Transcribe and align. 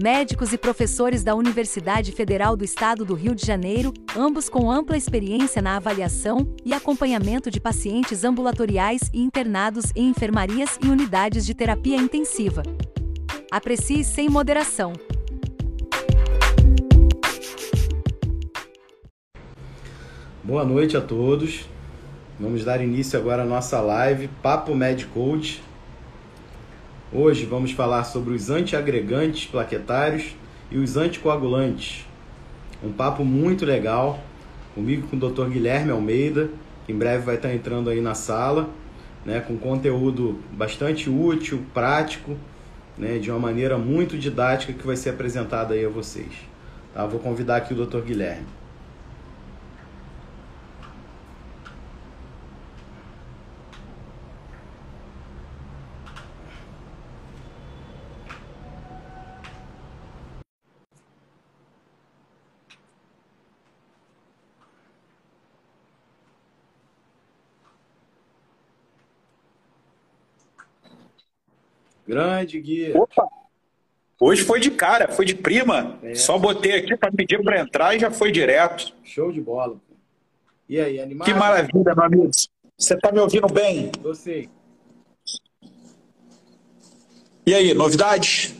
médicos 0.00 0.52
e 0.52 0.58
professores 0.58 1.24
da 1.24 1.34
Universidade 1.34 2.12
Federal 2.12 2.56
do 2.56 2.64
Estado 2.64 3.04
do 3.04 3.14
Rio 3.14 3.34
de 3.34 3.44
Janeiro, 3.44 3.92
ambos 4.16 4.48
com 4.48 4.70
ampla 4.70 4.96
experiência 4.96 5.60
na 5.60 5.76
avaliação 5.76 6.54
e 6.64 6.72
acompanhamento 6.72 7.50
de 7.50 7.60
pacientes 7.60 8.22
ambulatoriais 8.22 9.10
e 9.12 9.20
internados 9.20 9.86
em 9.96 10.08
enfermarias 10.08 10.78
e 10.84 10.88
unidades 10.88 11.44
de 11.44 11.52
terapia 11.52 11.96
intensiva. 11.96 12.62
Aprecie 13.50 14.04
sem 14.04 14.28
moderação. 14.28 14.92
Boa 20.44 20.64
noite 20.64 20.96
a 20.96 21.00
todos. 21.00 21.68
Vamos 22.38 22.64
dar 22.64 22.80
início 22.80 23.18
agora 23.18 23.42
à 23.42 23.46
nossa 23.46 23.80
live 23.80 24.28
Papo 24.40 24.76
Med 24.76 25.06
Coach 25.06 25.60
Hoje 27.10 27.46
vamos 27.46 27.72
falar 27.72 28.04
sobre 28.04 28.34
os 28.34 28.50
antiagregantes 28.50 29.46
plaquetários 29.46 30.36
e 30.70 30.76
os 30.76 30.98
anticoagulantes. 30.98 32.04
Um 32.84 32.92
papo 32.92 33.24
muito 33.24 33.64
legal 33.64 34.20
comigo 34.74 35.08
com 35.08 35.16
o 35.16 35.18
Dr. 35.18 35.48
Guilherme 35.48 35.90
Almeida, 35.90 36.50
que 36.84 36.92
em 36.92 36.98
breve 36.98 37.24
vai 37.24 37.36
estar 37.36 37.50
entrando 37.54 37.88
aí 37.88 38.02
na 38.02 38.14
sala, 38.14 38.68
né, 39.24 39.40
com 39.40 39.56
conteúdo 39.56 40.38
bastante 40.52 41.08
útil, 41.08 41.64
prático, 41.72 42.36
né, 42.98 43.16
de 43.16 43.30
uma 43.30 43.40
maneira 43.40 43.78
muito 43.78 44.18
didática 44.18 44.74
que 44.74 44.86
vai 44.86 44.94
ser 44.94 45.08
apresentada 45.08 45.72
aí 45.72 45.86
a 45.86 45.88
vocês. 45.88 46.32
Tá? 46.92 47.06
Vou 47.06 47.20
convidar 47.20 47.56
aqui 47.56 47.72
o 47.72 47.86
Dr. 47.86 48.00
Guilherme. 48.00 48.57
Grande, 72.08 72.58
Gui. 72.58 72.92
Opa! 72.96 73.28
Hoje 74.18 74.42
foi 74.42 74.58
de 74.58 74.70
cara, 74.70 75.12
foi 75.12 75.26
de 75.26 75.34
prima. 75.34 75.98
É. 76.02 76.14
Só 76.14 76.38
botei 76.38 76.72
aqui 76.72 76.96
para 76.96 77.12
pedir 77.12 77.42
para 77.44 77.60
entrar 77.60 77.94
e 77.94 78.00
já 78.00 78.10
foi 78.10 78.32
direto. 78.32 78.94
Show 79.04 79.30
de 79.30 79.42
bola. 79.42 79.76
E 80.66 80.80
aí, 80.80 80.98
animado? 80.98 81.26
Que 81.26 81.34
maravilha, 81.34 81.94
meu 81.94 82.04
amigo. 82.04 82.30
Você 82.78 82.94
está 82.94 83.12
me 83.12 83.20
ouvindo 83.20 83.46
bem? 83.46 83.92
Você. 84.02 84.48
E 87.46 87.54
aí, 87.54 87.74
novidades? 87.74 88.54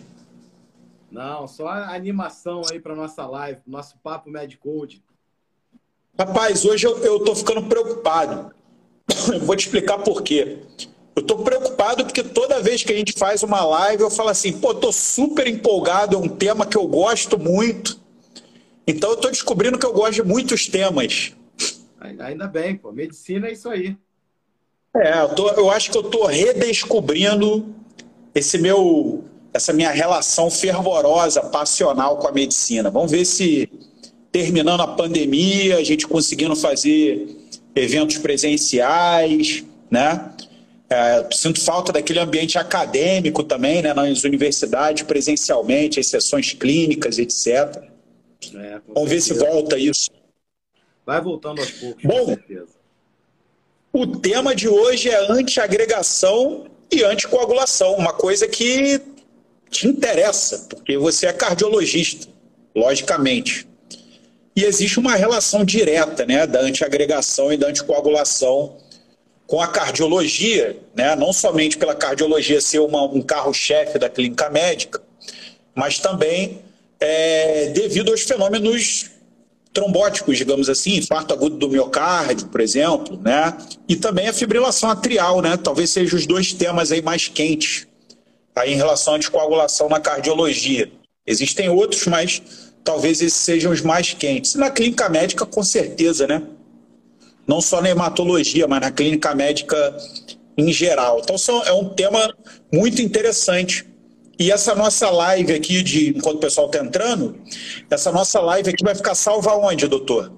Não, 1.11 1.49
só 1.49 1.69
a 1.69 1.95
animação 1.95 2.63
aí 2.71 2.79
para 2.79 2.95
nossa 2.95 3.27
live, 3.27 3.61
nosso 3.67 3.97
papo 3.99 4.31
Mad 4.31 4.55
Code. 4.57 5.03
Rapaz, 6.19 6.65
hoje 6.65 6.87
eu, 6.87 7.17
estou 7.17 7.35
ficando 7.35 7.67
preocupado. 7.67 8.55
Eu 9.33 9.41
vou 9.41 9.57
te 9.57 9.67
explicar 9.67 9.99
por 9.99 10.23
quê. 10.23 10.59
Eu 11.19 11.23
estou 11.23 11.39
preocupado 11.39 12.05
porque 12.05 12.23
toda 12.23 12.63
vez 12.63 12.85
que 12.85 12.93
a 12.93 12.97
gente 12.97 13.13
faz 13.13 13.43
uma 13.43 13.65
live, 13.65 14.05
eu 14.05 14.11
falo 14.11 14.29
assim, 14.29 14.53
pô, 14.53 14.71
estou 14.71 14.93
super 14.93 15.49
empolgado, 15.49 16.15
é 16.15 16.19
um 16.19 16.29
tema 16.29 16.65
que 16.65 16.77
eu 16.77 16.87
gosto 16.87 17.37
muito. 17.37 18.01
Então 18.87 19.11
eu 19.11 19.17
estou 19.17 19.29
descobrindo 19.29 19.77
que 19.77 19.85
eu 19.85 19.93
gosto 19.93 20.15
de 20.15 20.23
muitos 20.23 20.69
temas. 20.69 21.33
Ainda 22.01 22.47
bem, 22.47 22.77
pô. 22.77 22.93
Medicina 22.93 23.49
é 23.49 23.53
isso 23.53 23.69
aí. 23.69 23.97
É, 24.95 25.23
eu, 25.23 25.35
tô, 25.35 25.49
eu 25.51 25.69
acho 25.73 25.91
que 25.91 25.99
eu 25.99 26.03
estou 26.03 26.25
redescobrindo 26.27 27.67
esse 28.33 28.57
meu, 28.57 29.25
essa 29.53 29.73
minha 29.73 29.91
relação 29.91 30.49
fervorosa, 30.49 31.43
passional 31.43 32.19
com 32.19 32.29
a 32.29 32.33
medicina. 32.33 32.93
Vamos 32.93 33.11
ver 33.11 33.25
se 33.25 33.69
terminando 34.31 34.83
a 34.83 34.87
pandemia, 34.87 35.79
a 35.79 35.85
gente 35.85 36.07
conseguindo 36.07 36.55
fazer 36.55 37.37
eventos 37.75 38.19
presenciais, 38.19 39.65
né? 39.91 40.38
É, 40.91 41.27
sinto 41.33 41.61
falta 41.61 41.93
daquele 41.93 42.19
ambiente 42.19 42.57
acadêmico 42.57 43.45
também, 43.45 43.83
né, 43.83 43.93
nas 43.93 44.25
universidades, 44.25 45.03
presencialmente, 45.03 46.01
as 46.01 46.07
sessões 46.07 46.55
clínicas, 46.55 47.19
etc. 47.19 47.83
É, 48.55 48.81
Vamos 48.95 49.11
ver 49.11 49.21
se 49.21 49.35
volta 49.35 49.79
isso. 49.79 50.11
Vai 51.05 51.21
voltando 51.21 51.61
aos 51.61 51.71
poucos, 51.71 52.03
Bom, 52.03 52.19
com 52.19 52.27
certeza. 52.27 52.79
O 53.93 54.07
tema 54.07 54.55
de 54.55 54.69
hoje 54.69 55.11
é 55.11 55.31
antiagregação 55.31 56.67
e 56.91 57.03
anticoagulação, 57.03 57.95
uma 57.95 58.13
coisa 58.13 58.47
que 58.47 59.01
te 59.71 59.89
interessa, 59.89 60.67
porque 60.71 60.97
você 60.97 61.27
é 61.27 61.33
cardiologista, 61.33 62.29
logicamente. 62.75 63.67
E 64.57 64.65
existe 64.65 64.99
uma 64.99 65.15
relação 65.15 65.65
direta 65.65 66.25
né, 66.27 66.47
da 66.47 66.61
antiagregação 66.61 67.53
e 67.53 67.57
da 67.57 67.69
anticoagulação 67.69 68.77
com 69.49 69.61
a 69.61 69.67
cardiologia, 69.67 70.79
né? 70.95 71.17
não 71.17 71.33
somente 71.33 71.77
pela 71.77 71.95
cardiologia 71.95 72.61
ser 72.61 72.81
uma, 72.81 73.03
um 73.03 73.23
carro-chefe 73.23 73.99
da 73.99 74.09
clínica 74.09 74.49
médica, 74.51 75.03
mas 75.75 75.99
também 75.99 76.61
é, 77.01 77.71
devido 77.71 78.11
aos 78.11 78.21
fenômenos 78.21 79.11
trombóticos, 79.73 80.37
digamos 80.37 80.69
assim, 80.69 80.99
infarto 80.99 81.33
agudo 81.33 81.57
do 81.57 81.69
miocárdio, 81.69 82.49
por 82.49 82.61
exemplo, 82.61 83.19
né? 83.23 83.57
E 83.89 83.97
também 83.97 84.29
a 84.29 84.33
fibrilação 84.33 84.91
atrial, 84.91 85.41
né? 85.41 85.57
Talvez 85.57 85.91
sejam 85.91 86.19
os 86.19 86.27
dois 86.27 86.53
temas 86.53 86.93
aí 86.93 87.01
mais 87.01 87.29
quentes 87.29 87.87
aí 88.55 88.75
em 88.75 88.77
relação 88.77 89.15
à 89.15 89.17
anticoagulação 89.17 89.89
na 89.89 90.01
cardiologia. 90.01 90.91
Existem 91.27 91.69
outros, 91.69 92.07
mas 92.07 92.43
talvez 92.85 93.21
esses 93.21 93.39
sejam 93.39 93.73
os 93.73 93.81
mais 93.81 94.13
quentes. 94.13 94.55
Na 94.55 94.71
clínica 94.71 95.09
médica, 95.09 95.47
com 95.47 95.63
certeza, 95.63 96.27
né? 96.27 96.43
Não 97.49 97.63
só 97.63 97.81
na 97.81 97.89
hematologia, 97.89 98.69
mas 98.69 98.81
na 98.83 98.93
clínica 98.93 99.35
médica 99.35 99.97
em 100.57 100.71
geral. 100.71 101.21
Então, 101.21 101.37
é 101.65 101.73
um 101.73 101.89
tema 101.95 102.37
muito 102.73 103.01
interessante. 103.01 103.87
E 104.39 104.53
essa 104.53 104.75
nossa 104.75 105.11
live 105.11 105.53
aqui, 105.53 105.83
de 105.83 106.11
enquanto 106.11 106.37
o 106.37 106.41
pessoal 106.41 106.67
está 106.67 106.85
entrando, 106.85 107.41
essa 107.91 108.13
nossa 108.13 108.41
live 108.41 108.71
aqui 108.71 108.85
vai 108.85 108.95
ficar 108.95 109.15
salva 109.15 109.57
onde, 109.57 109.89
doutor? 109.89 110.33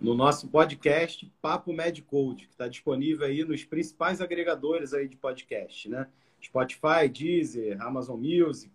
No 0.00 0.14
nosso 0.14 0.48
podcast 0.48 1.30
Papo 1.40 1.72
Medicode, 1.72 2.46
que 2.46 2.52
está 2.52 2.68
disponível 2.68 3.26
aí 3.26 3.44
nos 3.44 3.64
principais 3.64 4.20
agregadores 4.20 4.92
aí 4.92 5.08
de 5.08 5.16
podcast, 5.16 5.88
né? 5.88 6.06
Spotify, 6.42 7.08
Deezer, 7.10 7.80
Amazon 7.80 8.20
Music 8.20 8.70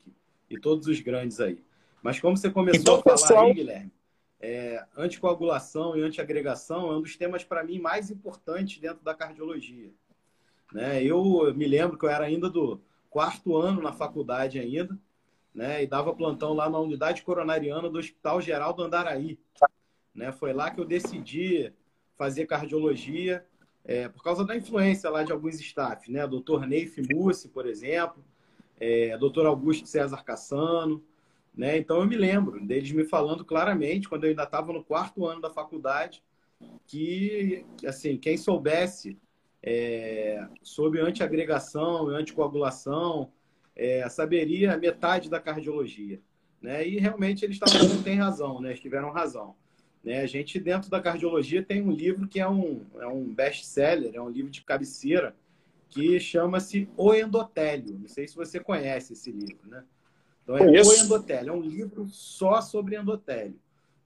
e 0.50 0.60
todos 0.60 0.88
os 0.88 1.00
grandes 1.00 1.40
aí. 1.40 1.60
Mas 2.02 2.20
como 2.20 2.36
você 2.36 2.50
começou 2.50 2.82
então, 2.82 2.96
a 2.96 3.02
falar 3.02 3.16
pessoal... 3.16 3.46
aí, 3.46 3.54
Guilherme, 3.54 3.92
é, 4.44 4.86
anticoagulação 4.98 5.96
e 5.96 6.02
antiagregação 6.02 6.92
é 6.92 6.98
um 6.98 7.02
dos 7.02 7.16
temas, 7.16 7.46
para 7.46 7.64
mim, 7.64 7.80
mais 7.80 8.12
importantes 8.12 8.78
dentro 8.78 9.02
da 9.02 9.16
cardiologia. 9.16 9.90
Né? 10.74 11.02
Eu 11.02 11.54
me 11.56 11.66
lembro 11.66 11.98
que 11.98 12.04
eu 12.04 12.10
era 12.10 12.26
ainda 12.26 12.50
do 12.50 12.82
quarto 13.10 13.56
ano 13.56 13.82
na 13.82 13.94
faculdade 13.94 14.60
ainda, 14.60 15.00
né? 15.56 15.82
e 15.82 15.88
dava 15.88 16.14
plantão 16.14 16.54
lá 16.54 16.70
na 16.70 16.78
unidade 16.78 17.22
coronariana 17.22 17.90
do 17.90 17.98
Hospital 17.98 18.42
Geral 18.42 18.74
do 18.74 18.84
Andaraí. 18.84 19.40
Né? 20.14 20.34
Foi 20.34 20.52
lá 20.52 20.70
que 20.70 20.82
eu 20.82 20.86
decidi 20.86 21.72
fazer 22.18 22.46
cardiologia, 22.46 23.46
é, 23.86 24.10
por 24.10 24.22
causa 24.24 24.44
da 24.44 24.58
influência 24.58 25.10
lá 25.10 25.24
de 25.24 25.32
alguns 25.32 25.58
staff, 25.62 26.12
né? 26.12 26.28
Dr. 26.28 26.66
Neif 26.68 27.02
Mussi, 27.14 27.48
por 27.50 27.66
exemplo, 27.66 28.24
é, 28.80 29.18
Dr. 29.18 29.46
Augusto 29.46 29.88
César 29.88 30.24
Cassano, 30.24 31.04
né? 31.56 31.78
Então 31.78 32.00
eu 32.00 32.08
me 32.08 32.16
lembro 32.16 32.66
deles 32.66 32.92
me 32.92 33.04
falando 33.04 33.46
claramente, 33.46 34.10
quando 34.10 34.24
eu 34.24 34.32
ainda 34.32 34.44
estava 34.44 34.74
no 34.74 34.84
quarto 34.84 35.26
ano 35.26 35.42
da 35.42 35.50
faculdade, 35.50 36.24
que 36.88 37.66
assim 37.86 38.18
quem 38.18 38.38
soubesse 38.38 39.18
é, 39.62 40.46
sobre 40.62 41.00
antiagregação 41.00 42.12
e 42.12 42.16
anticoagulação 42.16 43.32
é, 43.76 44.08
saberia 44.10 44.78
metade 44.78 45.30
da 45.30 45.40
cardiologia. 45.40 46.20
Né? 46.62 46.88
E 46.88 46.98
realmente 46.98 47.44
eles 47.44 47.60
estavam 47.62 48.02
têm 48.04 48.16
razão, 48.16 48.62
né? 48.62 48.70
Eles 48.70 48.80
tiveram 48.80 49.12
razão. 49.12 49.56
Né? 50.04 50.22
A 50.22 50.26
gente, 50.26 50.60
dentro 50.60 50.90
da 50.90 51.02
cardiologia, 51.02 51.64
tem 51.64 51.82
um 51.82 51.92
livro 51.92 52.28
que 52.28 52.40
é 52.40 52.48
um, 52.48 52.86
é 53.00 53.08
um 53.08 53.34
best-seller, 53.34 54.12
é 54.14 54.22
um 54.22 54.30
livro 54.30 54.50
de 54.50 54.62
cabeceira, 54.62 55.36
que 55.90 56.20
chama-se 56.20 56.90
O 56.96 57.14
Endotélio. 57.14 58.00
Não 58.00 58.08
sei 58.08 58.28
se 58.28 58.36
você 58.36 58.60
conhece 58.60 59.14
esse 59.14 59.32
livro, 59.32 59.68
né? 59.68 59.84
Então, 60.44 60.58
é 60.58 60.82
o 60.82 60.94
Endotélio, 60.94 61.50
é 61.50 61.54
um 61.54 61.62
livro 61.62 62.06
só 62.10 62.62
sobre 62.62 62.96
endotélio. 62.96 63.56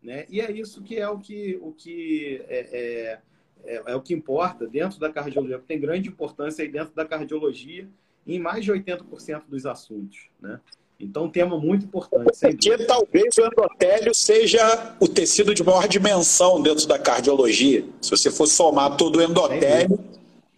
né? 0.02 0.26
E 0.30 0.40
é 0.40 0.52
isso 0.52 0.84
que 0.84 0.98
é 0.98 1.10
o 1.10 1.18
que, 1.18 1.58
o 1.62 1.72
que 1.72 2.44
é, 2.48 2.60
é, 2.72 3.20
é, 3.66 3.84
é 3.88 3.96
o 3.96 4.02
que 4.02 4.14
importa 4.14 4.68
dentro 4.68 5.00
da 5.00 5.12
cardiologia, 5.12 5.60
tem 5.68 5.80
grande 5.80 6.10
importância 6.10 6.64
aí 6.64 6.70
dentro 6.70 6.94
da 6.94 7.06
cardiologia 7.06 7.88
em 8.26 8.40
mais 8.40 8.64
de 8.64 8.72
80% 8.72 9.44
dos 9.48 9.66
assuntos, 9.66 10.30
né? 10.40 10.60
Então, 11.00 11.26
um 11.26 11.30
tema 11.30 11.60
muito 11.60 11.86
importante. 11.86 12.26
Porque 12.26 12.78
talvez 12.86 13.38
o 13.38 13.42
endotélio 13.42 14.16
seja 14.16 14.96
o 15.00 15.08
tecido 15.08 15.54
de 15.54 15.64
maior 15.64 15.88
dimensão 15.88 16.60
dentro 16.62 16.88
da 16.88 16.98
cardiologia. 16.98 17.86
Se 18.02 18.10
você 18.10 18.32
for 18.32 18.48
somar 18.48 18.98
todo 18.98 19.18
o 19.18 19.22
endotélio, 19.22 20.00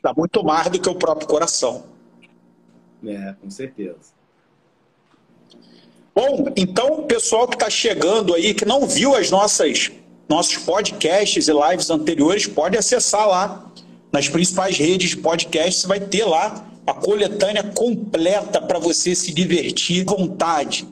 dá 0.01 0.13
muito 0.15 0.41
mais 0.41 0.69
do 0.69 0.79
que 0.79 0.89
o 0.89 0.95
próprio 0.95 1.27
coração. 1.27 1.83
É, 3.05 3.35
com 3.41 3.49
certeza. 3.49 4.13
Bom, 6.15 6.51
então, 6.57 7.03
pessoal 7.03 7.47
que 7.47 7.55
está 7.55 7.69
chegando 7.69 8.33
aí, 8.33 8.53
que 8.53 8.65
não 8.65 8.87
viu 8.87 9.15
as 9.15 9.29
nossas 9.29 9.91
nossos 10.27 10.57
podcasts 10.57 11.47
e 11.47 11.51
lives 11.51 11.89
anteriores, 11.89 12.45
pode 12.45 12.77
acessar 12.77 13.27
lá 13.27 13.71
nas 14.11 14.29
principais 14.29 14.77
redes 14.77 15.09
de 15.09 15.17
podcast, 15.17 15.81
você 15.81 15.87
vai 15.87 15.99
ter 15.99 16.23
lá 16.23 16.67
a 16.85 16.93
coletânea 16.93 17.63
completa 17.63 18.61
para 18.61 18.77
você 18.77 19.15
se 19.15 19.33
divertir 19.33 20.01
à 20.07 20.11
vontade. 20.11 20.87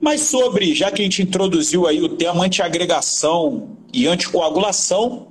Mas 0.00 0.20
sobre, 0.22 0.74
já 0.74 0.90
que 0.90 1.00
a 1.00 1.04
gente 1.04 1.22
introduziu 1.22 1.86
aí 1.86 2.02
o 2.02 2.10
tema 2.10 2.44
antiagregação 2.44 3.70
e 3.92 4.06
anticoagulação, 4.06 5.28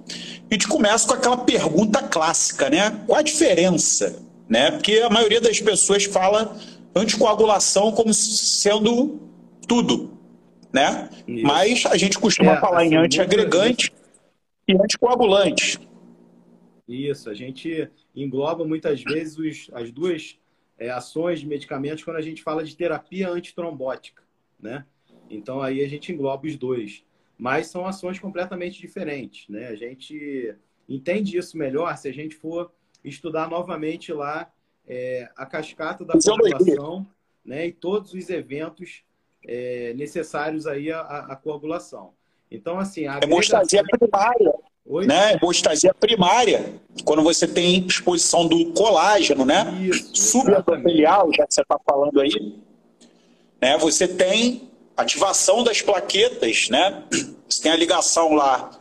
a 0.50 0.54
gente 0.54 0.68
começa 0.68 1.08
com 1.08 1.14
aquela 1.14 1.38
pergunta 1.38 2.02
clássica, 2.02 2.70
né? 2.70 3.00
Qual 3.06 3.20
a 3.20 3.22
diferença? 3.22 4.16
Né? 4.50 4.72
Porque 4.72 5.00
a 5.00 5.10
maioria 5.10 5.40
das 5.40 5.60
pessoas 5.60 6.06
fala 6.06 6.58
anticoagulação 6.96 7.92
como 7.92 8.14
sendo 8.14 9.20
tudo, 9.68 10.18
né? 10.72 11.10
Isso. 11.28 11.46
Mas 11.46 11.86
a 11.86 11.98
gente 11.98 12.20
costuma 12.20 12.54
é, 12.54 12.60
falar 12.60 12.82
assim, 12.82 12.96
em 12.96 12.98
antiagregante 12.98 13.92
e 14.68 14.74
anticoagulante. 14.74 15.80
Isso, 16.88 17.30
a 17.30 17.34
gente 17.34 17.90
engloba 18.16 18.66
muitas 18.66 19.02
vezes 19.02 19.38
os, 19.38 19.70
as 19.74 19.92
duas 19.92 20.38
é, 20.78 20.90
ações 20.90 21.40
de 21.40 21.48
medicamentos 21.48 22.04
quando 22.04 22.18
a 22.18 22.22
gente 22.22 22.44
fala 22.44 22.64
de 22.64 22.76
terapia 22.76 23.30
antitrombótica, 23.30 24.24
né? 24.60 24.86
Então 25.30 25.62
aí 25.62 25.84
a 25.84 25.88
gente 25.88 26.12
engloba 26.12 26.46
os 26.46 26.56
dois, 26.58 27.04
mas 27.38 27.68
são 27.68 27.86
ações 27.86 28.20
completamente 28.20 28.80
diferentes, 28.80 29.48
né? 29.48 29.68
A 29.68 29.76
gente 29.76 30.56
entende 30.88 31.38
isso 31.38 31.58
melhor 31.58 31.96
se 31.98 32.08
a 32.08 32.14
gente 32.14 32.36
for 32.36 32.72
estudar 33.04 33.50
novamente 33.50 34.12
lá 34.12 34.52
é, 34.88 35.30
a 35.36 35.46
cascata 35.46 36.04
da 36.06 36.14
coagulação, 36.14 37.06
né? 37.46 37.68
E 37.68 37.72
todos 37.72 38.14
os 38.14 38.30
eventos 38.30 39.04
é, 39.46 39.94
necessários 39.96 40.68
aí 40.68 40.92
à, 40.92 41.02
à, 41.02 41.36
coagulação. 41.36 42.14
Então 42.52 42.80
assim, 42.80 43.08
a 43.08 43.20
hemostasia 43.22 43.84
primária 43.84 44.54
Oi? 44.86 45.06
Né? 45.06 45.34
Hemostasia 45.34 45.94
primária, 45.94 46.74
quando 47.06 47.24
você 47.24 47.48
tem 47.48 47.86
exposição 47.88 48.46
do 48.46 48.74
colágeno, 48.74 49.46
né? 49.46 49.66
Subendotelial, 50.14 51.32
já 51.34 51.48
que 51.48 51.54
você 51.54 51.62
está 51.62 51.80
falando 51.86 52.20
aí. 52.20 52.58
Né? 53.62 53.78
Você 53.78 54.08
tem 54.08 54.70
ativação 54.98 55.64
das 55.64 55.82
plaquetas, 55.82 56.68
né? 56.70 57.02
Você 57.48 57.62
tem 57.62 57.72
a 57.72 57.78
ligação 57.78 58.34
lá 58.34 58.72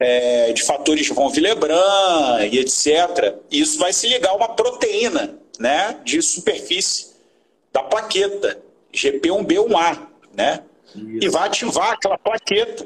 é, 0.00 0.50
de 0.54 0.62
fatores 0.62 1.06
von 1.08 1.30
Willebrand 1.30 2.48
e 2.50 2.58
etc. 2.58 3.36
E 3.50 3.60
isso 3.60 3.78
vai 3.78 3.92
se 3.92 4.08
ligar 4.08 4.30
a 4.30 4.36
uma 4.36 4.48
proteína, 4.48 5.38
né? 5.60 5.96
De 6.02 6.20
superfície 6.22 7.10
da 7.70 7.82
plaqueta, 7.82 8.58
GP1B1A, 8.92 10.06
né? 10.34 10.64
Isso. 10.96 11.18
E 11.20 11.28
vai 11.28 11.46
ativar 11.46 11.92
aquela 11.92 12.18
plaqueta 12.18 12.84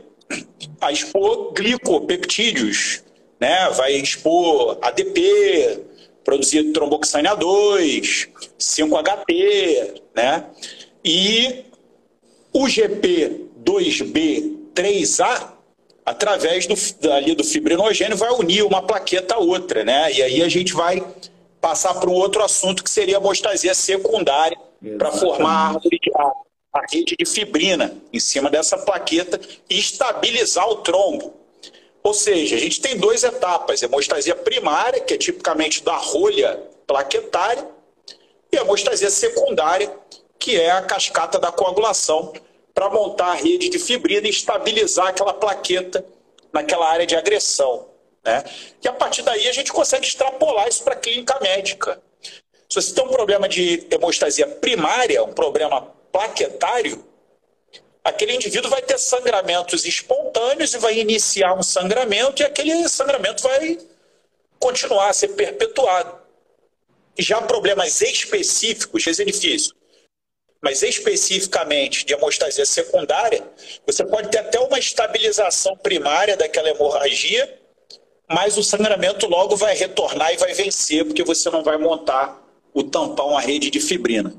a 0.80 0.90
expor 0.92 1.52
glicopeptídeos, 1.52 3.04
né? 3.40 3.70
vai 3.70 3.92
expor 3.92 4.76
ADP, 4.82 5.80
produzir 6.24 6.72
tromboxana 6.72 7.36
2, 7.36 8.28
5-HT, 8.58 10.02
né? 10.14 10.44
E 11.04 11.64
o 12.52 12.66
GP2B3A, 12.66 15.52
através 16.04 16.66
do, 16.66 16.74
ali 17.12 17.34
do 17.34 17.44
fibrinogênio, 17.44 18.16
vai 18.16 18.32
unir 18.32 18.64
uma 18.64 18.82
plaqueta 18.82 19.36
a 19.36 19.38
outra, 19.38 19.84
né? 19.84 20.12
E 20.12 20.20
aí 20.22 20.42
a 20.42 20.48
gente 20.48 20.74
vai 20.74 21.00
passar 21.64 21.94
para 21.94 22.10
um 22.10 22.12
outro 22.12 22.44
assunto 22.44 22.84
que 22.84 22.90
seria 22.90 23.16
a 23.16 23.20
hemostasia 23.20 23.74
secundária, 23.74 24.58
para 24.98 25.10
formar 25.10 25.50
a 25.50 25.68
árvore 25.68 25.98
de, 25.98 26.12
a 26.14 26.80
rede 26.92 27.16
de 27.18 27.24
fibrina 27.24 27.96
em 28.12 28.20
cima 28.20 28.50
dessa 28.50 28.76
plaqueta 28.76 29.40
e 29.70 29.78
estabilizar 29.78 30.68
o 30.68 30.76
trombo. 30.82 31.32
Ou 32.02 32.12
seja, 32.12 32.56
a 32.56 32.58
gente 32.58 32.82
tem 32.82 32.98
duas 32.98 33.24
etapas: 33.24 33.82
hemostasia 33.82 34.36
primária, 34.36 35.00
que 35.00 35.14
é 35.14 35.16
tipicamente 35.16 35.82
da 35.82 35.96
rolha 35.96 36.62
plaquetária, 36.86 37.66
e 38.52 38.58
a 38.58 38.60
hemostasia 38.60 39.08
secundária, 39.08 39.90
que 40.38 40.60
é 40.60 40.70
a 40.70 40.82
cascata 40.82 41.38
da 41.38 41.50
coagulação, 41.50 42.34
para 42.74 42.90
montar 42.90 43.28
a 43.28 43.34
rede 43.34 43.70
de 43.70 43.78
fibrina 43.78 44.26
e 44.26 44.30
estabilizar 44.30 45.06
aquela 45.06 45.32
plaqueta 45.32 46.04
naquela 46.52 46.90
área 46.90 47.06
de 47.06 47.16
agressão. 47.16 47.93
Né? 48.24 48.42
E 48.82 48.88
a 48.88 48.92
partir 48.92 49.22
daí 49.22 49.46
a 49.48 49.52
gente 49.52 49.72
consegue 49.72 50.06
extrapolar 50.06 50.66
isso 50.68 50.82
para 50.82 50.94
a 50.94 50.98
clínica 50.98 51.38
médica. 51.40 52.00
Se 52.68 52.80
você 52.80 52.94
tem 52.94 53.04
um 53.04 53.08
problema 53.08 53.48
de 53.48 53.86
hemostasia 53.90 54.46
primária, 54.46 55.22
um 55.22 55.32
problema 55.32 55.82
plaquetário, 56.10 57.04
aquele 58.02 58.34
indivíduo 58.34 58.70
vai 58.70 58.82
ter 58.82 58.98
sangramentos 58.98 59.84
espontâneos 59.84 60.74
e 60.74 60.78
vai 60.78 60.98
iniciar 60.98 61.54
um 61.54 61.62
sangramento 61.62 62.42
e 62.42 62.44
aquele 62.44 62.88
sangramento 62.88 63.42
vai 63.42 63.78
continuar 64.58 65.10
a 65.10 65.12
ser 65.12 65.28
perpetuado. 65.28 66.24
Já 67.18 67.40
problemas 67.42 68.00
específicos, 68.00 69.06
esse 69.06 69.24
difícil, 69.24 69.74
mas 70.62 70.82
especificamente 70.82 72.04
de 72.06 72.14
hemostasia 72.14 72.64
secundária, 72.64 73.46
você 73.86 74.04
pode 74.04 74.30
ter 74.30 74.38
até 74.38 74.58
uma 74.58 74.78
estabilização 74.78 75.76
primária 75.76 76.36
daquela 76.36 76.70
hemorragia, 76.70 77.60
mas 78.34 78.58
o 78.58 78.64
sangramento 78.64 79.28
logo 79.28 79.54
vai 79.54 79.76
retornar 79.76 80.32
e 80.32 80.36
vai 80.36 80.52
vencer, 80.52 81.04
porque 81.04 81.22
você 81.22 81.48
não 81.50 81.62
vai 81.62 81.78
montar 81.78 82.42
o 82.72 82.82
tampão, 82.82 83.38
a 83.38 83.40
rede 83.40 83.70
de 83.70 83.78
fibrina. 83.78 84.34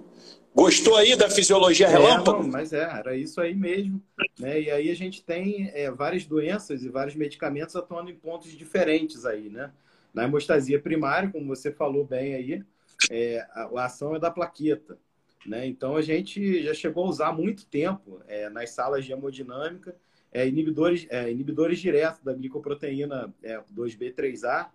Gostou 0.54 0.98
aí 0.98 1.16
da 1.16 1.30
fisiologia 1.30 1.88
relâmpago? 1.88 2.40
É, 2.40 2.44
não, 2.44 2.50
mas 2.50 2.74
é, 2.74 2.84
era 2.84 3.16
isso 3.16 3.40
aí 3.40 3.56
mesmo. 3.56 4.02
Né? 4.38 4.62
E 4.62 4.72
aí 4.72 4.92
a 4.92 4.96
gente 4.96 5.24
tem 5.24 5.72
é, 5.74 5.90
várias 5.90 6.26
doenças 6.26 6.84
e 6.84 6.90
vários 6.90 7.16
medicamentos 7.16 7.76
atuando 7.76 8.12
em 8.12 8.16
pontos 8.16 8.52
diferentes 8.52 9.26
aí, 9.26 9.50
né? 9.50 9.72
Na 10.14 10.24
hemostasia 10.24 10.80
primária, 10.80 11.30
como 11.30 11.48
você 11.48 11.72
falou 11.72 12.06
bem 12.06 12.36
aí, 12.36 12.64
é, 13.10 13.46
a, 13.52 13.64
a, 13.64 13.86
ação 13.86 14.16
é 14.16 14.20
da 14.20 14.32
plaqueta. 14.32 14.98
Né? 15.46 15.68
Então 15.68 15.96
a 15.96 16.02
gente 16.02 16.64
já 16.64 16.74
chegou 16.74 17.06
a 17.06 17.10
usar 17.10 17.32
muito 17.34 17.66
tempo 17.66 18.22
é, 18.28 18.50
nas 18.50 18.72
salas 18.72 19.06
de 19.06 19.12
hemodinâmica 19.12 19.96
é, 20.36 20.46
inibidores, 20.46 21.08
é, 21.10 21.32
inibidores 21.32 21.80
diretos 21.80 22.22
da 22.22 22.34
glicoproteína 22.34 23.34
2B3A, 23.74 24.68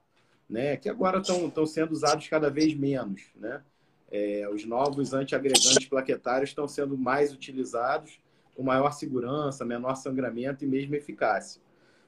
né? 0.49 0.75
que 0.79 0.89
agora 0.89 1.19
estão 1.19 1.67
sendo 1.67 1.93
usados 1.93 2.27
cada 2.29 2.49
vez 2.49 2.75
menos. 2.75 3.25
Né? 3.37 3.63
É, 4.11 4.49
os 4.51 4.65
novos 4.65 5.13
antiagregantes 5.13 5.85
plaquetários 5.85 6.49
estão 6.49 6.67
sendo 6.67 6.97
mais 6.97 7.35
utilizados 7.35 8.19
com 8.55 8.63
maior 8.63 8.91
segurança, 8.93 9.63
menor 9.63 9.97
sangramento 9.97 10.65
e 10.65 10.67
mesmo 10.67 10.95
eficácia. 10.95 11.61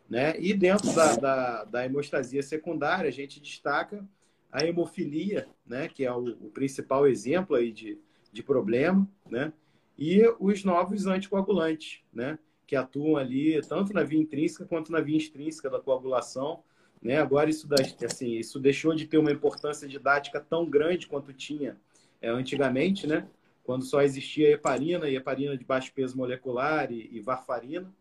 Né? 0.08 0.34
E 0.40 0.54
dentro 0.54 0.90
da, 0.94 1.16
da, 1.16 1.64
da 1.64 1.84
hemostasia 1.84 2.42
secundária, 2.42 3.08
a 3.08 3.12
gente 3.12 3.38
destaca 3.38 4.02
a 4.50 4.64
hemofilia, 4.64 5.46
né? 5.66 5.88
que 5.88 6.06
é 6.06 6.12
o, 6.12 6.24
o 6.24 6.50
principal 6.50 7.06
exemplo 7.06 7.54
aí 7.54 7.70
de, 7.70 7.98
de 8.32 8.42
problema, 8.42 9.06
né? 9.28 9.52
e 9.98 10.22
os 10.40 10.64
novos 10.64 11.06
anticoagulantes, 11.06 12.00
né? 12.10 12.38
Que 12.72 12.76
atuam 12.76 13.18
ali 13.18 13.60
tanto 13.68 13.92
na 13.92 14.02
via 14.02 14.18
intrínseca 14.18 14.64
quanto 14.64 14.90
na 14.90 14.98
via 14.98 15.18
extrínseca 15.18 15.68
da 15.68 15.78
coagulação. 15.78 16.64
Né? 17.02 17.18
Agora, 17.18 17.50
isso, 17.50 17.68
assim, 18.02 18.32
isso 18.32 18.58
deixou 18.58 18.94
de 18.94 19.06
ter 19.06 19.18
uma 19.18 19.30
importância 19.30 19.86
didática 19.86 20.40
tão 20.40 20.64
grande 20.64 21.06
quanto 21.06 21.34
tinha 21.34 21.76
é, 22.22 22.30
antigamente, 22.30 23.06
né? 23.06 23.28
Quando 23.62 23.84
só 23.84 24.00
existia 24.00 24.48
heparina 24.48 25.06
e 25.06 25.16
heparina 25.16 25.54
de 25.54 25.66
baixo 25.66 25.92
peso 25.92 26.16
molecular 26.16 26.90
e, 26.90 27.10
e 27.12 27.20
varfarina, 27.20 27.92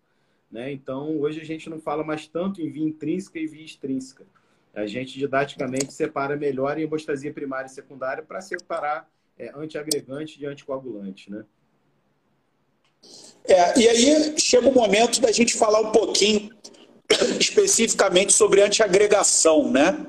né? 0.49 0.71
Então, 0.71 1.19
hoje 1.19 1.41
a 1.41 1.45
gente 1.45 1.69
não 1.69 1.77
fala 1.77 2.01
mais 2.01 2.25
tanto 2.25 2.61
em 2.61 2.71
via 2.71 2.87
intrínseca 2.87 3.39
e 3.39 3.47
via 3.47 3.65
extrínseca. 3.65 4.25
A 4.73 4.85
gente 4.85 5.19
didaticamente 5.19 5.91
separa 5.91 6.37
melhor 6.37 6.77
em 6.77 6.83
hemostasia 6.83 7.33
primária 7.33 7.67
e 7.67 7.71
secundária 7.71 8.23
para 8.23 8.39
separar 8.39 9.11
é, 9.37 9.51
antiagregante 9.53 10.39
de 10.39 10.45
anticoagulante, 10.45 11.29
né? 11.29 11.43
É, 13.45 13.79
e 13.79 13.87
aí 13.87 14.39
chega 14.39 14.69
o 14.69 14.73
momento 14.73 15.19
da 15.19 15.31
gente 15.31 15.55
falar 15.55 15.81
um 15.81 15.91
pouquinho 15.91 16.49
especificamente 17.39 18.33
sobre 18.33 18.61
antiagregação, 18.61 19.69
né? 19.69 20.05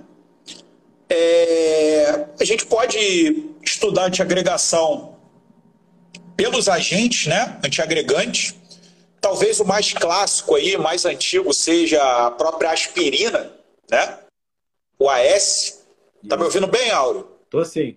É, 1.09 2.27
a 2.41 2.45
gente 2.45 2.65
pode 2.65 3.51
estudar 3.63 4.07
antiagregação 4.07 5.17
pelos 6.37 6.69
agentes, 6.69 7.27
né, 7.27 7.61
antiagregantes, 7.63 8.55
talvez 9.21 9.61
o 9.61 9.65
mais 9.65 9.93
clássico 9.93 10.55
aí, 10.55 10.77
mais 10.77 11.05
antigo, 11.05 11.53
seja 11.53 12.03
a 12.03 12.31
própria 12.31 12.71
aspirina, 12.71 13.53
né? 13.91 14.19
O 14.99 15.09
AS. 15.09 15.85
Tá 16.29 16.37
me 16.37 16.45
ouvindo 16.45 16.67
bem, 16.67 16.91
Auro? 16.91 17.39
Tô 17.51 17.65
sim. 17.65 17.97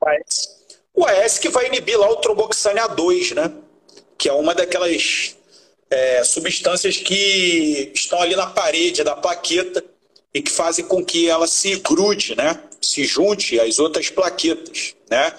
O 0.00 0.08
AS. 0.08 0.66
O 0.94 1.04
AS 1.04 1.38
que 1.38 1.48
vai 1.48 1.66
inibir 1.66 1.98
lá 1.98 2.08
o 2.08 2.16
tromboxane 2.16 2.80
A2, 2.80 3.34
né? 3.34 3.52
Que 4.24 4.30
é 4.30 4.32
uma 4.32 4.54
daquelas 4.54 5.36
é, 5.90 6.24
substâncias 6.24 6.96
que 6.96 7.92
estão 7.94 8.22
ali 8.22 8.34
na 8.34 8.46
parede 8.46 9.04
da 9.04 9.14
plaqueta 9.14 9.84
e 10.32 10.40
que 10.40 10.50
fazem 10.50 10.82
com 10.86 11.04
que 11.04 11.28
ela 11.28 11.46
se 11.46 11.76
grude, 11.76 12.34
né? 12.34 12.58
Se 12.80 13.04
junte 13.04 13.60
às 13.60 13.78
outras 13.78 14.08
plaquetas, 14.08 14.96
né? 15.10 15.30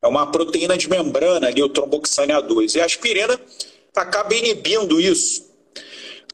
É 0.00 0.06
uma 0.06 0.32
proteína 0.32 0.78
de 0.78 0.88
membrana 0.88 1.48
ali, 1.48 1.62
o 1.62 1.68
tromboxane 1.68 2.32
A2. 2.32 2.76
E 2.76 2.80
a 2.80 2.86
aspirina 2.86 3.38
acaba 3.94 4.34
inibindo 4.34 4.98
isso. 4.98 5.46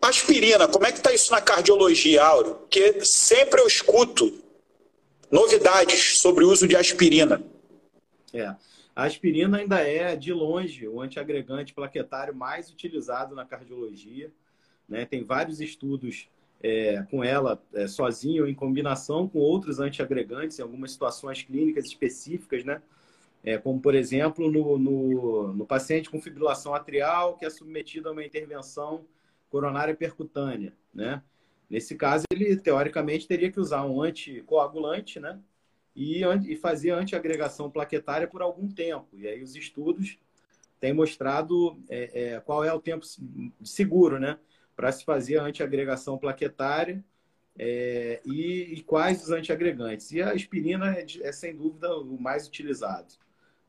Aspirina, 0.01 0.69
como 0.69 0.87
é 0.87 0.93
que 0.93 0.99
está 0.99 1.13
isso 1.13 1.33
na 1.33 1.41
cardiologia, 1.41 2.23
Áureo? 2.23 2.55
Porque 2.55 3.05
sempre 3.05 3.61
eu 3.61 3.67
escuto 3.67 4.33
novidades 5.29 6.21
sobre 6.21 6.45
o 6.45 6.53
uso 6.53 6.69
de 6.69 6.77
aspirina. 6.77 7.43
É. 8.33 8.55
A 8.97 9.05
aspirina 9.05 9.59
ainda 9.59 9.79
é, 9.81 10.17
de 10.17 10.33
longe, 10.33 10.89
o 10.89 11.03
antiagregante 11.03 11.75
plaquetário 11.75 12.35
mais 12.35 12.71
utilizado 12.71 13.35
na 13.35 13.45
cardiologia. 13.45 14.33
Né? 14.89 15.05
Tem 15.05 15.23
vários 15.23 15.61
estudos 15.61 16.31
é, 16.63 17.03
com 17.11 17.23
ela 17.23 17.63
é, 17.75 17.87
sozinho 17.87 18.45
ou 18.45 18.49
em 18.49 18.55
combinação 18.55 19.29
com 19.29 19.39
outros 19.39 19.79
antiagregantes 19.79 20.59
em 20.59 20.63
algumas 20.63 20.93
situações 20.93 21.43
clínicas 21.43 21.85
específicas, 21.85 22.65
né? 22.65 22.81
É, 23.45 23.59
como, 23.59 23.79
por 23.79 23.95
exemplo, 23.95 24.51
no, 24.51 24.79
no, 24.79 25.53
no, 25.53 25.67
paciente 25.67 26.11
com 26.11 26.21
fibrilação 26.21 26.75
atrial 26.75 27.37
que 27.37 27.45
é 27.45 27.51
submetido 27.51 28.09
a 28.09 28.13
uma 28.13 28.25
intervenção 28.25 29.05
coronária 29.51 29.95
percutânea, 29.95 30.73
né? 30.93 31.23
Nesse 31.69 31.95
caso, 31.97 32.25
ele, 32.33 32.57
teoricamente, 32.57 33.29
teria 33.29 33.53
que 33.53 33.61
usar 33.61 33.85
um 33.85 34.01
anticoagulante, 34.01 35.21
né? 35.21 35.39
E, 35.97 36.57
fazer 36.57 36.91
antiagregação 36.91 37.71
plaquetária 37.71 38.29
por 38.29 38.43
algum 38.43 38.69
tempo. 38.69 39.09
E 39.15 39.27
aí 39.27 39.43
os 39.43 39.57
estudos 39.57 40.19
têm 40.79 40.93
mostrado 40.93 41.83
é, 41.89 42.35
é, 42.35 42.41
qual 42.41 42.63
é 42.63 42.73
o 42.73 42.81
tempo 42.81 43.07
seguro, 43.65 44.21
né? 44.21 44.39
Para 44.77 44.93
se 44.93 45.05
fazer 45.05 45.39
antiagregação 45.39 46.19
plaquetária 46.19 47.03
é, 47.59 48.21
e, 48.25 48.75
e, 48.75 48.83
quais 48.83 49.23
os 49.23 49.31
antiagregantes. 49.31 50.13
E 50.13 50.21
a 50.21 50.33
aspirina 50.33 50.95
é, 50.95 51.07
é, 51.23 51.33
sem 51.33 51.57
dúvida 51.57 51.97
o 51.97 52.21
mais 52.21 52.47
utilizado. 52.47 53.15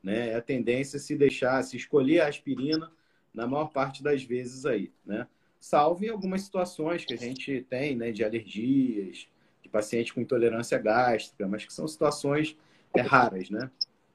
Né? 0.04 0.32
É 0.32 0.36
a 0.36 0.42
tendência 0.42 1.00
se 1.00 1.16
deixar, 1.16 1.64
se 1.64 1.78
escolher 1.78 2.22
a 2.22 2.28
aspirina 2.28 2.92
na 3.34 3.48
maior 3.48 3.68
parte 3.68 4.04
das 4.04 4.24
vezes 4.24 4.66
aí, 4.66 4.92
né? 5.06 5.28
Salvo 5.60 6.06
em 6.06 6.10
algumas 6.10 6.42
situações 6.42 7.04
que 7.04 7.14
a 7.14 7.18
gente 7.18 7.66
tem, 7.70 7.96
né, 7.96 8.12
de 8.12 8.24
alergias, 8.24 9.28
de 9.68 9.72
paciente 9.72 10.14
com 10.14 10.22
intolerância 10.22 10.78
gástrica, 10.78 11.48
mas 11.48 11.66
que 11.66 11.74
são 11.74 11.88
situações 11.88 12.58
é, 12.96 13.02
raras, 13.02 13.50
né? 13.50 13.70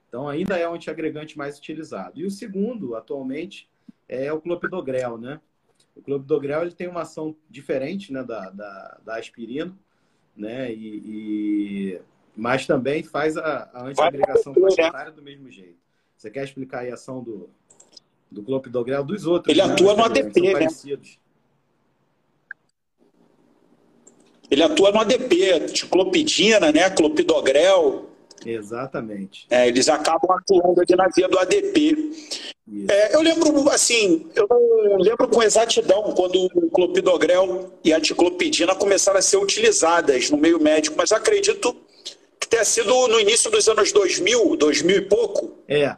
Então 0.09 0.27
ainda 0.27 0.57
é 0.57 0.67
o 0.67 0.73
antiagregante 0.73 1.37
mais 1.37 1.57
utilizado. 1.57 2.19
E 2.19 2.25
o 2.25 2.31
segundo, 2.31 2.95
atualmente, 2.95 3.69
é 4.09 4.33
o 4.33 4.41
clopidogrel, 4.41 5.17
né? 5.17 5.39
O 5.95 6.01
clopidogrel 6.01 6.63
ele 6.63 6.71
tem 6.71 6.87
uma 6.87 7.01
ação 7.01 7.35
diferente 7.49 8.11
né, 8.11 8.23
da, 8.23 8.49
da, 8.49 8.99
da 9.05 9.15
aspirina, 9.17 9.75
né? 10.35 10.73
E, 10.73 11.01
e, 11.05 12.01
mas 12.35 12.65
também 12.65 13.03
faz 13.03 13.37
a, 13.37 13.69
a 13.73 13.85
antiagregação 13.85 14.53
plaquetária 14.53 15.11
do 15.11 15.21
mesmo 15.21 15.49
jeito. 15.49 15.77
Você 16.17 16.31
quer 16.31 16.43
explicar 16.43 16.79
aí 16.79 16.91
a 16.91 16.95
ação 16.95 17.23
do, 17.23 17.49
do 18.29 18.41
clopidogrel 18.43 19.03
dos 19.03 19.25
outros? 19.25 19.55
Ele 19.55 19.65
né, 19.65 19.73
atua 19.73 19.95
no 19.95 20.03
ADP, 20.03 20.41
né? 20.41 20.51
Parecidos. 20.53 21.19
Ele 24.53 24.61
atua 24.61 24.91
no 24.91 24.99
ADP, 24.99 25.71
de 25.71 25.85
clopidina, 25.87 26.71
né? 26.71 26.87
Clopidogrel. 26.91 28.05
Exatamente. 28.45 29.47
É, 29.49 29.67
eles 29.67 29.89
acabam 29.89 30.29
atuando 30.37 30.79
ali 30.79 30.95
na 30.95 31.07
via 31.07 31.27
do 31.27 31.39
ADP. 31.39 32.11
É, 32.87 33.15
eu 33.15 33.21
lembro, 33.21 33.67
assim, 33.69 34.29
eu 34.35 34.47
não 34.47 34.97
lembro 34.97 35.27
com 35.27 35.41
exatidão 35.41 36.13
quando 36.13 36.45
o 36.53 36.69
clopidogrel 36.69 37.73
e 37.83 37.91
a 37.91 37.99
ticlopidina 37.99 38.75
começaram 38.75 39.17
a 39.17 39.23
ser 39.23 39.37
utilizadas 39.37 40.29
no 40.29 40.37
meio 40.37 40.61
médico, 40.61 40.95
mas 40.95 41.11
acredito 41.11 41.75
que 42.39 42.47
tenha 42.47 42.63
sido 42.63 43.07
no 43.07 43.19
início 43.19 43.49
dos 43.49 43.67
anos 43.67 43.91
2000, 43.91 44.55
2000 44.55 44.97
e 44.97 45.01
pouco. 45.01 45.57
É. 45.67 45.97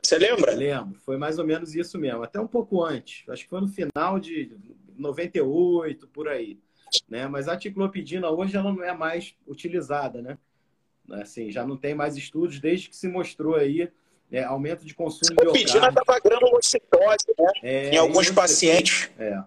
Você 0.00 0.16
lembra? 0.16 0.54
Lembro, 0.54 0.96
foi 1.04 1.16
mais 1.16 1.40
ou 1.40 1.44
menos 1.44 1.74
isso 1.74 1.98
mesmo, 1.98 2.22
até 2.22 2.40
um 2.40 2.46
pouco 2.46 2.84
antes. 2.84 3.28
Acho 3.28 3.42
que 3.42 3.50
foi 3.50 3.60
no 3.60 3.68
final 3.68 4.20
de 4.20 4.52
98, 4.96 6.06
por 6.08 6.28
aí. 6.28 6.56
Né? 7.08 7.26
Mas 7.26 7.48
a 7.48 7.56
ticlopidina 7.56 8.30
hoje 8.30 8.56
ela 8.56 8.72
não 8.72 8.82
é 8.82 8.94
mais 8.94 9.34
utilizada, 9.46 10.22
né? 10.22 10.38
Assim, 11.10 11.50
já 11.50 11.64
não 11.64 11.76
tem 11.76 11.94
mais 11.94 12.16
estudos 12.16 12.58
desde 12.58 12.88
que 12.88 12.96
se 12.96 13.06
mostrou 13.08 13.54
aí 13.54 13.90
é, 14.30 14.42
aumento 14.42 14.84
de 14.84 14.94
consumo 14.94 15.30
de 15.30 15.36
Ticlopidina 15.36 15.88
estava 15.88 16.20
granulocitose, 16.20 17.34
né? 17.38 17.50
É, 17.62 17.90
em 17.90 17.96
alguns 17.96 18.30
pacientes. 18.30 19.10
É. 19.18 19.40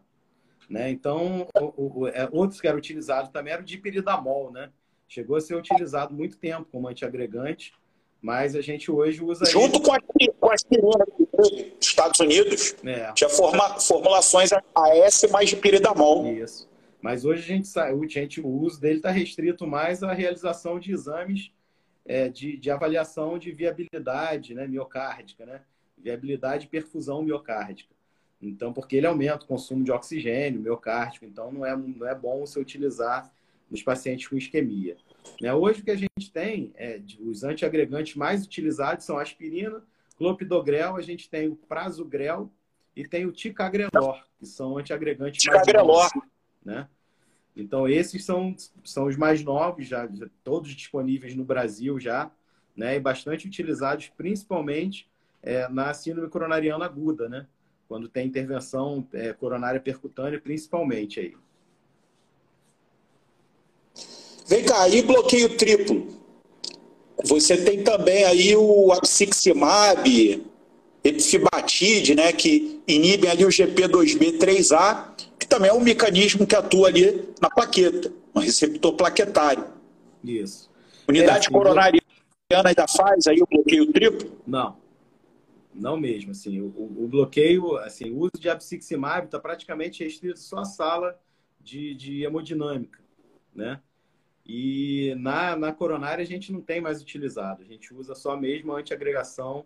Né? 0.70 0.90
Então, 0.90 1.48
o, 1.60 2.02
o, 2.02 2.08
é, 2.08 2.30
outros 2.32 2.62
que 2.62 2.68
eram 2.68 2.78
utilizados 2.78 3.32
também 3.32 3.54
eram 3.54 3.64
o 3.64 3.66
dipiridamol, 3.66 4.52
né? 4.52 4.70
Chegou 5.08 5.36
a 5.36 5.42
ser 5.42 5.56
utilizado 5.56 6.14
muito 6.14 6.38
tempo 6.38 6.68
como 6.72 6.88
antiagregante, 6.88 7.74
mas 8.22 8.56
a 8.56 8.62
gente 8.62 8.92
hoje 8.92 9.24
usa 9.24 9.46
Junto 9.46 9.82
com 9.82 9.92
a, 9.92 9.98
com 10.40 10.50
a 10.50 10.54
aspirina 10.54 11.06
dos 11.36 11.52
Estados 11.82 12.20
Unidos, 12.20 12.76
é. 12.86 13.12
tinha 13.14 13.30
forma, 13.30 13.80
formulações 13.80 14.52
AS 14.54 15.26
mais 15.32 15.50
dipiridamol. 15.50 16.28
Isso. 16.28 16.69
Mas 17.02 17.24
hoje 17.24 17.44
a 17.44 17.48
gente 17.56 17.68
sabe, 17.68 18.08
gente, 18.10 18.42
o 18.42 18.48
uso 18.48 18.80
dele 18.80 18.98
está 18.98 19.10
restrito 19.10 19.66
mais 19.66 20.04
à 20.04 20.12
realização 20.14 20.80
de 20.80 20.92
exames 20.92 21.52
é, 22.06 22.28
de, 22.28 22.58
de, 22.58 22.72
avaliação 22.72 23.38
de 23.38 23.52
viabilidade 23.52 24.54
né, 24.54 24.68
miocárdica, 24.68 25.46
né? 25.46 25.62
Viabilidade 25.98 26.66
e 26.66 26.70
perfusão 26.70 27.22
miocárdica. 27.22 27.94
Então, 28.42 28.74
porque 28.74 28.96
ele 28.96 29.06
aumenta 29.06 29.44
o 29.44 29.48
consumo 29.48 29.84
de 29.84 29.92
oxigênio 29.92 30.62
miocárdico, 30.62 31.26
então 31.26 31.52
não 31.52 31.66
é, 31.66 31.76
não 31.76 32.08
é 32.08 32.16
bom 32.16 32.40
você 32.40 32.60
utilizar 32.60 33.32
nos 33.70 33.84
pacientes 33.84 34.28
com 34.28 34.38
isquemia. 34.38 34.98
Né? 35.40 35.54
Hoje 35.54 35.82
o 35.82 35.84
que 35.84 35.92
a 35.92 35.96
gente 35.96 36.32
tem, 36.34 36.72
é, 36.76 37.02
os 37.20 37.44
antiagregantes 37.44 38.16
mais 38.16 38.46
utilizados 38.46 39.06
são 39.06 39.20
aspirina, 39.20 39.84
clopidogrel, 40.18 40.96
a 40.96 41.02
gente 41.02 41.30
tem 41.30 41.48
o 41.48 41.56
prasugrel 41.56 42.50
e 42.96 43.08
tem 43.08 43.26
o 43.26 43.32
ticagrelor, 43.32 44.24
que 44.40 44.46
são 44.46 44.78
antiagregantes 44.78 45.42
ticagrelor. 45.42 46.10
mais 46.12 46.12
né? 46.70 46.88
Então, 47.56 47.88
esses 47.88 48.24
são, 48.24 48.56
são 48.86 49.08
os 49.08 49.18
mais 49.18 49.44
novos, 49.44 49.88
já, 49.88 50.08
já, 50.08 50.28
todos 50.44 50.70
disponíveis 50.74 51.36
no 51.36 51.44
Brasil 51.44 52.00
já, 52.00 52.32
né? 52.76 52.96
E 52.96 53.00
bastante 53.00 53.48
utilizados, 53.48 54.10
principalmente 54.16 55.10
é, 55.42 55.68
na 55.68 55.94
síndrome 55.94 56.30
coronariana 56.30 56.86
aguda, 56.86 57.28
né? 57.28 57.48
Quando 57.88 58.08
tem 58.08 58.28
intervenção 58.28 59.06
é, 59.12 59.34
coronária 59.34 59.80
percutânea, 59.80 60.40
principalmente 60.40 61.20
aí. 61.20 61.36
Vem 64.48 64.64
cá, 64.64 64.88
e 64.88 65.02
bloqueio 65.02 65.58
triplo? 65.58 66.08
Você 67.26 67.58
tem 67.58 67.84
também 67.84 68.24
aí 68.24 68.56
o 68.56 68.94
absiximab, 68.94 70.46
epifibatide, 71.04 72.16
né? 72.16 72.32
Que 72.32 72.80
inibem 72.88 73.30
ali 73.30 73.44
o 73.44 73.50
GP2B3A 73.50 75.29
também 75.50 75.70
é 75.70 75.74
um 75.74 75.82
mecanismo 75.82 76.46
que 76.46 76.56
atua 76.56 76.88
ali 76.88 77.28
na 77.42 77.50
plaqueta, 77.50 78.14
no 78.34 78.40
receptor 78.40 78.94
plaquetário. 78.96 79.66
Isso. 80.24 80.70
Unidade 81.08 81.48
é, 81.48 81.52
coronariana 81.52 82.04
ainda 82.52 82.88
faz 82.88 83.28
aí 83.28 83.42
o 83.42 83.48
bloqueio 83.48 83.92
triplo? 83.92 84.40
Não. 84.46 84.78
Não 85.74 85.98
mesmo, 85.98 86.32
assim, 86.32 86.60
o, 86.62 86.68
o 86.68 87.08
bloqueio, 87.08 87.78
assim, 87.78 88.12
o 88.12 88.20
uso 88.20 88.40
de 88.40 88.50
absiximab 88.50 89.26
está 89.26 89.40
praticamente 89.40 90.04
restrito 90.04 90.40
só 90.40 90.60
à 90.60 90.66
sala 90.66 91.20
de, 91.60 91.94
de 91.96 92.24
hemodinâmica, 92.24 93.00
né? 93.54 93.80
E 94.46 95.14
na, 95.20 95.56
na 95.56 95.72
coronária 95.72 96.24
a 96.24 96.26
gente 96.26 96.52
não 96.52 96.60
tem 96.60 96.82
mais 96.82 97.02
utilizado, 97.02 97.62
a 97.62 97.66
gente 97.66 97.94
usa 97.94 98.16
só 98.16 98.36
mesmo 98.36 98.74
a 98.74 98.80
antiagregação 98.80 99.64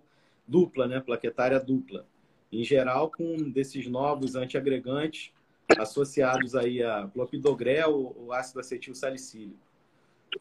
dupla, 0.48 0.88
né? 0.88 1.00
Plaquetária 1.00 1.60
dupla. 1.60 2.06
Em 2.52 2.63
geral, 2.63 3.10
com 3.10 3.36
desses 3.50 3.88
novos 3.88 4.36
antiagregantes, 4.36 5.32
associados 5.77 6.55
aí 6.55 6.84
a 6.84 7.10
clopidogrel 7.13 8.15
ou 8.17 8.34
ácido 8.34 8.60
acetil 8.60 8.93
salicílico, 8.93 9.58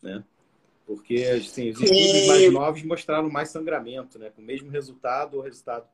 né? 0.02 0.22
Porque 0.86 1.24
assim, 1.24 1.70
os 1.70 1.80
estudos 1.80 2.26
mais 2.26 2.52
novos 2.52 2.82
mostraram 2.82 3.30
mais 3.30 3.50
sangramento, 3.50 4.18
né? 4.18 4.30
Com 4.34 4.42
o 4.42 4.44
mesmo 4.44 4.70
resultado 4.70 5.36
ou 5.36 5.42
resultado 5.42 5.86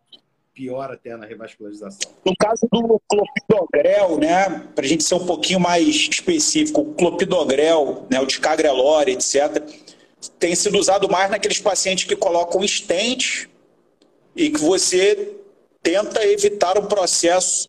pior 0.59 0.91
até 0.91 1.17
na 1.17 1.25
revascularização. 1.25 2.11
No 2.25 2.35
caso 2.37 2.67
do 2.73 3.01
clopidogrel, 3.09 4.19
né, 4.19 4.67
para 4.75 4.85
a 4.85 4.89
gente 4.89 5.05
ser 5.05 5.15
um 5.15 5.25
pouquinho 5.25 5.61
mais 5.61 5.87
específico, 5.87 6.81
o 6.81 6.95
clopidogrel, 6.95 8.09
né, 8.11 8.21
o 8.21 8.27
ticagrelor, 8.27 9.09
etc., 9.09 9.63
tem 10.37 10.57
sido 10.57 10.77
usado 10.77 11.09
mais 11.09 11.31
naqueles 11.31 11.61
pacientes 11.61 12.05
que 12.05 12.17
colocam 12.17 12.67
stent 12.67 13.49
e 14.35 14.51
que 14.51 14.59
você 14.59 15.37
tenta 15.81 16.27
evitar 16.27 16.77
um 16.77 16.87
processo 16.87 17.69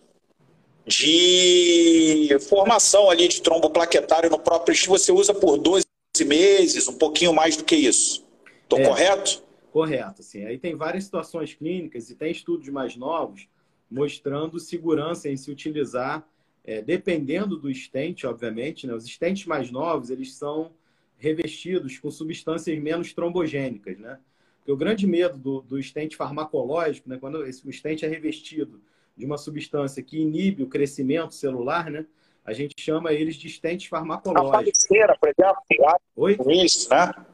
de 0.89 2.27
formação 2.50 3.10
ali 3.10 3.27
de 3.27 3.41
trombo 3.41 3.69
plaquetário 3.69 4.29
no 4.29 4.39
próprio 4.39 4.75
você 4.88 5.12
usa 5.12 5.34
por 5.34 5.58
12 5.58 5.86
meses, 6.25 6.88
um 6.88 6.98
pouquinho 6.98 7.34
mais 7.34 7.55
do 7.55 7.63
que 7.63 7.75
isso. 7.75 8.25
Estou 8.63 8.79
é, 8.79 8.86
correto? 8.86 9.43
Correto, 9.72 10.24
sim. 10.24 10.46
Aí 10.46 10.58
tem 10.58 10.75
várias 10.75 11.03
situações 11.03 11.53
clínicas 11.53 12.10
e 12.10 12.15
tem 12.15 12.31
estudos 12.31 12.67
mais 12.69 12.96
novos 12.96 13.48
mostrando 13.89 14.60
segurança 14.60 15.29
em 15.29 15.38
se 15.38 15.50
utilizar, 15.50 16.27
é, 16.63 16.81
dependendo 16.81 17.55
do 17.58 17.69
estente, 17.69 18.25
obviamente. 18.25 18.86
Né? 18.86 18.93
Os 18.93 19.05
estentes 19.05 19.46
mais 19.46 19.72
novos, 19.72 20.10
eles 20.10 20.34
são 20.34 20.72
revestidos 21.17 22.00
com 22.00 22.10
substâncias 22.10 22.77
menos 22.79 23.13
trombogênicas, 23.13 23.98
né? 23.98 24.19
Porque 24.60 24.72
o 24.72 24.77
grande 24.77 25.08
medo 25.08 25.38
do, 25.38 25.62
do 25.62 25.79
estente 25.79 26.15
farmacológico, 26.15 27.10
né? 27.10 27.17
quando 27.17 27.46
esse, 27.46 27.65
o 27.65 27.69
estente 27.69 28.05
é 28.05 28.08
revestido 28.08 28.81
de 29.20 29.26
uma 29.26 29.38
substância 29.38 30.02
que 30.02 30.18
inibe 30.18 30.64
o 30.64 30.68
crescimento 30.68 31.36
celular, 31.36 31.92
né? 31.92 32.06
A 32.46 32.54
gente 32.54 32.74
chama 32.80 33.12
eles 33.12 33.36
de 33.36 33.48
estentes 33.48 33.88
farmacológicos. 33.88 34.50
A 34.50 34.58
rapamicina, 34.58 35.18
por 35.20 35.30
exemplo. 35.30 36.00
Oi? 36.16 36.38
Né? 36.38 37.26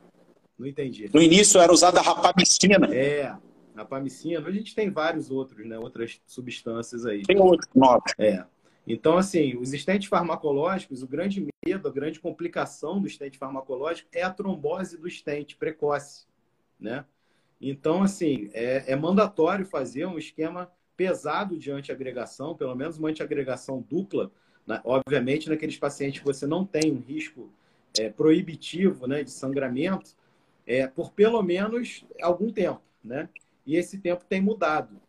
Não 0.58 0.65
entendi. 0.65 1.10
No 1.13 1.22
início 1.22 1.62
era 1.62 1.72
usada 1.72 2.00
a 2.00 2.01
rapamicina. 2.01 2.88
É, 2.92 3.36
rapamicina. 3.75 4.46
A 4.46 4.51
gente 4.51 4.74
tem 4.74 4.89
vários 4.89 5.30
outros, 5.30 5.63
né? 5.63 5.77
Outras 5.77 6.20
substâncias 6.25 7.06
aí. 7.06 7.22
Tem 7.22 7.39
outros 7.39 7.70
novos. 7.75 8.12
É. 8.18 8.44
Então, 8.88 9.15
assim, 9.15 9.56
os 9.56 9.72
estentes 9.72 10.10
farmacológicos, 10.10 11.04
o 11.04 11.08
grande 11.08 11.48
medo, 11.65 11.88
a 11.88 11.92
grande 11.92 12.20
complicação 12.20 13.00
do 13.00 13.06
estente 13.06 13.38
farmacológico 13.38 14.10
é 14.12 14.24
a 14.24 14.32
trombose 14.32 14.98
do 14.98 15.08
estente 15.08 15.56
precoce, 15.56 16.25
né? 16.80 17.06
Então, 17.62 18.01
assim, 18.01 18.50
é, 18.54 18.92
é 18.92 18.96
mandatório 18.96 19.65
fazer 19.65 20.08
um 20.08 20.18
esquema 20.18 20.72
pesado 20.96 21.58
de 21.58 21.72
antiagregação, 21.72 22.56
pelo 22.56 22.75
menos 22.75 22.98
uma 22.98 23.10
antiagregação 23.10 23.86
dupla, 23.90 24.32
né? 24.66 24.82
obviamente 24.84 25.50
naqueles 25.50 25.78
pacientes 25.78 26.20
que 26.20 26.25
você 26.25 26.48
não 26.48 26.66
tem 26.66 26.92
um 26.92 27.00
risco 27.00 27.50
é, 28.00 28.10
proibitivo 28.10 29.08
né, 29.08 29.24
de 29.24 29.32
sangramento, 29.32 30.16
é, 30.66 30.88
por 30.88 31.12
pelo 31.12 31.42
menos 31.42 32.06
algum 32.22 32.52
tempo, 32.52 32.82
né? 33.04 33.30
E 33.66 33.75
esse 33.75 34.00
tempo 34.00 34.25
tem 34.25 34.42
mudado. 34.42 35.00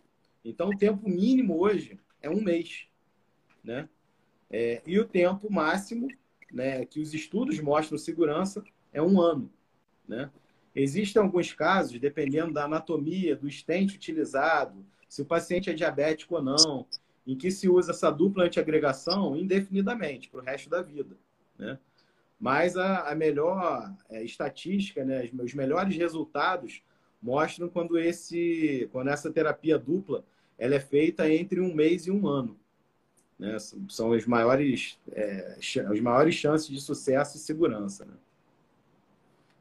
Então, 0.45 0.69
o 0.69 0.77
tempo 0.77 1.09
mínimo 1.09 1.59
hoje 1.59 1.99
é 2.23 2.31
um 2.31 2.43
mês, 2.43 2.87
né? 3.65 3.89
É, 4.51 4.83
e 4.87 4.99
o 5.01 5.05
tempo 5.05 5.51
máximo, 5.51 6.09
né, 6.53 6.85
que 6.85 7.01
os 7.01 7.13
estudos 7.13 7.59
mostram 7.59 7.99
segurança, 7.99 8.63
é 8.93 9.03
um 9.03 9.21
ano, 9.21 9.51
né? 10.07 10.31
Existem 10.75 11.21
alguns 11.21 11.53
casos, 11.55 11.99
dependendo 11.99 12.53
da 12.53 12.65
anatomia, 12.65 13.35
do 13.35 13.49
estente 13.49 13.97
utilizado, 13.97 14.85
se 15.09 15.23
o 15.23 15.25
paciente 15.25 15.71
é 15.71 15.75
diabético 15.75 16.37
ou 16.37 16.43
não, 16.43 16.87
em 17.27 17.37
que 17.37 17.51
se 17.51 17.69
usa 17.69 17.91
essa 17.91 18.11
dupla 18.11 18.45
antiagregação 18.45 19.37
indefinidamente, 19.37 20.29
para 20.29 20.41
o 20.41 20.45
resto 20.45 20.71
da 20.71 20.83
vida. 20.83 21.17
Né? 21.59 21.79
Mas 22.39 22.77
a, 22.77 23.11
a 23.11 23.15
melhor 23.15 23.93
é, 24.09 24.23
estatística, 24.23 25.05
né, 25.05 25.29
os 25.41 25.55
melhores 25.55 25.97
resultados 25.97 26.83
mostram 27.21 27.69
quando, 27.69 27.99
esse, 27.99 28.89
quando 28.93 29.09
essa 29.09 29.33
terapia 29.33 29.79
dupla 29.79 30.25
ela 30.59 30.75
é 30.75 30.81
feita 30.81 31.31
entre 31.31 31.61
um 31.61 31.75
mês 31.75 32.07
e 32.07 32.11
um 32.11 32.27
ano. 32.27 32.57
Né? 33.39 33.57
São 33.89 34.13
as 34.13 34.27
maiores, 34.27 34.99
é, 35.13 35.59
as 35.59 36.01
maiores 36.01 36.35
chances 36.35 36.69
de 36.69 36.81
sucesso 36.81 37.37
e 37.37 37.41
segurança. 37.41 38.05
Né? 38.05 38.15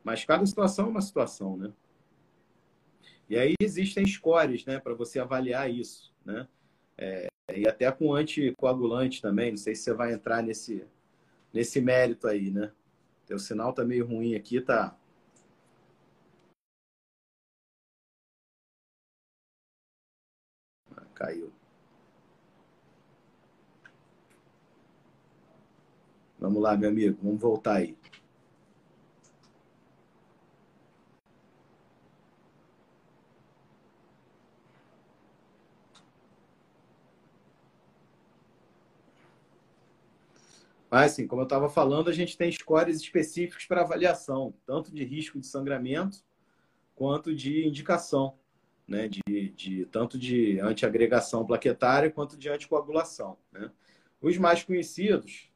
Mas 0.03 0.23
cada 0.23 0.45
situação 0.45 0.85
é 0.85 0.89
uma 0.89 1.01
situação, 1.01 1.57
né? 1.57 1.73
E 3.29 3.37
aí 3.37 3.53
existem 3.59 4.05
scores, 4.05 4.65
né, 4.65 4.79
para 4.79 4.93
você 4.93 5.19
avaliar 5.19 5.69
isso, 5.69 6.13
né? 6.23 6.47
É, 6.97 7.27
e 7.55 7.67
até 7.67 7.91
com 7.91 8.13
anticoagulante 8.13 9.21
também, 9.21 9.51
não 9.51 9.57
sei 9.57 9.75
se 9.75 9.83
você 9.83 9.93
vai 9.93 10.13
entrar 10.13 10.41
nesse, 10.43 10.85
nesse 11.53 11.81
mérito 11.81 12.27
aí, 12.27 12.51
né? 12.51 12.71
Teu 13.25 13.39
sinal 13.39 13.73
tá 13.73 13.83
meio 13.83 14.05
ruim 14.05 14.35
aqui, 14.35 14.61
tá? 14.61 14.95
Ah, 20.97 21.05
caiu. 21.13 21.51
Vamos 26.39 26.61
lá, 26.61 26.77
meu 26.77 26.89
amigo, 26.89 27.17
vamos 27.21 27.41
voltar 27.41 27.75
aí. 27.77 27.97
Mas, 40.89 41.13
assim, 41.13 41.27
como 41.27 41.41
eu 41.41 41.45
estava 41.45 41.67
falando, 41.67 42.09
a 42.09 42.13
gente 42.13 42.37
tem 42.37 42.51
scores 42.51 42.97
específicos 43.01 43.65
para 43.65 43.81
avaliação, 43.81 44.53
tanto 44.65 44.93
de 44.93 45.03
risco 45.03 45.39
de 45.39 45.47
sangramento 45.47 46.23
quanto 46.93 47.35
de 47.35 47.67
indicação, 47.67 48.37
né? 48.87 49.07
de, 49.07 49.49
de 49.49 49.85
tanto 49.87 50.17
de 50.17 50.59
antiagregação 50.59 51.45
plaquetária 51.45 52.11
quanto 52.11 52.37
de 52.37 52.49
anticoagulação. 52.49 53.37
Né? 53.51 53.71
Os 54.21 54.37
mais 54.37 54.63
conhecidos. 54.63 55.51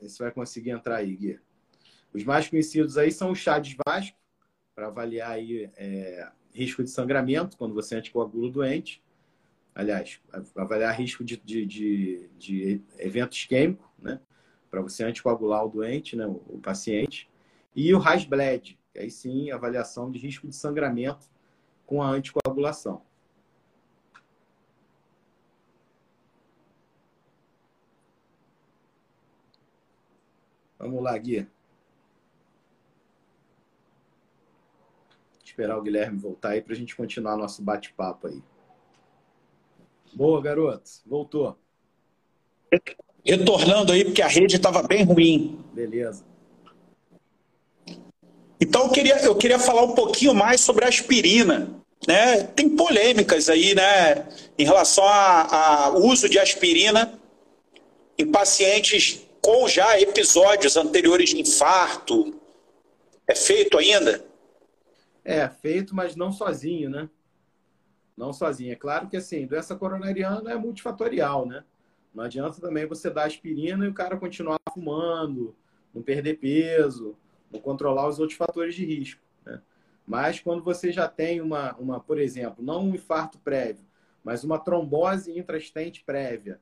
Você 0.00 0.22
vai 0.22 0.32
conseguir 0.32 0.70
entrar 0.70 0.96
aí, 0.96 1.14
Gui. 1.14 1.40
Os 2.12 2.24
mais 2.24 2.48
conhecidos 2.48 2.96
aí 2.96 3.12
são 3.12 3.30
os 3.32 3.38
chás 3.38 3.76
Vasco, 3.86 4.16
para 4.74 4.86
avaliar 4.86 5.32
aí, 5.32 5.70
é, 5.76 6.30
risco 6.52 6.82
de 6.82 6.90
sangramento 6.90 7.56
quando 7.56 7.74
você 7.74 7.96
anticoagula 7.96 8.46
o 8.46 8.50
doente 8.50 9.02
aliás, 9.74 10.20
avaliar 10.56 10.94
risco 10.98 11.24
de, 11.24 11.36
de, 11.36 11.64
de, 11.64 12.30
de 12.38 12.82
evento 12.98 13.32
isquêmico, 13.36 13.90
né? 13.98 14.20
Para 14.70 14.82
você 14.82 15.04
anticoagular 15.04 15.64
o 15.64 15.68
doente, 15.68 16.16
né? 16.16 16.26
O, 16.26 16.58
paciente. 16.62 17.30
E 17.74 17.94
o 17.94 17.98
RASBLED, 17.98 18.78
aí 18.96 19.10
sim, 19.10 19.50
avaliação 19.50 20.10
de 20.10 20.18
risco 20.18 20.46
de 20.48 20.54
sangramento 20.54 21.26
com 21.86 22.02
a 22.02 22.08
anticoagulação. 22.10 23.02
Vamos 30.78 31.02
lá, 31.02 31.16
Gui. 31.18 31.46
Esperar 35.44 35.76
o 35.76 35.82
Guilherme 35.82 36.18
voltar 36.18 36.50
aí 36.50 36.62
para 36.62 36.72
a 36.72 36.76
gente 36.76 36.94
continuar 36.94 37.36
nosso 37.36 37.62
bate-papo 37.62 38.28
aí. 38.28 38.42
Boa, 40.12 40.40
garoto. 40.42 40.90
Voltou. 41.06 41.56
Retornando 43.24 43.92
aí, 43.92 44.04
porque 44.04 44.22
a 44.22 44.28
rede 44.28 44.56
estava 44.56 44.82
bem 44.82 45.04
ruim. 45.04 45.58
Beleza. 45.72 46.24
Então 48.60 48.84
eu 48.84 48.90
queria, 48.90 49.18
eu 49.20 49.36
queria 49.36 49.58
falar 49.58 49.82
um 49.82 49.94
pouquinho 49.94 50.34
mais 50.34 50.60
sobre 50.60 50.84
a 50.84 50.88
aspirina. 50.88 51.78
Né? 52.06 52.44
Tem 52.44 52.68
polêmicas 52.68 53.48
aí, 53.48 53.74
né? 53.74 54.28
Em 54.58 54.64
relação 54.64 55.04
ao 55.04 55.96
uso 56.02 56.28
de 56.28 56.38
aspirina 56.38 57.18
em 58.16 58.30
pacientes 58.30 59.26
com 59.40 59.68
já 59.68 60.00
episódios 60.00 60.76
anteriores 60.76 61.30
de 61.30 61.40
infarto. 61.40 62.34
É 63.26 63.34
feito 63.34 63.78
ainda? 63.78 64.24
É, 65.24 65.48
feito, 65.48 65.94
mas 65.94 66.16
não 66.16 66.32
sozinho, 66.32 66.88
né? 66.88 67.08
Não 68.18 68.32
sozinha. 68.32 68.72
É 68.72 68.76
claro 68.76 69.08
que 69.08 69.16
assim, 69.16 69.46
doença 69.46 69.76
coronariana 69.76 70.50
é 70.50 70.56
multifatorial, 70.56 71.46
né? 71.46 71.64
Não 72.12 72.24
adianta 72.24 72.60
também 72.60 72.84
você 72.84 73.08
dar 73.08 73.26
aspirina 73.26 73.86
e 73.86 73.88
o 73.88 73.94
cara 73.94 74.16
continuar 74.16 74.58
fumando, 74.74 75.54
não 75.94 76.02
perder 76.02 76.38
peso, 76.38 77.16
não 77.50 77.60
controlar 77.60 78.08
os 78.08 78.18
outros 78.18 78.36
fatores 78.36 78.74
de 78.74 78.84
risco. 78.84 79.22
Né? 79.46 79.62
Mas 80.04 80.40
quando 80.40 80.64
você 80.64 80.90
já 80.90 81.06
tem 81.06 81.40
uma, 81.40 81.76
uma, 81.76 82.00
por 82.00 82.18
exemplo, 82.18 82.64
não 82.64 82.86
um 82.86 82.94
infarto 82.94 83.38
prévio, 83.38 83.86
mas 84.24 84.42
uma 84.42 84.58
trombose 84.58 85.38
intrastente 85.38 86.02
prévia, 86.04 86.60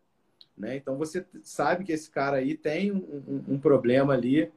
né? 0.56 0.76
Então 0.76 0.98
você 0.98 1.24
sabe 1.42 1.84
que 1.84 1.92
esse 1.92 2.10
cara 2.10 2.36
aí 2.36 2.54
tem 2.54 2.92
um, 2.92 3.22
um, 3.26 3.54
um 3.54 3.58
problema 3.58 4.12
ali 4.12 4.52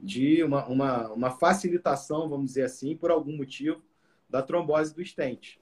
de 0.00 0.42
uma, 0.42 0.66
uma, 0.66 1.12
uma 1.12 1.30
facilitação, 1.30 2.28
vamos 2.28 2.46
dizer 2.46 2.64
assim, 2.64 2.96
por 2.96 3.10
algum 3.10 3.36
motivo, 3.36 3.82
da 4.28 4.42
trombose 4.42 4.94
do 4.94 5.02
estente. 5.02 5.59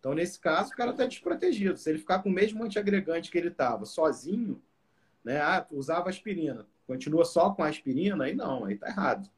Então, 0.00 0.14
nesse 0.14 0.40
caso, 0.40 0.72
o 0.72 0.76
cara 0.76 0.92
está 0.92 1.04
desprotegido. 1.04 1.76
Se 1.76 1.90
ele 1.90 1.98
ficar 1.98 2.20
com 2.20 2.30
o 2.30 2.32
mesmo 2.32 2.64
antiagregante 2.64 3.30
que 3.30 3.36
ele 3.36 3.48
estava, 3.48 3.84
sozinho, 3.84 4.60
né? 5.22 5.38
Ah, 5.40 5.66
usava 5.70 6.08
aspirina, 6.08 6.66
continua 6.86 7.24
só 7.26 7.50
com 7.50 7.62
aspirina, 7.62 8.24
aí 8.24 8.34
não, 8.34 8.64
aí 8.64 8.76
tá 8.76 8.88
errado. 8.88 9.30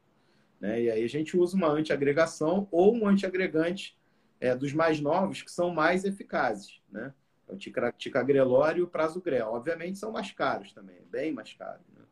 Né? 0.61 0.83
E 0.83 0.91
aí 0.91 1.05
a 1.05 1.09
gente 1.09 1.37
usa 1.37 1.57
uma 1.57 1.69
antiagregação 1.69 2.69
ou 2.71 2.95
um 2.95 3.09
antiagregante 3.09 3.99
é, 4.41 4.55
dos 4.55 4.73
mais 4.73 5.01
novos 5.01 5.43
que 5.43 5.51
são 5.51 5.75
mais 5.75 6.05
eficazes, 6.05 6.81
né? 6.91 7.13
É 7.49 7.53
o 7.53 7.93
ticagrelor 7.99 8.77
e 8.77 8.83
o 8.83 8.87
prasugrel. 8.87 9.49
Obviamente 9.49 9.99
são 9.99 10.13
mais 10.13 10.31
caros 10.31 10.73
também, 10.73 10.97
bem 11.11 11.33
mais 11.33 11.53
caros. 11.53 11.85
Né? 11.93 12.05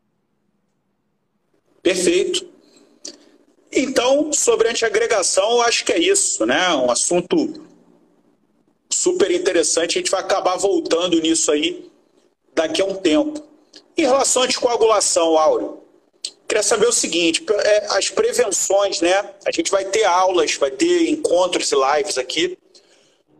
Perfeito. 1.80 2.52
Então, 3.72 4.32
sobre 4.32 4.68
antiagregação, 4.68 5.48
eu 5.52 5.62
acho 5.62 5.84
que 5.84 5.92
é 5.92 5.98
isso, 5.98 6.44
né? 6.44 6.74
Um 6.74 6.90
assunto 6.90 7.69
super 8.92 9.30
interessante. 9.30 9.98
A 9.98 10.00
gente 10.00 10.10
vai 10.10 10.20
acabar 10.20 10.56
voltando 10.56 11.20
nisso 11.20 11.50
aí 11.50 11.90
daqui 12.54 12.82
a 12.82 12.84
um 12.84 12.94
tempo. 12.94 13.42
Em 13.96 14.02
relação 14.02 14.42
à 14.42 14.44
anticoagulação, 14.44 15.38
Áureo, 15.38 15.82
queria 16.48 16.62
saber 16.62 16.86
o 16.86 16.92
seguinte: 16.92 17.44
é, 17.48 17.86
as 17.96 18.10
prevenções, 18.10 19.00
né? 19.00 19.30
A 19.44 19.50
gente 19.50 19.70
vai 19.70 19.84
ter 19.84 20.04
aulas, 20.04 20.54
vai 20.56 20.70
ter 20.70 21.08
encontros 21.08 21.70
e 21.70 21.76
lives 21.76 22.18
aqui 22.18 22.58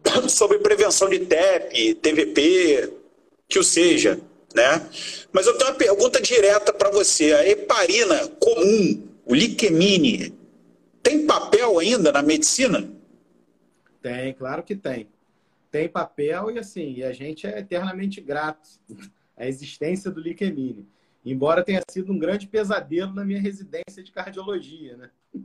sobre 0.29 0.59
prevenção 0.59 1.09
de 1.09 1.21
TEP, 1.21 1.95
TVP, 1.95 2.93
que 3.49 3.59
o 3.59 3.65
seja, 3.65 4.21
né? 4.55 4.89
Mas 5.33 5.47
eu 5.47 5.57
tenho 5.57 5.71
uma 5.71 5.77
pergunta 5.77 6.21
direta 6.21 6.73
para 6.73 6.91
você. 6.91 7.33
A 7.33 7.47
heparina 7.47 8.29
comum, 8.39 9.09
o 9.25 9.35
liquemine, 9.35 10.35
tem 11.03 11.27
papel 11.27 11.79
ainda 11.79 12.13
na 12.13 12.23
medicina? 12.23 12.89
Tem, 14.03 14.33
claro 14.35 14.63
que 14.63 14.75
tem. 14.75 15.09
Tem 15.71 15.89
papel 15.89 16.51
e 16.51 16.59
assim, 16.59 16.95
e 16.95 17.05
a 17.05 17.13
gente 17.13 17.47
é 17.47 17.59
eternamente 17.59 18.21
grato 18.21 18.69
à 19.37 19.47
existência 19.47 20.11
do 20.11 20.21
liquemine. 20.21 20.89
Embora 21.25 21.65
tenha 21.65 21.83
sido 21.91 22.13
um 22.13 22.19
grande 22.19 22.47
pesadelo 22.47 23.15
na 23.15 23.25
minha 23.25 23.41
residência 23.41 24.03
de 24.03 24.11
cardiologia, 24.11 24.97
né? 24.97 25.11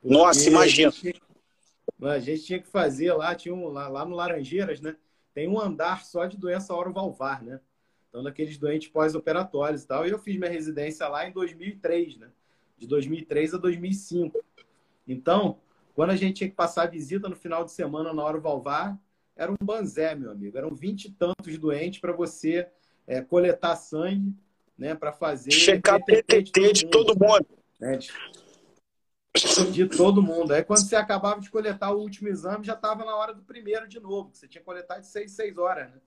Porque 0.00 0.16
Nossa, 0.16 0.48
imagina. 0.48 0.88
A 0.88 0.92
gente, 0.92 1.22
a 2.02 2.18
gente, 2.18 2.42
tinha 2.44 2.58
que 2.60 2.68
fazer 2.68 3.12
lá, 3.12 3.34
tinha 3.34 3.54
um, 3.54 3.68
lá, 3.68 3.86
lá 3.86 4.04
no 4.04 4.16
Laranjeiras, 4.16 4.80
né? 4.80 4.96
Tem 5.32 5.48
um 5.48 5.60
andar 5.60 6.04
só 6.04 6.26
de 6.26 6.36
doença 6.36 6.74
orovalvar, 6.74 7.42
né? 7.42 7.60
Então, 8.08 8.22
daqueles 8.22 8.58
doentes 8.58 8.88
pós-operatórios 8.88 9.84
e 9.84 9.86
tal. 9.86 10.06
E 10.06 10.10
eu 10.10 10.18
fiz 10.18 10.36
minha 10.36 10.50
residência 10.50 11.06
lá 11.06 11.26
em 11.26 11.32
2003, 11.32 12.18
né? 12.18 12.30
De 12.76 12.86
2003 12.86 13.54
a 13.54 13.58
2005. 13.58 14.44
Então, 15.06 15.60
quando 15.94 16.10
a 16.10 16.16
gente 16.16 16.38
tinha 16.38 16.50
que 16.50 16.56
passar 16.56 16.82
a 16.82 16.90
visita 16.90 17.28
no 17.28 17.36
final 17.36 17.64
de 17.64 17.70
semana 17.70 18.12
na 18.12 18.22
hora 18.22 18.40
Valvar, 18.40 18.98
era 19.36 19.50
um 19.50 19.56
banzé, 19.62 20.14
meu 20.14 20.30
amigo. 20.30 20.56
Eram 20.56 20.74
vinte 20.74 21.06
e 21.06 21.10
tantos 21.10 21.58
doentes 21.58 22.00
para 22.00 22.12
você 22.12 22.68
é, 23.06 23.20
coletar 23.20 23.76
sangue, 23.76 24.34
né? 24.76 24.94
Para 24.94 25.12
fazer. 25.12 25.50
Checar 25.50 26.02
PTT 26.04 26.72
de 26.72 26.86
todo 26.86 27.18
mundo. 27.18 27.46
Né? 27.80 27.96
De, 27.96 28.12
de 29.72 29.86
todo 29.86 30.22
mundo. 30.22 30.52
Aí 30.52 30.62
quando 30.62 30.86
você 30.86 30.96
acabava 30.96 31.40
de 31.40 31.50
coletar 31.50 31.92
o 31.92 32.00
último 32.00 32.28
exame, 32.28 32.64
já 32.64 32.74
estava 32.74 33.04
na 33.04 33.16
hora 33.16 33.34
do 33.34 33.42
primeiro 33.42 33.88
de 33.88 33.98
novo. 33.98 34.30
Você 34.32 34.46
tinha 34.46 34.60
que 34.60 34.66
coletar 34.66 34.98
de 34.98 35.06
seis, 35.06 35.32
seis 35.32 35.56
horas, 35.56 35.90
né? 35.90 36.00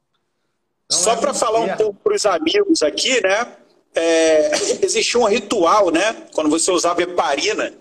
Então, 0.85 0.99
Só 0.99 1.15
para 1.15 1.33
falar 1.33 1.61
um 1.61 1.75
pouco 1.75 1.99
para 1.99 2.15
os 2.15 2.25
amigos 2.25 2.83
aqui, 2.83 3.21
né? 3.21 3.57
É, 3.95 4.51
existia 4.85 5.19
um 5.19 5.25
ritual, 5.25 5.89
né? 5.89 6.27
Quando 6.33 6.49
você 6.49 6.69
usava 6.71 7.01
heparina 7.01 7.73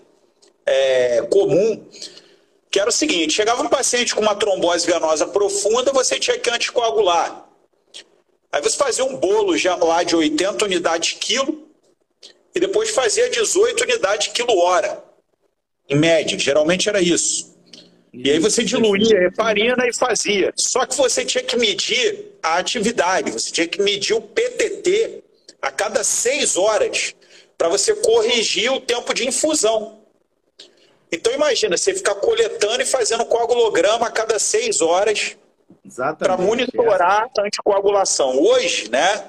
é, 0.65 1.21
comum, 1.23 1.87
que 2.75 2.79
era 2.81 2.89
o 2.89 2.93
seguinte: 2.93 3.31
chegava 3.31 3.63
um 3.63 3.69
paciente 3.69 4.13
com 4.13 4.19
uma 4.19 4.35
trombose 4.35 4.85
venosa 4.85 5.25
profunda, 5.25 5.93
você 5.93 6.19
tinha 6.19 6.37
que 6.37 6.49
anticoagular. 6.49 7.45
Aí 8.51 8.61
você 8.61 8.75
fazia 8.75 9.05
um 9.05 9.15
bolo 9.15 9.57
já 9.57 9.77
lá 9.77 10.03
de 10.03 10.13
80 10.13 10.65
unidades 10.65 11.13
quilo 11.17 11.69
e 12.53 12.59
depois 12.59 12.89
fazia 12.89 13.29
18 13.29 13.81
unidades 13.81 14.27
quilo 14.27 14.57
hora, 14.57 15.01
em 15.87 15.95
média. 15.95 16.37
Geralmente 16.37 16.89
era 16.89 16.99
isso. 16.99 17.55
E 18.11 18.29
aí 18.29 18.39
você 18.39 18.61
diluía 18.61 19.19
a 19.19 19.23
heparina 19.23 19.87
e 19.87 19.93
fazia. 19.93 20.51
Só 20.57 20.85
que 20.85 20.97
você 20.97 21.23
tinha 21.23 21.45
que 21.45 21.55
medir 21.55 22.33
a 22.43 22.57
atividade, 22.57 23.31
você 23.31 23.53
tinha 23.53 23.67
que 23.69 23.81
medir 23.81 24.15
o 24.15 24.21
PTT 24.21 25.23
a 25.61 25.71
cada 25.71 26.03
seis 26.03 26.57
horas 26.57 27.15
para 27.57 27.69
você 27.69 27.95
corrigir 27.95 28.69
o 28.69 28.81
tempo 28.81 29.13
de 29.13 29.25
infusão. 29.25 30.04
Então 31.11 31.33
imagina, 31.33 31.77
você 31.77 31.93
ficar 31.93 32.15
coletando 32.15 32.81
e 32.81 32.85
fazendo 32.85 33.25
coagulograma 33.25 34.07
a 34.07 34.11
cada 34.11 34.39
seis 34.39 34.81
horas 34.81 35.37
para 36.17 36.37
monitorar 36.37 37.29
a 37.37 37.41
anticoagulação. 37.41 38.39
Hoje, 38.41 38.89
né, 38.89 39.27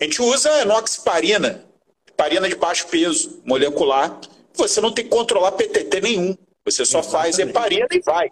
a 0.00 0.04
gente 0.04 0.20
usa 0.22 0.62
enoxiparina, 0.62 1.64
heparina 2.08 2.48
de 2.48 2.56
baixo 2.56 2.86
peso 2.88 3.40
molecular. 3.44 4.18
Você 4.54 4.80
não 4.80 4.92
tem 4.92 5.04
que 5.04 5.10
controlar 5.10 5.52
PTT 5.52 6.00
nenhum. 6.00 6.36
Você 6.64 6.84
só 6.84 7.00
Exatamente. 7.00 7.10
faz 7.10 7.38
heparina 7.38 7.86
e 7.92 8.00
vai. 8.00 8.30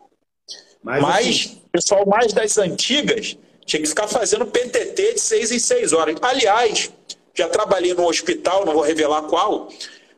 Mas, 0.83 1.03
Mas 1.03 1.27
assim... 1.27 1.63
pessoal 1.73 2.07
mais 2.07 2.33
das 2.33 2.57
antigas 2.59 3.37
tinha 3.65 3.83
que 3.83 3.89
ficar 3.89 4.09
fazendo 4.09 4.47
PTT 4.47 5.15
de 5.15 5.21
seis 5.21 5.53
em 5.53 5.59
seis 5.59 5.93
horas. 5.93 6.17
Aliás, 6.23 6.91
já 7.35 7.49
trabalhei 7.49 7.93
no 7.93 8.09
hospital, 8.09 8.65
não 8.65 8.73
vou 8.73 8.83
revelar 8.83 9.23
qual, 9.23 9.69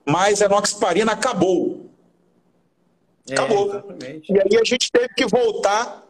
mas 0.04 0.40
a 0.40 0.46
enoxiparina 0.46 1.12
acabou. 1.12 1.89
É, 3.28 3.35
Acabou. 3.35 3.68
Exatamente. 3.68 4.33
E 4.33 4.38
aí 4.38 4.61
a 4.61 4.64
gente 4.64 4.90
teve 4.90 5.09
que 5.09 5.26
voltar 5.26 6.06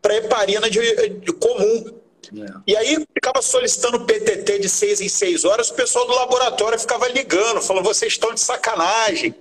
para 0.00 0.16
heparina 0.16 0.70
de, 0.70 0.80
de 1.08 1.32
comum. 1.32 2.00
É. 2.34 2.60
E 2.66 2.76
aí 2.76 3.06
ficava 3.14 3.40
solicitando 3.40 4.04
PTT 4.04 4.58
de 4.58 4.68
seis 4.68 5.00
em 5.00 5.08
seis 5.08 5.44
horas, 5.44 5.70
o 5.70 5.74
pessoal 5.74 6.06
do 6.06 6.14
laboratório 6.14 6.78
ficava 6.78 7.08
ligando, 7.08 7.62
falando, 7.62 7.84
vocês 7.84 8.12
estão 8.12 8.34
de 8.34 8.40
sacanagem. 8.40 9.30
O 9.30 9.34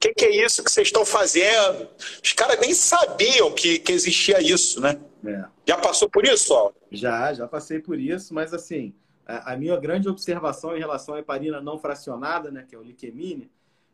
que, 0.00 0.14
que, 0.14 0.24
é 0.24 0.44
isso 0.44 0.62
que 0.62 0.70
vocês 0.70 0.88
estão 0.88 1.04
fazendo? 1.04 1.88
Os 2.22 2.32
caras 2.32 2.58
nem 2.60 2.72
sabiam 2.72 3.52
que, 3.52 3.78
que 3.78 3.92
existia 3.92 4.40
isso, 4.40 4.80
né? 4.80 4.98
É. 5.24 5.44
Já 5.66 5.76
passou 5.76 6.08
por 6.08 6.26
isso, 6.26 6.54
ó? 6.54 6.72
Já, 6.90 7.34
já 7.34 7.46
passei 7.46 7.80
por 7.80 7.98
isso, 7.98 8.32
mas 8.32 8.54
assim, 8.54 8.94
a, 9.26 9.52
a 9.52 9.56
minha 9.56 9.76
grande 9.76 10.08
observação 10.08 10.74
em 10.74 10.80
relação 10.80 11.14
à 11.14 11.18
heparina 11.18 11.60
não 11.60 11.78
fracionada, 11.78 12.50
né, 12.50 12.64
que 12.66 12.74
é 12.74 12.78
o 12.78 12.82
liquemine, 12.82 13.50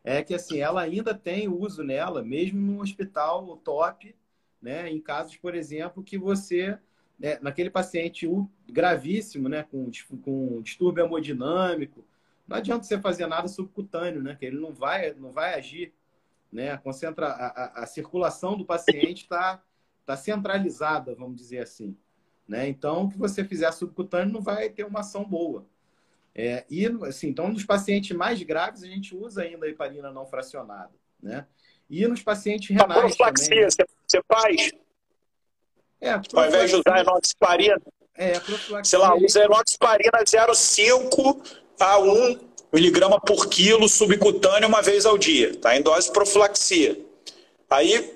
é 0.09 0.23
que 0.23 0.33
assim 0.33 0.59
ela 0.61 0.81
ainda 0.81 1.13
tem 1.13 1.49
uso 1.49 1.83
nela, 1.83 2.23
mesmo 2.23 2.59
no 2.59 2.81
hospital 2.81 3.57
top, 3.57 4.15
né? 4.61 4.89
Em 4.89 5.01
casos, 5.01 5.35
por 5.35 5.53
exemplo, 5.53 6.01
que 6.01 6.17
você 6.17 6.79
né, 7.19 7.37
naquele 7.41 7.69
paciente 7.69 8.25
gravíssimo, 8.69 9.49
né, 9.49 9.63
com, 9.63 9.91
com 10.23 10.61
distúrbio 10.61 11.03
hemodinâmico, 11.03 12.05
não 12.47 12.55
adianta 12.55 12.83
você 12.83 12.97
fazer 12.97 13.27
nada 13.27 13.49
subcutâneo, 13.49 14.23
né? 14.23 14.33
Que 14.39 14.45
ele 14.45 14.57
não 14.57 14.73
vai, 14.73 15.13
não 15.13 15.29
vai 15.29 15.55
agir, 15.55 15.93
né? 16.49 16.71
A, 16.71 16.77
concentra, 16.77 17.27
a, 17.27 17.47
a, 17.47 17.83
a 17.83 17.85
circulação 17.85 18.57
do 18.57 18.63
paciente 18.63 19.23
está 19.23 19.61
tá 20.05 20.15
centralizada, 20.15 21.13
vamos 21.15 21.35
dizer 21.35 21.59
assim, 21.59 21.97
né? 22.47 22.65
Então, 22.69 23.03
o 23.03 23.09
que 23.09 23.17
você 23.17 23.43
fizer 23.43 23.73
subcutâneo 23.73 24.31
não 24.31 24.41
vai 24.41 24.69
ter 24.69 24.85
uma 24.85 25.01
ação 25.01 25.25
boa. 25.25 25.65
É, 26.37 26.63
e, 26.69 26.85
assim, 27.07 27.29
então, 27.29 27.49
nos 27.49 27.65
pacientes 27.65 28.15
mais 28.15 28.41
graves, 28.43 28.83
a 28.83 28.87
gente 28.87 29.15
usa 29.15 29.41
ainda 29.41 29.65
a 29.65 29.69
heparina 29.69 30.11
não 30.11 30.27
fracionada, 30.27 30.91
né? 31.21 31.47
E 31.89 32.07
nos 32.07 32.21
pacientes 32.21 32.69
renais 32.69 32.91
a 32.91 33.01
profilaxia, 33.01 33.67
também. 33.69 33.87
Você 34.07 34.21
faz? 34.31 34.71
É, 35.99 36.11
Ao 36.11 36.47
invés 36.47 36.69
de 36.69 36.75
usar 36.75 36.99
enoxaparina? 36.99 37.81
É, 38.13 38.39
profilaxia. 38.39 38.99
Sei 38.99 38.99
lá, 38.99 39.15
usa 39.15 39.43
enoxaparina 39.45 40.19
0,5 40.23 41.57
a 41.79 41.99
1 41.99 42.39
miligrama 42.71 43.19
por 43.19 43.47
quilo 43.47 43.89
subcutâneo 43.89 44.67
uma 44.67 44.83
vez 44.83 45.07
ao 45.07 45.17
dia, 45.17 45.57
tá? 45.57 45.75
Em 45.75 45.81
dose 45.81 46.11
profilaxia. 46.11 47.03
Aí, 47.67 48.15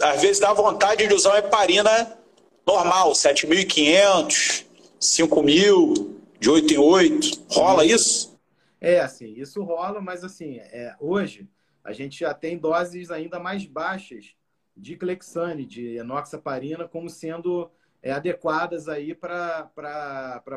às 0.00 0.22
vezes 0.22 0.38
dá 0.38 0.52
vontade 0.52 1.08
de 1.08 1.12
usar 1.14 1.30
uma 1.30 1.38
heparina 1.38 2.16
normal, 2.64 3.12
7.500, 3.12 4.64
5.000, 5.00 6.19
de 6.40 6.48
8 6.48 6.72
em 6.72 6.78
8? 6.78 7.46
Rola 7.50 7.84
isso? 7.84 8.40
É, 8.80 9.00
assim, 9.00 9.34
isso 9.36 9.62
rola, 9.62 10.00
mas 10.00 10.24
assim, 10.24 10.56
é, 10.56 10.96
hoje 10.98 11.46
a 11.84 11.92
gente 11.92 12.20
já 12.20 12.32
tem 12.32 12.56
doses 12.56 13.10
ainda 13.10 13.38
mais 13.38 13.66
baixas 13.66 14.34
de 14.74 14.96
Clexane, 14.96 15.66
de 15.66 15.98
enoxaparina, 15.98 16.88
como 16.88 17.10
sendo 17.10 17.70
é, 18.02 18.10
adequadas 18.12 18.88
aí 18.88 19.14
para 19.14 19.70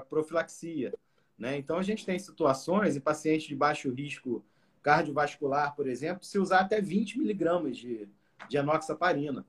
profilaxia. 0.10 0.94
Né? 1.38 1.58
Então, 1.58 1.78
a 1.78 1.84
gente 1.84 2.06
tem 2.06 2.18
situações 2.18 2.96
em 2.96 3.02
pacientes 3.02 3.48
de 3.48 3.56
baixo 3.56 3.92
risco 3.92 4.42
cardiovascular, 4.82 5.76
por 5.76 5.88
exemplo, 5.88 6.24
se 6.24 6.40
usar 6.40 6.62
até 6.62 6.80
20 6.80 7.20
miligramas 7.20 7.76
de, 7.76 8.08
de 8.48 8.56
enoxaparina. 8.56 9.46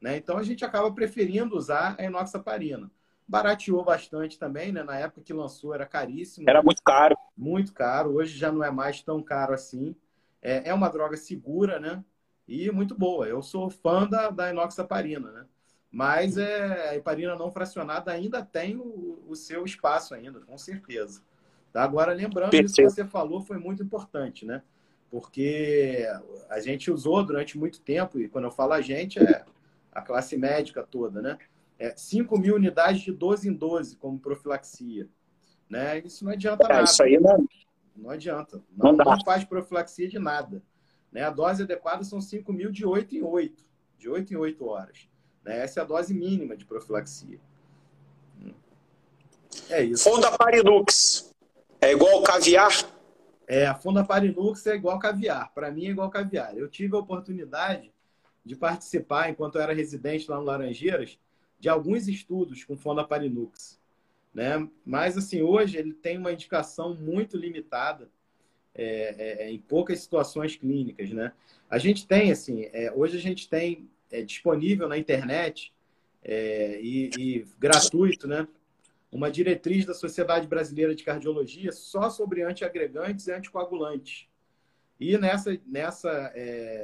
Né? 0.00 0.18
Então, 0.18 0.38
a 0.38 0.44
gente 0.44 0.64
acaba 0.64 0.92
preferindo 0.92 1.56
usar 1.56 1.96
a 1.98 2.04
enoxaparina 2.04 2.88
barateou 3.26 3.82
bastante 3.84 4.38
também, 4.38 4.72
né? 4.72 4.82
Na 4.82 4.96
época 4.96 5.22
que 5.22 5.32
lançou 5.32 5.74
era 5.74 5.86
caríssimo. 5.86 6.48
Era 6.48 6.62
muito 6.62 6.82
caro. 6.82 7.16
Muito 7.36 7.72
caro. 7.72 8.14
Hoje 8.14 8.36
já 8.36 8.52
não 8.52 8.62
é 8.62 8.70
mais 8.70 9.02
tão 9.02 9.22
caro 9.22 9.54
assim. 9.54 9.96
É, 10.42 10.68
é 10.68 10.74
uma 10.74 10.88
droga 10.88 11.16
segura, 11.16 11.80
né? 11.80 12.04
E 12.46 12.70
muito 12.70 12.94
boa. 12.94 13.26
Eu 13.26 13.42
sou 13.42 13.70
fã 13.70 14.06
da, 14.06 14.30
da 14.30 14.50
enoxaparina, 14.50 15.32
né? 15.32 15.46
Mas 15.90 16.36
é, 16.36 16.90
a 16.90 16.96
heparina 16.96 17.36
não 17.36 17.50
fracionada 17.50 18.10
ainda 18.10 18.44
tem 18.44 18.76
o, 18.76 19.24
o 19.28 19.36
seu 19.36 19.64
espaço 19.64 20.12
ainda, 20.12 20.40
com 20.40 20.58
certeza. 20.58 21.22
Tá? 21.72 21.84
Agora, 21.84 22.12
lembrando, 22.12 22.50
Perfeito. 22.50 22.66
isso 22.66 22.82
que 22.82 22.90
você 22.90 23.04
falou 23.04 23.40
foi 23.40 23.58
muito 23.58 23.82
importante, 23.82 24.44
né? 24.44 24.62
Porque 25.08 26.04
a 26.50 26.58
gente 26.58 26.90
usou 26.90 27.22
durante 27.22 27.56
muito 27.56 27.80
tempo, 27.80 28.18
e 28.18 28.28
quando 28.28 28.44
eu 28.44 28.50
falo 28.50 28.72
a 28.72 28.80
gente, 28.80 29.20
é 29.20 29.44
a 29.92 30.02
classe 30.02 30.36
médica 30.36 30.82
toda, 30.82 31.22
né? 31.22 31.38
É, 31.78 31.94
5 31.96 32.38
mil 32.38 32.54
unidades 32.54 33.02
de 33.02 33.12
12 33.12 33.48
em 33.48 33.52
12 33.52 33.96
como 33.96 34.18
profilaxia. 34.18 35.08
Né? 35.68 35.98
Isso 36.00 36.24
não 36.24 36.32
adianta 36.32 36.64
é, 36.64 36.68
nada. 36.68 36.84
Isso 36.84 37.02
aí 37.02 37.18
não, 37.18 37.48
não 37.96 38.10
adianta. 38.10 38.62
Não, 38.76 38.92
não, 38.92 39.04
não, 39.04 39.24
faz 39.24 39.44
profilaxia 39.44 40.08
de 40.08 40.18
nada. 40.18 40.62
Né? 41.10 41.22
A 41.22 41.30
dose 41.30 41.62
adequada 41.62 42.04
são 42.04 42.20
5 42.20 42.52
mil 42.52 42.70
de 42.70 42.84
8 42.86 43.16
em 43.16 43.22
8, 43.22 43.64
de 43.98 44.08
8 44.08 44.32
em 44.32 44.36
8 44.36 44.64
horas. 44.66 45.08
Né? 45.44 45.60
Essa 45.60 45.80
é 45.80 45.82
a 45.82 45.86
dose 45.86 46.14
mínima 46.14 46.56
de 46.56 46.64
profilaxia. 46.64 47.40
É 49.68 49.82
isso. 49.82 50.04
Fondaparinux 50.04 51.32
é 51.80 51.92
igual 51.92 52.22
caviar? 52.22 52.72
É, 53.46 53.66
a 53.66 53.74
Fondaparinux 53.74 54.66
é 54.66 54.74
igual 54.74 54.98
caviar. 54.98 55.52
Para 55.54 55.70
mim 55.70 55.86
é 55.86 55.90
igual 55.90 56.10
caviar. 56.10 56.56
Eu 56.56 56.68
tive 56.68 56.96
a 56.96 56.98
oportunidade 56.98 57.92
de 58.44 58.56
participar, 58.56 59.30
enquanto 59.30 59.56
eu 59.56 59.62
era 59.62 59.72
residente 59.72 60.30
lá 60.30 60.36
no 60.36 60.44
Laranjeiras, 60.44 61.18
de 61.64 61.70
alguns 61.70 62.08
estudos 62.08 62.62
com 62.62 62.76
Fondaparinux. 62.76 63.80
Né? 64.34 64.68
Mas, 64.84 65.16
assim, 65.16 65.40
hoje 65.40 65.78
ele 65.78 65.94
tem 65.94 66.18
uma 66.18 66.30
indicação 66.30 66.94
muito 66.94 67.38
limitada 67.38 68.10
é, 68.74 68.84
é, 68.84 69.44
é, 69.44 69.50
em 69.50 69.58
poucas 69.58 70.00
situações 70.00 70.56
clínicas, 70.56 71.08
né? 71.10 71.32
A 71.70 71.78
gente 71.78 72.06
tem, 72.06 72.30
assim, 72.30 72.68
é, 72.70 72.92
hoje 72.94 73.16
a 73.16 73.20
gente 73.20 73.48
tem 73.48 73.88
é, 74.12 74.20
disponível 74.20 74.86
na 74.86 74.98
internet 74.98 75.72
é, 76.22 76.78
e, 76.82 77.10
e, 77.18 77.46
gratuito, 77.58 78.28
né? 78.28 78.46
Uma 79.10 79.30
diretriz 79.30 79.86
da 79.86 79.94
Sociedade 79.94 80.46
Brasileira 80.46 80.94
de 80.94 81.02
Cardiologia 81.02 81.72
só 81.72 82.10
sobre 82.10 82.42
antiagregantes 82.42 83.26
e 83.26 83.32
anticoagulantes. 83.32 84.26
E 85.00 85.16
nessa, 85.16 85.58
nessa 85.66 86.30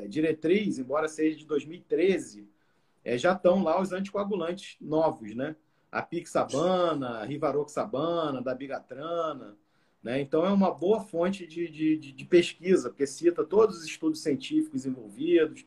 diretriz, 0.09 0.79
embora 0.79 1.07
seja 1.07 1.37
de 1.37 1.45
2013, 1.45 2.49
já 3.04 3.32
estão 3.32 3.62
lá 3.62 3.80
os 3.80 3.92
anticoagulantes 3.92 4.76
novos, 4.80 5.34
né? 5.34 5.56
A 5.90 6.02
Pixabana, 6.02 7.18
a 7.18 7.24
Rivaroxabana, 7.24 8.40
da 8.42 8.54
Bigatrana, 8.54 9.56
né? 10.02 10.20
Então, 10.20 10.44
é 10.44 10.50
uma 10.50 10.72
boa 10.72 11.00
fonte 11.00 11.46
de, 11.46 11.68
de, 11.68 11.96
de, 12.12 12.24
pesquisa, 12.24 12.88
porque 12.88 13.06
cita 13.06 13.44
todos 13.44 13.78
os 13.78 13.84
estudos 13.84 14.22
científicos 14.22 14.86
envolvidos. 14.86 15.64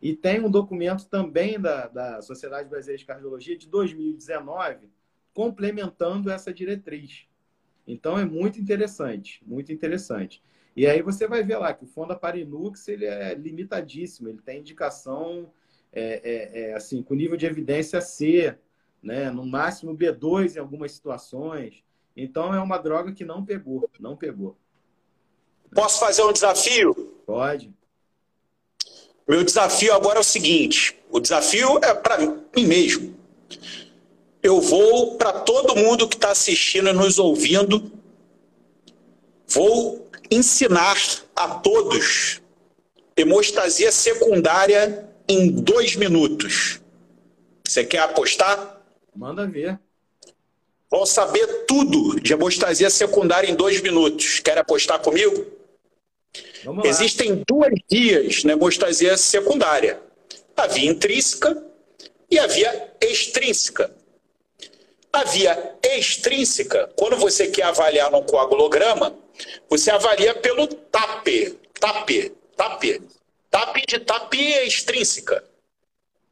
E 0.00 0.14
tem 0.14 0.40
um 0.40 0.50
documento 0.50 1.06
também 1.06 1.60
da, 1.60 1.86
da 1.88 2.22
Sociedade 2.22 2.68
Brasileira 2.68 2.98
de 2.98 3.04
Cardiologia 3.04 3.56
de 3.56 3.68
2019, 3.68 4.88
complementando 5.32 6.30
essa 6.30 6.52
diretriz. 6.52 7.26
Então, 7.86 8.18
é 8.18 8.24
muito 8.24 8.60
interessante, 8.60 9.42
muito 9.46 9.72
interessante. 9.72 10.42
E 10.76 10.86
aí 10.86 11.02
você 11.02 11.26
vai 11.26 11.42
ver 11.42 11.58
lá 11.58 11.74
que 11.74 11.84
o 11.84 11.86
Fundo 11.86 12.16
Parinux 12.16 12.88
ele 12.88 13.04
é 13.04 13.34
limitadíssimo, 13.34 14.28
ele 14.28 14.40
tem 14.40 14.60
indicação 14.60 15.50
é, 15.92 16.20
é, 16.24 16.60
é, 16.60 16.74
assim, 16.74 17.02
com 17.02 17.14
nível 17.14 17.36
de 17.36 17.46
evidência 17.46 18.00
C, 18.00 18.56
né? 19.02 19.30
no 19.30 19.44
máximo 19.44 19.96
B2 19.96 20.56
em 20.56 20.58
algumas 20.58 20.92
situações. 20.92 21.82
Então 22.16 22.54
é 22.54 22.60
uma 22.60 22.78
droga 22.78 23.12
que 23.12 23.24
não 23.24 23.44
pegou, 23.44 23.88
não 24.00 24.16
pegou. 24.16 24.56
Posso 25.74 26.00
fazer 26.00 26.22
um 26.22 26.32
desafio? 26.32 26.94
Pode. 27.26 27.72
Meu 29.26 29.44
desafio 29.44 29.94
agora 29.94 30.18
é 30.18 30.20
o 30.20 30.24
seguinte: 30.24 30.98
o 31.10 31.20
desafio 31.20 31.78
é 31.82 31.94
para 31.94 32.18
mim 32.18 32.66
mesmo. 32.66 33.14
Eu 34.42 34.60
vou 34.60 35.16
para 35.16 35.32
todo 35.32 35.76
mundo 35.76 36.08
que 36.08 36.16
está 36.16 36.32
assistindo 36.32 36.88
e 36.88 36.92
nos 36.92 37.18
ouvindo, 37.18 37.92
vou 39.46 40.10
ensinar 40.30 40.96
a 41.36 41.48
todos 41.48 42.42
hemostasia 43.16 43.92
secundária 43.92 45.11
em 45.32 45.50
dois 45.50 45.96
minutos. 45.96 46.80
Você 47.66 47.84
quer 47.84 48.00
apostar? 48.00 48.80
Manda 49.14 49.46
ver 49.46 49.78
vão 50.92 51.06
saber 51.06 51.64
tudo 51.66 52.20
de 52.20 52.34
hemostasia 52.34 52.90
secundária 52.90 53.50
em 53.50 53.54
dois 53.54 53.80
minutos. 53.80 54.40
Quer 54.40 54.58
apostar 54.58 55.00
comigo? 55.00 55.46
Existem 56.84 57.42
duas 57.48 57.72
vias 57.90 58.44
na 58.44 58.52
hemostasia 58.52 59.16
secundária: 59.16 59.98
a 60.54 60.66
via 60.66 60.90
intrínseca 60.90 61.64
e 62.30 62.38
a 62.38 62.46
via 62.46 62.92
extrínseca. 63.00 63.90
A 65.10 65.24
via 65.24 65.76
extrínseca, 65.82 66.90
quando 66.96 67.16
você 67.16 67.46
quer 67.48 67.64
avaliar 67.64 68.10
no 68.10 68.22
coagulograma, 68.22 69.14
você 69.68 69.90
avalia 69.90 70.34
pelo 70.34 70.66
TAP, 70.66 71.26
TAP, 71.78 72.32
TAP, 72.56 73.02
TAP 73.52 73.76
de 73.86 74.00
TAP 74.00 74.34
extrínseca. 74.66 75.44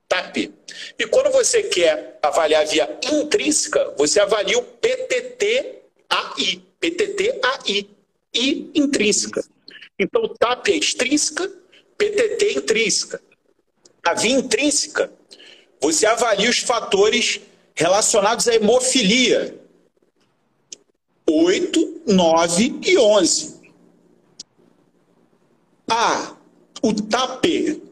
TAP. 0.08 0.50
E 0.98 1.06
quando 1.06 1.30
você 1.30 1.62
quer 1.64 2.18
avaliar 2.22 2.66
via 2.66 2.98
intrínseca, 3.12 3.94
você 3.98 4.18
avalia 4.18 4.58
o 4.58 4.62
PTT-AI. 4.62 6.62
PTT-AI. 6.80 7.90
I 8.32 8.70
intrínseca. 8.74 9.44
Então, 9.98 10.34
TAP 10.38 10.68
é 10.68 10.76
extrínseca, 10.76 11.46
PTT 11.98 12.44
é 12.46 12.52
intrínseca. 12.54 13.20
A 14.02 14.14
via 14.14 14.32
intrínseca, 14.32 15.12
você 15.78 16.06
avalia 16.06 16.48
os 16.48 16.60
fatores 16.60 17.38
relacionados 17.74 18.48
à 18.48 18.54
hemofilia. 18.54 19.54
8, 21.28 22.02
9 22.06 22.80
e 22.82 22.98
11. 22.98 23.60
A 25.86 26.39
o 26.82 26.94
TAP 26.94 27.44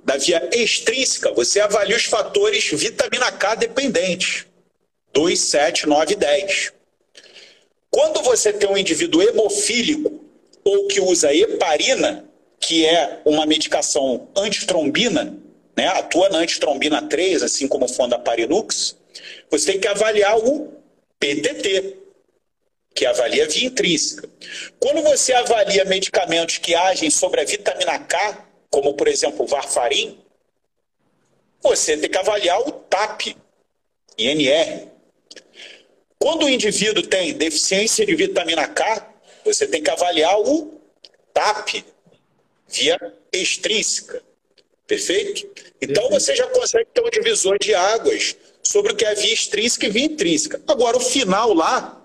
da 0.04 0.16
via 0.16 0.48
extrínseca, 0.52 1.32
você 1.32 1.60
avalia 1.60 1.96
os 1.96 2.04
fatores 2.04 2.70
vitamina 2.72 3.30
K 3.32 3.54
dependentes. 3.54 4.46
2, 5.12 5.38
7, 5.38 5.86
9 5.86 6.12
e 6.12 6.16
10. 6.16 6.72
Quando 7.90 8.22
você 8.22 8.52
tem 8.52 8.68
um 8.68 8.76
indivíduo 8.76 9.22
hemofílico 9.22 10.24
ou 10.64 10.86
que 10.86 11.00
usa 11.00 11.34
heparina, 11.34 12.24
que 12.60 12.84
é 12.84 13.20
uma 13.24 13.46
medicação 13.46 14.28
antitrombina, 14.36 15.36
né, 15.76 15.88
atua 15.88 16.28
na 16.28 16.38
antitrombina 16.38 17.02
3, 17.02 17.42
assim 17.42 17.66
como 17.66 17.86
o 17.86 17.88
Fondaparinux, 17.88 18.96
você 19.50 19.72
tem 19.72 19.80
que 19.80 19.88
avaliar 19.88 20.38
o 20.38 20.72
PTT, 21.18 21.96
que 22.94 23.06
avalia 23.06 23.48
via 23.48 23.66
intrínseca. 23.66 24.28
Quando 24.78 25.02
você 25.02 25.32
avalia 25.32 25.84
medicamentos 25.84 26.58
que 26.58 26.74
agem 26.74 27.10
sobre 27.10 27.40
a 27.40 27.44
vitamina 27.44 27.98
K, 27.98 28.47
como 28.70 28.94
por 28.94 29.08
exemplo 29.08 29.44
o 29.44 29.48
Varfarin, 29.48 30.18
você 31.62 31.96
tem 31.96 32.08
que 32.08 32.18
avaliar 32.18 32.60
o 32.60 32.72
TAP, 32.72 33.36
INR. 34.16 34.88
Quando 36.18 36.44
o 36.44 36.48
indivíduo 36.48 37.02
tem 37.06 37.34
deficiência 37.34 38.04
de 38.04 38.14
vitamina 38.14 38.66
K, 38.66 39.14
você 39.44 39.66
tem 39.66 39.82
que 39.82 39.90
avaliar 39.90 40.38
o 40.40 40.80
TAP, 41.32 41.84
via 42.68 42.98
extrínseca. 43.32 44.22
Perfeito? 44.86 45.46
Então 45.80 46.08
você 46.10 46.34
já 46.34 46.46
consegue 46.48 46.88
ter 46.92 47.04
um 47.04 47.10
divisor 47.10 47.58
de 47.58 47.74
águas 47.74 48.36
sobre 48.62 48.92
o 48.92 48.96
que 48.96 49.04
é 49.04 49.14
via 49.14 49.32
extrínseca 49.32 49.86
e 49.86 49.90
via 49.90 50.04
intrínseca. 50.04 50.60
Agora, 50.66 50.96
o 50.96 51.00
final 51.00 51.52
lá, 51.52 52.02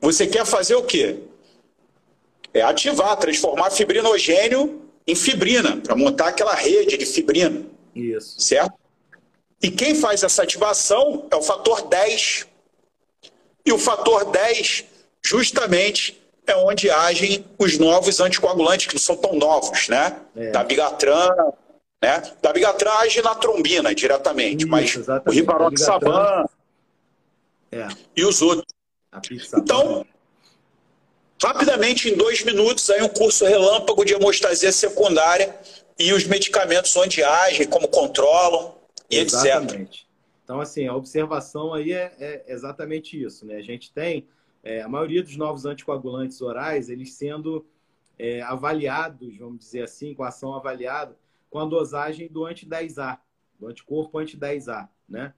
você 0.00 0.26
quer 0.26 0.46
fazer 0.46 0.74
o 0.74 0.84
quê? 0.84 1.16
É 2.52 2.62
ativar, 2.62 3.16
transformar 3.16 3.70
fibrinogênio 3.70 4.83
em 5.06 5.14
fibrina, 5.14 5.76
para 5.76 5.94
montar 5.94 6.28
aquela 6.28 6.54
rede 6.54 6.96
de 6.96 7.06
fibrina. 7.06 7.62
Isso. 7.94 8.40
Certo? 8.40 8.74
E 9.62 9.70
quem 9.70 9.94
faz 9.94 10.22
essa 10.22 10.42
ativação 10.42 11.26
é 11.30 11.36
o 11.36 11.42
fator 11.42 11.88
10. 11.88 12.46
E 13.66 13.72
o 13.72 13.78
fator 13.78 14.26
10, 14.26 14.84
justamente, 15.22 16.22
é 16.46 16.54
onde 16.56 16.90
agem 16.90 17.44
os 17.58 17.78
novos 17.78 18.20
anticoagulantes, 18.20 18.86
que 18.86 18.94
não 18.94 19.00
são 19.00 19.16
tão 19.16 19.34
novos, 19.34 19.88
né? 19.88 20.20
É. 20.36 20.50
Da 20.50 20.62
bigatrana, 20.62 21.52
né? 22.02 22.22
Da 22.42 22.52
bigatrana 22.52 22.98
age 22.98 23.22
na 23.22 23.34
trombina 23.34 23.94
diretamente, 23.94 24.64
Isso, 24.64 24.68
mas 24.68 24.94
exatamente. 24.94 25.28
o 25.28 25.32
rivaroxaban 25.32 26.44
é. 27.72 27.88
e 28.14 28.24
os 28.24 28.42
outros. 28.42 28.66
Então, 29.56 30.04
Rapidamente, 31.44 32.08
em 32.08 32.16
dois 32.16 32.42
minutos, 32.42 32.88
aí 32.88 33.02
um 33.02 33.08
curso 33.08 33.44
relâmpago 33.44 34.02
de 34.02 34.14
hemostasia 34.14 34.72
secundária 34.72 35.54
e 35.98 36.10
os 36.14 36.26
medicamentos 36.26 36.96
onde 36.96 37.22
agem, 37.22 37.68
como 37.68 37.86
controlam 37.86 38.74
e 39.10 39.18
exatamente. 39.18 39.82
etc. 39.82 40.06
Então, 40.42 40.58
assim, 40.58 40.86
a 40.86 40.94
observação 40.94 41.74
aí 41.74 41.92
é, 41.92 42.14
é 42.18 42.44
exatamente 42.48 43.22
isso, 43.22 43.44
né? 43.44 43.56
A 43.56 43.62
gente 43.62 43.92
tem 43.92 44.26
é, 44.62 44.80
a 44.80 44.88
maioria 44.88 45.22
dos 45.22 45.36
novos 45.36 45.66
anticoagulantes 45.66 46.40
orais, 46.40 46.88
eles 46.88 47.12
sendo 47.12 47.66
é, 48.18 48.40
avaliados, 48.40 49.36
vamos 49.36 49.58
dizer 49.58 49.82
assim, 49.82 50.14
com 50.14 50.24
a 50.24 50.28
ação 50.28 50.54
avaliada, 50.54 51.14
com 51.50 51.58
a 51.58 51.66
dosagem 51.66 52.26
do 52.26 52.46
anti-10A, 52.46 53.18
do 53.60 53.68
anticorpo 53.68 54.18
anti-10A, 54.18 54.88
né? 55.06 55.34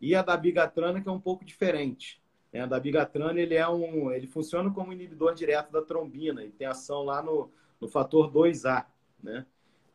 E 0.00 0.14
a 0.14 0.22
da 0.22 0.36
bigatrana, 0.36 1.00
que 1.00 1.08
é 1.08 1.12
um 1.12 1.20
pouco 1.20 1.44
diferente. 1.44 2.22
É, 2.52 2.66
da 2.66 2.80
bigatrana 2.80 3.38
ele 3.40 3.54
é 3.54 3.68
um, 3.68 4.10
ele 4.10 4.26
funciona 4.26 4.70
como 4.70 4.92
inibidor 4.92 5.34
direto 5.34 5.70
da 5.70 5.82
trombina 5.82 6.42
e 6.42 6.50
tem 6.50 6.66
ação 6.66 7.02
lá 7.02 7.22
no, 7.22 7.50
no 7.80 7.88
fator 7.88 8.32
2A, 8.32 8.86
né? 9.22 9.44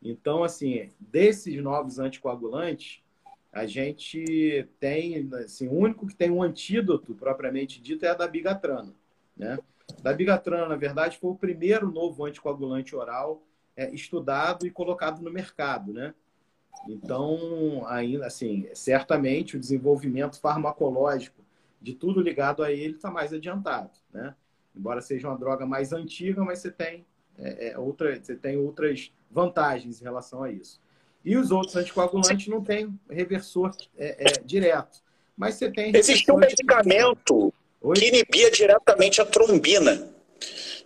Então, 0.02 0.44
assim, 0.44 0.90
desses 1.00 1.60
novos 1.62 1.98
anticoagulantes, 1.98 3.02
a 3.50 3.66
gente 3.66 4.68
tem, 4.78 5.30
assim, 5.34 5.68
o 5.68 5.72
único 5.72 6.06
que 6.06 6.14
tem 6.14 6.30
um 6.30 6.42
antídoto 6.42 7.14
propriamente 7.14 7.80
dito 7.80 8.04
é 8.04 8.08
a 8.08 8.14
da 8.14 8.28
bigatrana, 8.28 8.92
né? 9.36 9.58
Da 10.02 10.12
bigatrana, 10.12 10.68
na 10.68 10.76
verdade, 10.76 11.18
foi 11.18 11.30
o 11.30 11.36
primeiro 11.36 11.90
novo 11.90 12.24
anticoagulante 12.24 12.94
oral 12.94 13.42
é, 13.76 13.90
estudado 13.90 14.66
e 14.66 14.70
colocado 14.70 15.22
no 15.22 15.30
mercado, 15.30 15.92
né? 15.92 16.14
Então, 16.88 17.84
ainda 17.86 18.26
assim, 18.26 18.68
certamente 18.74 19.56
o 19.56 19.60
desenvolvimento 19.60 20.38
farmacológico 20.40 21.43
de 21.80 21.94
tudo 21.94 22.20
ligado 22.20 22.62
a 22.62 22.72
ele 22.72 22.94
está 22.94 23.10
mais 23.10 23.32
adiantado, 23.32 23.90
né? 24.12 24.34
Embora 24.74 25.00
seja 25.00 25.28
uma 25.28 25.38
droga 25.38 25.64
mais 25.64 25.92
antiga, 25.92 26.42
mas 26.42 26.58
você 26.58 26.70
tem, 26.70 27.06
é, 27.38 27.68
é, 27.68 27.78
outra, 27.78 28.18
você 28.20 28.34
tem 28.34 28.56
outras 28.56 29.12
vantagens 29.30 30.00
em 30.00 30.04
relação 30.04 30.42
a 30.42 30.50
isso. 30.50 30.80
E 31.24 31.36
os 31.36 31.50
outros 31.50 31.76
anticoagulantes 31.76 32.48
não 32.48 32.62
têm 32.62 32.98
reversor 33.08 33.74
é, 33.96 34.30
é, 34.30 34.42
direto. 34.44 35.02
Mas 35.36 35.54
você 35.54 35.70
tem. 35.70 35.94
Existe 35.94 36.30
um 36.30 36.36
medicamento 36.36 37.52
Oi? 37.80 37.96
que 37.96 38.08
inibia 38.08 38.50
diretamente 38.50 39.20
a 39.20 39.24
trombina, 39.24 40.08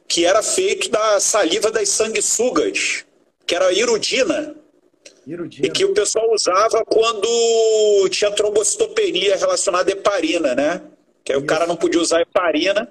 que 0.06 0.24
era 0.24 0.42
feito 0.42 0.90
da 0.90 1.18
saliva 1.20 1.70
das 1.70 1.88
sanguessugas, 1.88 3.04
que 3.46 3.54
era 3.54 3.66
a 3.66 3.72
irudina. 3.72 4.54
E 5.62 5.70
que 5.70 5.84
o 5.84 5.92
pessoal 5.92 6.32
usava 6.32 6.82
quando 6.86 8.08
tinha 8.08 8.30
trombocitopenia 8.30 9.36
relacionada 9.36 9.90
à 9.90 9.92
heparina, 9.92 10.54
né? 10.54 10.82
Que 11.22 11.32
aí 11.32 11.38
Isso. 11.38 11.44
o 11.44 11.46
cara 11.46 11.66
não 11.66 11.76
podia 11.76 12.00
usar 12.00 12.22
heparina, 12.22 12.88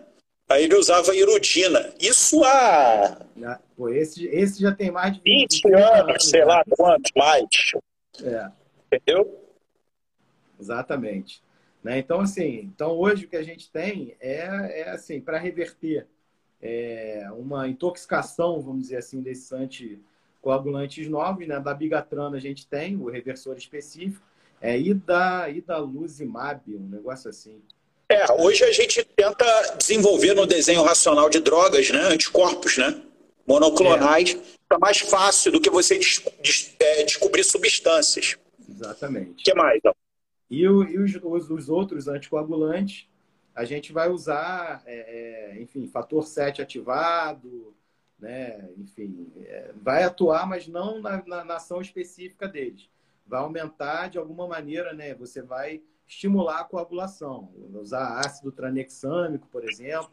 aí 0.47 0.65
ele 0.65 0.75
usava 0.75 1.15
irudina. 1.15 1.91
Isso 1.99 2.43
há. 2.43 3.25
Pô, 3.75 3.89
esse, 3.89 4.27
esse 4.27 4.61
já 4.61 4.71
tem 4.71 4.91
mais 4.91 5.13
de 5.13 5.21
20, 5.21 5.63
20 5.63 5.73
anos, 5.73 6.09
anos, 6.09 6.29
sei 6.29 6.45
lá 6.45 6.63
quanto 6.69 7.11
mais. 7.15 7.45
É. 8.21 8.51
Entendeu? 8.85 9.43
Exatamente. 10.59 11.41
Né? 11.83 11.97
Então, 11.97 12.19
assim, 12.19 12.59
então 12.61 12.91
hoje 12.91 13.25
o 13.25 13.29
que 13.29 13.35
a 13.35 13.43
gente 13.43 13.71
tem 13.71 14.15
é, 14.19 14.81
é 14.81 14.89
assim, 14.89 15.19
para 15.19 15.39
reverter 15.39 16.07
é, 16.61 17.27
uma 17.31 17.67
intoxicação, 17.67 18.61
vamos 18.61 18.83
dizer 18.83 18.97
assim, 18.97 19.21
desses 19.21 19.51
anticoagulantes 20.47 21.07
novos, 21.07 21.47
né? 21.47 21.59
Da 21.59 21.73
bigatrana 21.73 22.37
a 22.37 22.39
gente 22.39 22.65
tem 22.65 22.95
o 22.95 23.09
reversor 23.09 23.57
específico, 23.57 24.25
é 24.61 24.77
ida, 24.77 25.49
idaluzimab, 25.49 26.61
um 26.75 26.87
negócio 26.87 27.29
assim. 27.29 27.61
É, 28.09 28.31
hoje 28.31 28.63
a 28.63 28.71
gente 28.71 29.03
tenta 29.03 29.45
desenvolver 29.77 30.33
no 30.33 30.45
desenho 30.45 30.81
racional 30.81 31.29
de 31.29 31.41
drogas, 31.41 31.89
né, 31.89 31.99
anticorpos, 32.03 32.77
né, 32.77 33.01
monoclonais, 33.45 34.33
é. 34.33 34.57
Tá 34.69 34.77
mais 34.79 34.99
fácil 34.99 35.51
do 35.51 35.61
que 35.61 35.69
você 35.69 35.97
des, 35.97 36.21
des, 36.41 36.75
é, 36.77 37.03
descobrir 37.03 37.43
substâncias. 37.43 38.37
Exatamente. 38.67 39.41
O 39.41 39.43
que 39.43 39.53
mais? 39.53 39.77
Então? 39.77 39.95
E, 40.49 40.67
o, 40.67 40.83
e 40.83 40.97
os, 40.97 41.15
os, 41.23 41.49
os, 41.49 41.69
outros 41.69 42.07
anticoagulantes, 42.09 43.07
a 43.55 43.63
gente 43.63 43.93
vai 43.93 44.09
usar, 44.09 44.83
é, 44.85 45.53
é 45.55 45.61
enfim, 45.61 45.87
fator 45.87 46.25
7 46.25 46.61
ativado, 46.61 47.73
né? 48.19 48.69
enfim, 48.77 49.31
é, 49.37 49.71
vai 49.81 50.03
atuar, 50.03 50.47
mas 50.47 50.67
não 50.67 51.01
na, 51.01 51.23
na, 51.25 51.43
na, 51.43 51.55
ação 51.55 51.81
específica 51.81 52.47
deles. 52.47 52.89
Vai 53.25 53.41
aumentar 53.41 54.09
de 54.09 54.17
alguma 54.17 54.47
maneira, 54.47 54.93
né? 54.93 55.13
Você 55.15 55.41
vai 55.41 55.81
estimular 56.07 56.61
a 56.61 56.63
coagulação. 56.63 57.51
Usar 57.73 58.19
ácido 58.19 58.51
tranexâmico, 58.51 59.47
por 59.47 59.67
exemplo, 59.69 60.11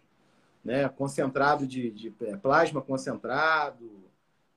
né? 0.64 0.88
concentrado 0.88 1.66
de, 1.66 1.90
de 1.90 2.12
é, 2.22 2.36
plasma 2.36 2.82
concentrado, 2.82 4.04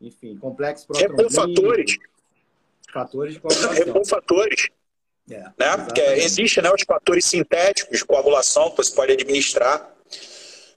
enfim, 0.01 0.36
complexo 0.38 0.88
protrombínico. 0.88 1.33
fatores. 1.33 1.97
Fatores 2.91 3.33
de 3.33 3.39
coagulação. 3.39 4.05
fatores. 4.05 4.69
É, 5.29 5.39
né? 5.39 5.77
Porque 5.86 6.01
existe 6.01 6.62
né, 6.62 6.71
os 6.71 6.83
fatores 6.83 7.25
sintéticos 7.25 7.99
de 7.99 8.05
coagulação 8.05 8.71
que 8.71 8.77
você 8.77 8.95
pode 8.95 9.12
administrar. 9.12 9.93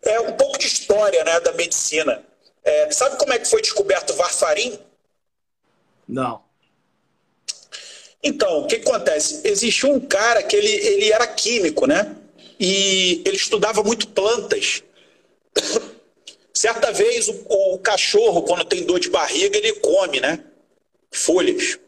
É 0.02 0.20
um 0.20 0.32
pouco 0.32 0.58
de 0.58 0.66
história 0.66 1.22
né, 1.24 1.40
da 1.40 1.52
medicina. 1.52 2.24
É, 2.64 2.90
sabe 2.90 3.16
como 3.16 3.32
é 3.32 3.38
que 3.38 3.48
foi 3.48 3.62
descoberto 3.62 4.10
o 4.10 4.16
varfarim? 4.16 4.78
Não. 6.06 6.42
Então, 8.22 8.60
o 8.60 8.66
que, 8.66 8.76
acontece? 8.76 9.40
Existiu 9.44 9.90
um 9.90 10.00
cara 10.00 10.42
que 10.42 10.54
ele, 10.54 10.68
ele 10.68 11.12
era 11.12 11.26
químico, 11.26 11.86
né? 11.86 12.16
E 12.58 13.22
ele 13.24 13.36
estudava 13.36 13.82
muito 13.82 14.08
plantas. 14.08 14.82
Certa 16.52 16.92
vez 16.92 17.28
o, 17.28 17.46
o 17.48 17.78
cachorro, 17.78 18.42
quando 18.42 18.64
tem 18.64 18.84
dor 18.84 19.00
de 19.00 19.08
barriga, 19.08 19.56
ele 19.56 19.72
come, 19.74 20.20
né? 20.20 20.44
Folhas. 21.10 21.78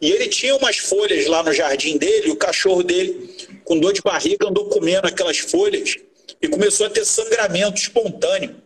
E 0.00 0.10
ele 0.10 0.28
tinha 0.28 0.56
umas 0.56 0.78
folhas 0.78 1.26
lá 1.26 1.42
no 1.42 1.52
jardim 1.52 1.96
dele, 1.96 2.28
e 2.28 2.30
o 2.30 2.36
cachorro 2.36 2.82
dele, 2.82 3.36
com 3.64 3.78
dor 3.78 3.92
de 3.92 4.02
barriga, 4.02 4.48
andou 4.48 4.68
comendo 4.68 5.06
aquelas 5.06 5.38
folhas 5.38 5.96
e 6.40 6.48
começou 6.48 6.86
a 6.86 6.90
ter 6.90 7.04
sangramento 7.04 7.80
espontâneo. 7.80 8.56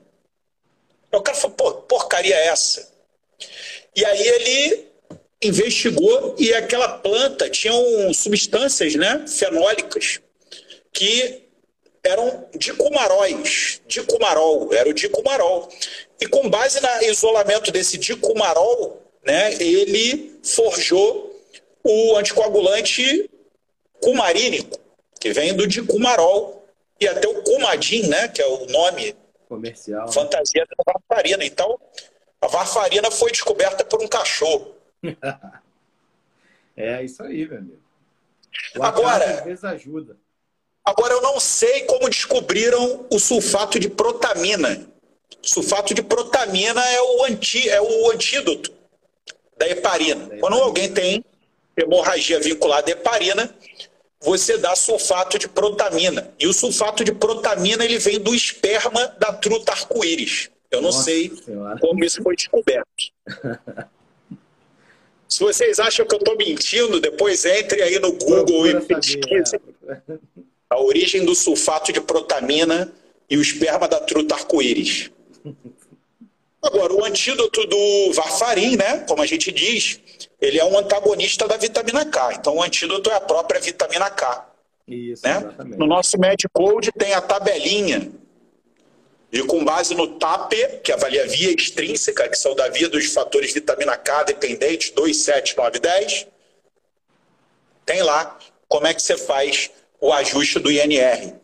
O 1.19 1.23
cara 1.23 1.37
falou, 1.37 1.57
pô, 1.57 1.73
porcaria 1.83 2.35
é 2.35 2.47
essa? 2.49 2.91
E 3.95 4.05
aí 4.05 4.27
ele 4.27 4.87
investigou 5.43 6.37
e 6.39 6.55
aquela 6.55 6.89
planta 6.89 7.51
tinha 7.51 7.73
substâncias 8.15 8.95
né, 8.95 9.25
fenólicas 9.27 10.21
que 10.93 11.43
eram 12.05 12.49
dicumaróis, 12.57 13.81
dicumarol, 13.87 14.73
era 14.73 14.89
o 14.89 14.95
dicumarol. 14.95 15.69
E 16.21 16.27
com 16.27 16.49
base 16.49 16.81
no 16.81 17.05
isolamento 17.05 17.71
desse 17.71 17.99
dicumarol, 17.99 19.03
né, 19.25 19.55
ele 19.55 20.39
forjou 20.43 21.41
o 21.85 22.17
anticoagulante 22.17 23.31
cumarínico, 24.01 24.79
que 25.21 25.33
vem 25.33 25.55
do 25.55 25.67
dicumarol, 25.67 26.65
e 27.01 27.07
até 27.07 27.29
o 27.29 27.43
cumadin, 27.43 28.09
né, 28.09 28.29
que 28.29 28.41
é 28.41 28.47
o 28.47 28.67
nome 28.67 29.15
comercial 29.53 30.11
fantasia 30.11 30.67
da 30.67 30.93
varfarina. 30.93 31.45
Então, 31.45 31.79
a 32.41 32.47
varfarina 32.47 33.11
foi 33.11 33.31
descoberta 33.31 33.85
por 33.85 34.03
um 34.03 34.09
cachorro. 34.09 34.75
é 36.77 37.05
isso 37.05 37.23
aí, 37.23 37.47
meu 37.47 37.59
amigo. 37.59 37.83
O 38.77 38.83
Agora, 38.83 39.25
às 39.25 39.45
vezes 39.45 39.65
ajuda. 39.65 40.17
Agora, 40.85 41.15
eu 41.15 41.23
não 41.23 41.39
sei 41.39 41.83
como 41.85 42.09
descobriram 42.09 43.07
o 43.11 43.19
sulfato 43.19 43.79
de 43.79 43.89
protamina. 43.89 44.87
Sulfato 45.41 45.95
de 45.95 46.03
protamina 46.03 46.81
é 46.81 47.01
o, 47.01 47.25
anti, 47.25 47.69
é 47.69 47.81
o 47.81 48.11
antídoto 48.11 48.73
da 49.57 49.69
heparina. 49.69 50.39
Quando 50.41 50.55
alguém 50.55 50.93
tem 50.93 51.25
hemorragia 51.77 52.41
vinculada 52.41 52.91
à 52.91 52.93
heparina, 52.93 53.55
você 54.23 54.57
dá 54.57 54.75
sulfato 54.77 55.39
de 55.39 55.49
protamina. 55.49 56.33
E 56.39 56.47
o 56.47 56.53
sulfato 56.53 57.05
de 57.05 57.13
protamina 57.13 57.85
ele 57.85 57.99
vem 57.99 58.19
do 58.19 58.35
esperma 58.35 59.09
da 59.19 59.33
truta 59.33 59.73
arco-íris. 59.73 60.51
Eu 60.71 60.81
não 60.81 60.91
Nossa 60.91 61.05
sei 61.05 61.31
senhora. 61.45 61.79
como 61.79 62.05
isso 62.05 62.23
foi 62.23 62.35
descoberto. 62.35 62.87
Se 65.29 65.41
vocês 65.41 65.81
acham 65.81 66.07
que 66.07 66.15
eu 66.15 66.19
estou 66.19 66.37
mentindo, 66.37 67.01
depois 67.01 67.45
entre 67.47 67.83
aí 67.83 67.99
no 67.99 68.13
Google 68.13 68.67
e 68.67 68.81
pesquise. 68.83 69.57
É. 69.89 69.99
A 70.69 70.81
origem 70.81 71.25
do 71.25 71.35
sulfato 71.35 71.91
de 71.91 72.03
protamina 72.03 72.93
e 73.31 73.39
o 73.39 73.43
esperma 73.43 73.89
da 73.89 73.99
truta 74.01 74.35
arco-íris. 74.35 75.11
Agora, 76.63 76.93
o 76.93 77.05
antídoto 77.05 77.67
do 77.67 78.13
varfarim, 78.13 78.77
né, 78.77 78.99
como 79.09 79.21
a 79.21 79.27
gente 79.27 79.51
diz, 79.51 79.99
ele 80.41 80.61
é 80.61 80.65
um 80.65 80.79
antagonista 80.79 81.49
da 81.49 81.57
vitamina 81.57 82.05
K. 82.05 82.35
Então, 82.35 82.57
o 82.57 82.63
antídoto 82.63 83.11
é 83.11 83.15
a 83.15 83.21
própria 83.21 83.61
vitamina 83.61 84.09
K. 84.09 84.49
Isso, 84.87 85.23
né? 85.25 85.55
No 85.77 85.87
nosso 85.87 86.19
Medicode 86.19 86.93
tem 86.93 87.15
a 87.15 87.21
tabelinha 87.21 88.13
de 89.31 89.43
com 89.45 89.65
base 89.65 89.95
no 89.95 90.19
TAPE, 90.19 90.81
que 90.85 90.93
avalia 90.93 91.25
a 91.25 91.27
via 91.27 91.51
extrínseca, 91.51 92.29
que 92.29 92.37
são 92.37 92.55
da 92.55 92.69
via 92.69 92.89
dos 92.89 93.07
fatores 93.13 93.53
vitamina 93.53 93.97
K 93.97 94.25
dependentes, 94.25 94.91
2, 94.91 95.17
7, 95.17 95.57
9, 95.57 95.79
10. 95.81 96.27
Tem 97.87 98.03
lá 98.03 98.39
como 98.69 98.87
é 98.87 98.95
que 98.95 99.03
você 99.03 99.17
faz 99.17 99.71
o 100.01 100.13
ajuste 100.13 100.59
do 100.59 100.71
INR 100.71 101.42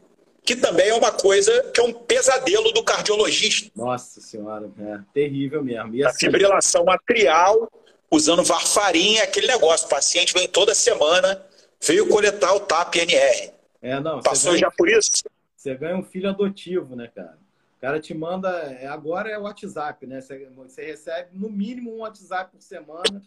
que 0.49 0.57
também 0.57 0.89
é 0.89 0.95
uma 0.95 1.13
coisa 1.13 1.53
que 1.75 1.79
é 1.79 1.83
um 1.83 1.93
pesadelo 1.93 2.73
do 2.73 2.83
cardiologista. 2.83 3.71
Nossa 3.77 4.19
senhora, 4.19 4.73
é 4.81 4.99
terrível 5.13 5.63
mesmo. 5.63 5.95
E 5.95 6.03
assim... 6.03 6.27
A 6.27 6.31
fibrilação 6.31 6.89
atrial, 6.89 7.71
usando 8.11 8.43
varfarinha, 8.43 9.25
aquele 9.25 9.47
negócio. 9.47 9.87
O 9.87 9.91
paciente 9.91 10.33
vem 10.33 10.49
toda 10.49 10.75
semana, 10.75 11.45
veio 11.87 12.09
coletar 12.09 12.55
o 12.55 12.61
TAP-NR. 12.61 13.53
É, 13.83 14.01
não. 14.01 14.23
Passou 14.23 14.53
ganha, 14.53 14.61
já 14.61 14.71
por 14.71 14.89
isso? 14.89 15.11
Você 15.55 15.75
ganha 15.75 15.99
um 15.99 16.03
filho 16.03 16.31
adotivo, 16.31 16.97
né, 16.97 17.11
cara? 17.15 17.37
O 17.77 17.81
cara 17.83 18.01
te 18.01 18.15
manda. 18.15 18.49
É, 18.49 18.87
agora 18.87 19.29
é 19.29 19.37
o 19.37 19.43
WhatsApp, 19.43 20.07
né? 20.07 20.23
Você 20.23 20.83
recebe 20.83 21.29
no 21.35 21.51
mínimo 21.51 21.95
um 21.95 21.99
WhatsApp 21.99 22.53
por 22.53 22.63
semana 22.63 23.23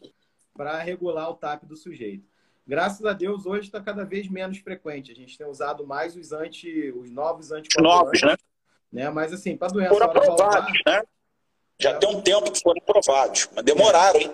para 0.58 0.80
regular 0.80 1.30
o 1.30 1.36
TAP 1.36 1.66
do 1.66 1.78
sujeito 1.78 2.31
graças 2.66 3.06
a 3.06 3.14
Deus, 3.14 3.46
hoje 3.46 3.68
está 3.68 3.82
cada 3.82 4.04
vez 4.04 4.28
menos 4.28 4.58
frequente. 4.60 5.12
A 5.12 5.16
gente 5.16 5.38
tem 5.38 5.48
usado 5.48 5.86
mais 5.86 6.16
os 6.16 6.32
anti, 6.32 6.92
os 6.92 7.10
novos 7.12 7.52
anticoagulantes. 7.52 8.22
Novos, 8.22 8.40
né? 8.92 9.04
né? 9.04 9.10
Mas 9.10 9.34
assim, 9.34 9.56
para 9.56 9.70
doença 9.70 9.94
Foram 9.94 10.06
aprovados, 10.08 10.80
né? 10.86 11.04
Já 11.80 11.92
é... 11.92 11.94
tem 11.98 12.10
um 12.10 12.22
tempo 12.22 12.52
que 12.52 12.62
foram 12.62 12.82
aprovados, 12.82 13.50
mas 13.56 13.66
demoraram, 13.66 14.20
hein? 14.20 14.32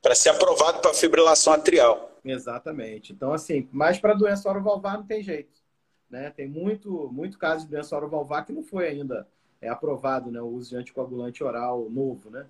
Para 0.00 0.14
ser 0.14 0.30
aprovado 0.30 0.80
para 0.80 0.94
fibrilação 0.94 1.52
atrial. 1.52 2.18
Exatamente. 2.24 3.12
Então, 3.12 3.32
assim, 3.32 3.68
mas 3.72 3.98
para 3.98 4.14
doença 4.14 4.48
orovalvar 4.48 4.98
não 4.98 5.06
tem 5.06 5.22
jeito. 5.22 5.60
Né? 6.08 6.30
Tem 6.30 6.48
muito, 6.48 7.08
muito 7.12 7.38
caso 7.38 7.64
de 7.64 7.70
doença 7.70 7.96
orovalvar 7.96 8.44
que 8.44 8.52
não 8.52 8.62
foi 8.62 8.88
ainda 8.88 9.26
é 9.60 9.68
aprovado 9.68 10.30
né, 10.30 10.40
o 10.40 10.46
uso 10.46 10.70
de 10.70 10.76
anticoagulante 10.76 11.44
oral 11.44 11.88
novo, 11.90 12.30
né? 12.30 12.46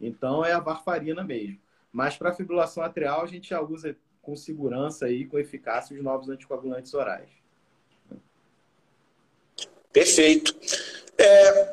Então 0.00 0.44
é 0.44 0.52
a 0.52 0.60
varfarina 0.60 1.22
mesmo. 1.22 1.58
Mas 1.92 2.16
para 2.16 2.34
fibrilação 2.34 2.82
atrial, 2.82 3.22
a 3.22 3.26
gente 3.26 3.50
já 3.50 3.60
usa 3.60 3.96
com 4.28 4.36
segurança 4.36 5.08
e 5.08 5.24
com 5.24 5.38
eficácia 5.38 5.96
os 5.96 6.04
novos 6.04 6.28
anticoagulantes 6.28 6.92
orais. 6.92 7.30
Perfeito. 9.90 10.54
É... 11.16 11.70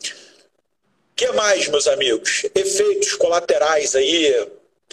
que 1.14 1.30
mais, 1.32 1.68
meus 1.68 1.86
amigos? 1.86 2.44
Efeitos 2.54 3.12
colaterais 3.16 3.94
aí, 3.94 4.48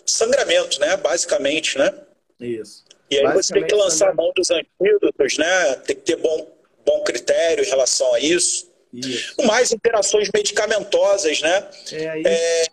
sangramento, 0.06 0.78
né? 0.82 0.98
Basicamente, 0.98 1.78
né? 1.78 1.98
Isso. 2.38 2.84
E 3.10 3.18
aí 3.18 3.34
você 3.34 3.54
tem 3.54 3.66
que 3.66 3.76
lançar 3.76 4.10
a 4.10 4.14
mão 4.14 4.34
dos 4.36 4.50
antídotos, 4.52 5.38
né? 5.38 5.76
Tem 5.86 5.96
que 5.96 6.02
ter 6.02 6.18
bom, 6.18 6.52
bom 6.86 7.02
critério 7.06 7.64
em 7.64 7.70
relação 7.70 8.14
a 8.14 8.20
isso. 8.20 8.70
isso. 8.92 9.36
Mais 9.46 9.72
interações 9.72 10.30
medicamentosas, 10.34 11.40
né? 11.40 11.66
É, 11.94 12.22
é, 12.28 12.66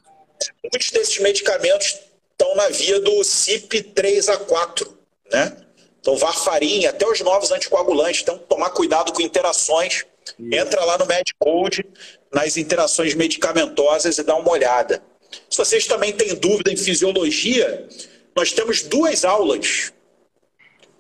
muitos 0.64 0.90
desses 0.90 1.16
medicamentos 1.20 2.09
estão 2.40 2.54
na 2.54 2.68
via 2.70 2.98
do 3.00 3.12
CYP3A4, 3.20 4.88
né? 5.30 5.56
Então, 6.00 6.16
varfarin, 6.16 6.86
até 6.86 7.06
os 7.06 7.20
novos 7.20 7.50
anticoagulantes, 7.50 8.22
então 8.22 8.38
tomar 8.38 8.70
cuidado 8.70 9.12
com 9.12 9.20
interações. 9.20 10.06
Isso. 10.38 10.54
Entra 10.54 10.82
lá 10.84 10.96
no 10.96 11.04
MedCode, 11.04 11.84
nas 12.32 12.56
interações 12.56 13.14
medicamentosas 13.14 14.16
e 14.16 14.22
dá 14.22 14.34
uma 14.36 14.50
olhada. 14.50 15.02
Se 15.50 15.58
vocês 15.58 15.86
também 15.86 16.12
têm 16.12 16.34
dúvida 16.34 16.72
em 16.72 16.76
fisiologia, 16.76 17.86
nós 18.34 18.52
temos 18.52 18.82
duas 18.82 19.24
aulas 19.24 19.92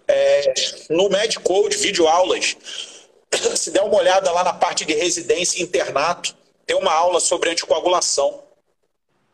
é, 0.06 0.52
no 0.90 1.08
MedCode, 1.08 1.78
videoaulas. 1.78 2.56
Se 3.56 3.70
der 3.70 3.82
uma 3.82 3.96
olhada 3.96 4.30
lá 4.30 4.44
na 4.44 4.52
parte 4.52 4.84
de 4.84 4.92
residência 4.92 5.58
e 5.58 5.62
internato, 5.62 6.36
tem 6.66 6.76
uma 6.76 6.92
aula 6.92 7.20
sobre 7.20 7.50
anticoagulação. 7.50 8.42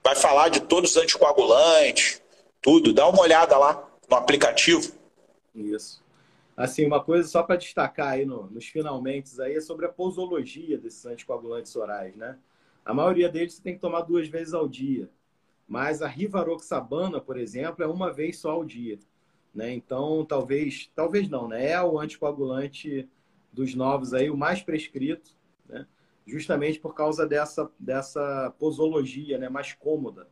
Vai 0.07 0.15
falar 0.15 0.51
de 0.51 0.61
todos 0.61 0.93
os 0.93 0.97
anticoagulantes, 0.97 2.23
tudo. 2.63 2.93
Dá 2.93 3.09
uma 3.09 3.23
olhada 3.23 3.59
lá 3.59 3.91
no 4.09 4.17
aplicativo. 4.17 4.93
Isso. 5.53 6.01
Assim, 6.57 6.87
uma 6.87 7.03
coisa 7.03 7.27
só 7.27 7.43
para 7.43 7.57
destacar 7.57 8.13
aí 8.13 8.25
no, 8.25 8.47
nos 8.49 8.67
finalmente 8.67 9.29
aí 9.43 9.57
é 9.57 9.61
sobre 9.61 9.85
a 9.85 9.89
posologia 9.89 10.79
desses 10.79 11.05
anticoagulantes 11.07 11.75
orais, 11.75 12.15
né? 12.15 12.39
A 12.85 12.95
maioria 12.95 13.29
deles 13.29 13.55
você 13.55 13.63
tem 13.63 13.75
que 13.75 13.81
tomar 13.81 14.03
duas 14.03 14.29
vezes 14.29 14.55
ao 14.55 14.69
dia. 14.69 15.11
Mas 15.67 16.01
a 16.01 16.07
rivaroxabana, 16.07 17.21
por 17.21 17.37
exemplo, 17.37 17.83
é 17.83 17.89
uma 17.89 18.13
vez 18.13 18.39
só 18.39 18.53
ao 18.53 18.65
dia. 18.65 19.01
Né? 19.53 19.75
Então, 19.75 20.25
talvez, 20.25 20.89
talvez 20.95 21.29
não, 21.29 21.49
né? 21.49 21.71
É 21.71 21.83
o 21.83 21.99
anticoagulante 21.99 23.09
dos 23.53 23.75
novos 23.75 24.15
aí, 24.15 24.31
o 24.31 24.37
mais 24.37 24.63
prescrito? 24.63 25.35
Justamente 26.27 26.81
por 26.81 26.95
causa 26.95 27.27
dessa, 27.27 27.70
dessa 27.79 28.53
posologia 28.59 29.39
né? 29.39 29.49
mais 29.49 29.72
cômoda. 29.72 30.29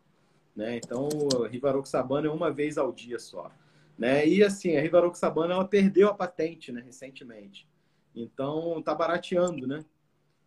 Né? 0.54 0.76
Então, 0.76 1.08
rivaroxabana 1.48 2.26
é 2.26 2.30
uma 2.30 2.50
vez 2.50 2.76
ao 2.76 2.92
dia 2.92 3.18
só. 3.18 3.50
Né? 3.96 4.26
E 4.26 4.42
assim, 4.42 4.76
a 4.76 4.80
rivaroxabana 4.80 5.54
ela 5.54 5.64
perdeu 5.64 6.08
a 6.08 6.14
patente 6.14 6.72
né? 6.72 6.82
recentemente. 6.84 7.68
Então, 8.14 8.78
está 8.78 8.94
barateando, 8.94 9.66
né? 9.66 9.84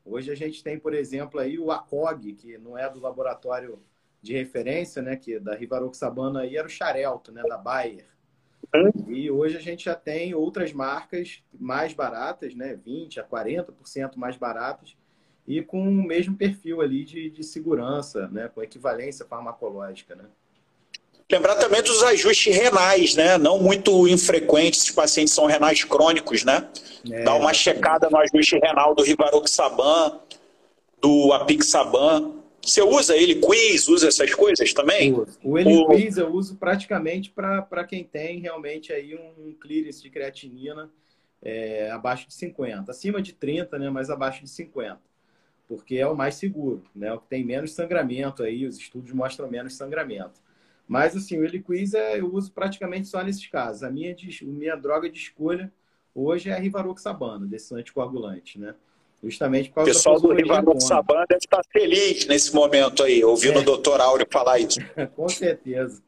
Hoje 0.06 0.32
a 0.32 0.36
gente 0.36 0.64
tem, 0.64 0.80
por 0.80 0.94
exemplo, 0.94 1.38
aí 1.38 1.60
o 1.60 1.70
ACOG, 1.70 2.34
que 2.34 2.58
não 2.58 2.78
é 2.78 2.90
do 2.90 3.00
laboratório 3.00 3.82
de 4.22 4.32
referência, 4.32 5.02
né? 5.02 5.18
Que 5.18 5.38
da 5.38 5.54
rivaroxabana 5.54 6.42
aí 6.42 6.56
era 6.56 6.66
o 6.66 6.70
Xarelto, 6.70 7.30
né? 7.30 7.44
Da 7.44 7.58
Bayer. 7.58 8.08
E 9.06 9.30
hoje 9.30 9.58
a 9.58 9.60
gente 9.60 9.84
já 9.86 9.96
tem 9.96 10.34
outras 10.34 10.72
marcas 10.72 11.44
mais 11.54 11.94
baratas, 11.94 12.56
né? 12.56 12.74
20 12.74 13.20
a 13.20 13.28
40% 13.28 14.16
mais 14.16 14.38
baratas 14.38 14.96
e 15.48 15.62
com 15.62 15.82
o 15.82 16.04
mesmo 16.04 16.36
perfil 16.36 16.82
ali 16.82 17.06
de, 17.06 17.30
de 17.30 17.44
segurança, 17.44 18.28
né? 18.28 18.50
Com 18.54 18.62
equivalência 18.62 19.26
farmacológica, 19.26 20.14
né? 20.16 20.26
Lembrar 21.32 21.56
também 21.56 21.82
dos 21.82 22.04
ajustes 22.04 22.56
renais, 22.56 23.16
né? 23.16 23.38
Não 23.38 23.58
muito 23.60 24.08
infrequentes, 24.08 24.84
os 24.84 24.92
pacientes 24.92 25.34
são 25.34 25.46
renais 25.46 25.84
crônicos, 25.84 26.44
né? 26.44 26.70
É, 27.10 27.24
Dá 27.24 27.34
uma 27.36 27.54
checada 27.54 28.10
no 28.10 28.18
ajuste 28.18 28.58
renal 28.58 28.94
do 28.94 29.04
Rivaroxaban, 29.04 30.20
do 31.02 31.32
Apixaban. 31.34 32.34
Você 32.62 32.82
usa 32.82 33.16
ele 33.16 33.36
quiz, 33.36 33.88
usa 33.88 34.10
essas 34.10 34.34
coisas 34.34 34.74
também? 34.74 35.14
O 35.42 35.58
ele 35.58 35.86
quiz 35.86 36.18
eu 36.18 36.30
uso 36.30 36.56
praticamente 36.56 37.32
para 37.32 37.86
quem 37.86 38.04
tem 38.04 38.40
realmente 38.40 38.92
aí 38.92 39.16
um 39.16 39.54
clearance 39.54 40.02
de 40.02 40.10
creatinina 40.10 40.90
é, 41.42 41.90
abaixo 41.92 42.28
de 42.28 42.34
50. 42.34 42.92
Acima 42.92 43.22
de 43.22 43.32
30, 43.32 43.80
né, 43.80 43.90
mas 43.90 44.10
abaixo 44.10 44.42
de 44.44 44.50
50. 44.50 45.00
Porque 45.68 45.96
é 45.96 46.08
o 46.08 46.16
mais 46.16 46.36
seguro, 46.36 46.84
né? 46.96 47.12
O 47.14 47.20
que 47.20 47.28
tem 47.28 47.44
menos 47.44 47.74
sangramento 47.74 48.42
aí, 48.42 48.66
os 48.66 48.78
estudos 48.78 49.12
mostram 49.12 49.50
menos 49.50 49.76
sangramento. 49.76 50.42
Mas 50.88 51.16
assim, 51.16 51.38
o 51.38 51.44
Eliquiz 51.44 51.94
é, 51.94 52.20
eu 52.20 52.34
uso 52.34 52.52
praticamente 52.52 53.08
só 53.08 53.22
nesses 53.22 53.46
casos. 53.48 53.84
A 53.84 53.92
minha, 53.92 54.16
a 54.16 54.46
minha 54.46 54.76
droga 54.76 55.10
de 55.10 55.18
escolha 55.18 55.72
hoje 56.16 56.50
é 56.50 56.54
a 56.54 56.60
Rivaroxabana, 56.60 57.46
desse 57.46 57.76
anticoagulante, 57.76 58.58
né? 58.58 58.74
Justamente 59.22 59.70
por 59.70 59.76
causa 59.76 59.92
O 59.92 59.94
pessoal 59.94 60.22
do 60.22 60.32
Rivarox 60.32 60.84
Saban 60.84 61.26
deve 61.28 61.40
estar 61.40 61.62
feliz 61.72 62.28
nesse 62.28 62.54
momento 62.54 63.04
aí, 63.04 63.24
ouvindo 63.24 63.58
é. 63.58 63.62
o 63.62 63.66
doutor 63.66 64.00
Áureo 64.00 64.28
falar 64.32 64.60
isso. 64.60 64.80
Com 65.16 65.28
certeza. 65.28 66.02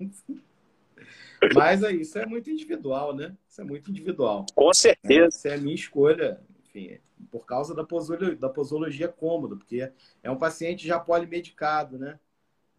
Mas 1.53 1.81
é, 1.83 1.91
isso 1.91 2.17
é 2.19 2.25
muito 2.25 2.49
individual, 2.49 3.15
né? 3.15 3.35
Isso 3.49 3.61
é 3.61 3.63
muito 3.63 3.89
individual. 3.89 4.45
Com 4.53 4.73
certeza. 4.73 5.27
Essa 5.27 5.49
é 5.49 5.53
a 5.55 5.57
minha 5.57 5.73
escolha, 5.75 6.39
enfim, 6.65 6.99
por 7.31 7.45
causa 7.45 7.75
da 7.75 7.83
posologia, 7.83 8.35
da 8.35 8.49
posologia 8.49 9.07
cômoda, 9.07 9.55
porque 9.55 9.91
é 10.23 10.31
um 10.31 10.37
paciente 10.37 10.87
já 10.87 10.99
polimedicado, 10.99 11.97
né? 11.97 12.19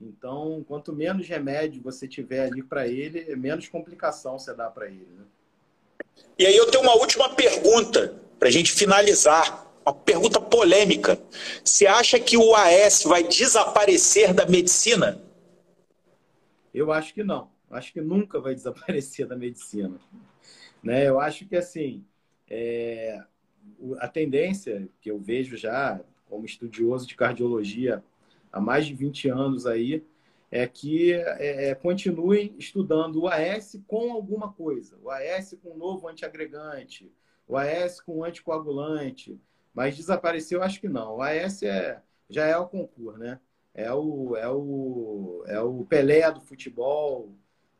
Então, 0.00 0.64
quanto 0.66 0.94
menos 0.94 1.28
remédio 1.28 1.82
você 1.82 2.08
tiver 2.08 2.46
ali 2.46 2.62
para 2.62 2.88
ele, 2.88 3.36
menos 3.36 3.68
complicação 3.68 4.38
você 4.38 4.54
dá 4.54 4.70
para 4.70 4.86
ele. 4.86 5.06
Né? 5.10 5.24
E 6.38 6.46
aí 6.46 6.56
eu 6.56 6.70
tenho 6.70 6.82
uma 6.82 6.96
última 6.96 7.28
pergunta 7.34 8.14
para 8.38 8.48
a 8.48 8.50
gente 8.50 8.72
finalizar 8.72 9.70
uma 9.84 9.92
pergunta 9.92 10.40
polêmica. 10.40 11.20
Você 11.62 11.86
acha 11.86 12.18
que 12.18 12.36
o 12.36 12.54
AS 12.54 13.02
vai 13.02 13.22
desaparecer 13.24 14.32
da 14.32 14.46
medicina? 14.46 15.20
Eu 16.72 16.90
acho 16.92 17.12
que 17.12 17.22
não. 17.22 17.50
Acho 17.70 17.92
que 17.92 18.00
nunca 18.00 18.40
vai 18.40 18.54
desaparecer 18.54 19.26
da 19.26 19.36
medicina. 19.36 19.98
Né? 20.82 21.06
Eu 21.06 21.20
acho 21.20 21.46
que 21.46 21.56
assim 21.56 22.04
é... 22.48 23.22
a 23.98 24.08
tendência 24.08 24.88
que 25.00 25.10
eu 25.10 25.18
vejo 25.18 25.56
já 25.56 26.00
como 26.28 26.44
estudioso 26.44 27.06
de 27.06 27.16
cardiologia 27.16 28.02
há 28.52 28.60
mais 28.60 28.86
de 28.86 28.94
20 28.94 29.28
anos 29.28 29.66
aí 29.66 30.04
é 30.50 30.66
que 30.66 31.12
é, 31.12 31.70
é, 31.70 31.74
continuem 31.74 32.54
estudando 32.58 33.22
o 33.22 33.28
AS 33.28 33.80
com 33.86 34.12
alguma 34.12 34.52
coisa. 34.52 34.98
O 35.02 35.10
AS 35.10 35.56
com 35.62 35.72
um 35.72 35.76
novo 35.76 36.08
antiagregante, 36.08 37.10
o 37.46 37.56
AS 37.56 38.00
com 38.00 38.24
anticoagulante, 38.24 39.40
mas 39.72 39.96
desapareceu, 39.96 40.62
acho 40.62 40.80
que 40.80 40.88
não. 40.88 41.16
O 41.16 41.22
AS 41.22 41.62
é, 41.62 42.02
já 42.28 42.46
é 42.46 42.56
o 42.56 42.66
concurso, 42.66 43.18
né? 43.18 43.38
É 43.72 43.92
o, 43.92 44.36
é, 44.36 44.48
o, 44.48 45.44
é 45.46 45.60
o 45.60 45.84
Pelé 45.84 46.28
do 46.32 46.40
futebol, 46.40 47.32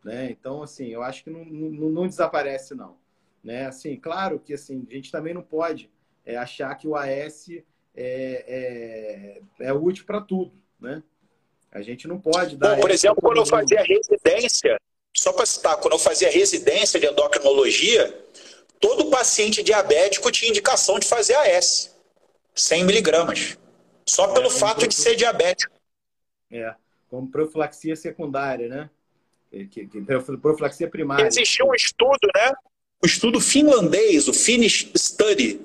né? 0.04 0.30
Então, 0.30 0.62
assim, 0.62 0.86
eu 0.86 1.02
acho 1.02 1.24
que 1.24 1.30
não, 1.30 1.44
não, 1.44 1.90
não 1.90 2.06
desaparece, 2.06 2.74
não. 2.74 2.99
Né? 3.42 3.66
Assim, 3.66 3.96
claro 3.96 4.38
que 4.38 4.54
assim, 4.54 4.86
a 4.90 4.94
gente 4.94 5.10
também 5.10 5.34
não 5.34 5.42
pode 5.42 5.90
é, 6.24 6.36
achar 6.36 6.74
que 6.74 6.86
o 6.86 6.94
AS 6.94 7.48
é, 7.96 9.40
é, 9.58 9.66
é 9.66 9.72
útil 9.72 10.04
para 10.04 10.20
tudo, 10.20 10.52
né? 10.78 11.02
A 11.72 11.82
gente 11.82 12.08
não 12.08 12.20
pode 12.20 12.56
dar... 12.56 12.74
Bom, 12.74 12.80
por 12.80 12.90
exemplo, 12.90 13.22
quando 13.22 13.38
eu 13.38 13.46
fazia 13.46 13.80
residência, 13.82 14.76
só 15.16 15.32
para 15.32 15.46
citar, 15.46 15.76
quando 15.76 15.92
eu 15.92 15.98
fazia 15.98 16.28
residência 16.28 16.98
de 16.98 17.06
endocrinologia, 17.06 18.12
todo 18.80 19.08
paciente 19.08 19.62
diabético 19.62 20.32
tinha 20.32 20.50
indicação 20.50 20.98
de 20.98 21.06
fazer 21.06 21.34
AS, 21.34 21.96
100 22.54 22.84
miligramas, 22.84 23.56
só 24.04 24.32
pelo 24.32 24.48
é, 24.48 24.50
fato 24.50 24.86
de 24.88 24.94
ser 24.94 25.14
diabético. 25.14 25.72
É, 26.50 26.74
como 27.08 27.30
profilaxia 27.30 27.94
secundária, 27.94 28.68
né? 28.68 28.90
Que, 29.50 29.86
que, 29.86 30.00
profilaxia 30.40 30.88
primária. 30.88 31.26
Existiu 31.26 31.66
um 31.66 31.74
estudo, 31.74 32.28
né? 32.34 32.52
O 33.02 33.06
estudo 33.06 33.40
finlandês, 33.40 34.28
o 34.28 34.32
Finnish 34.32 34.90
Study, 34.94 35.60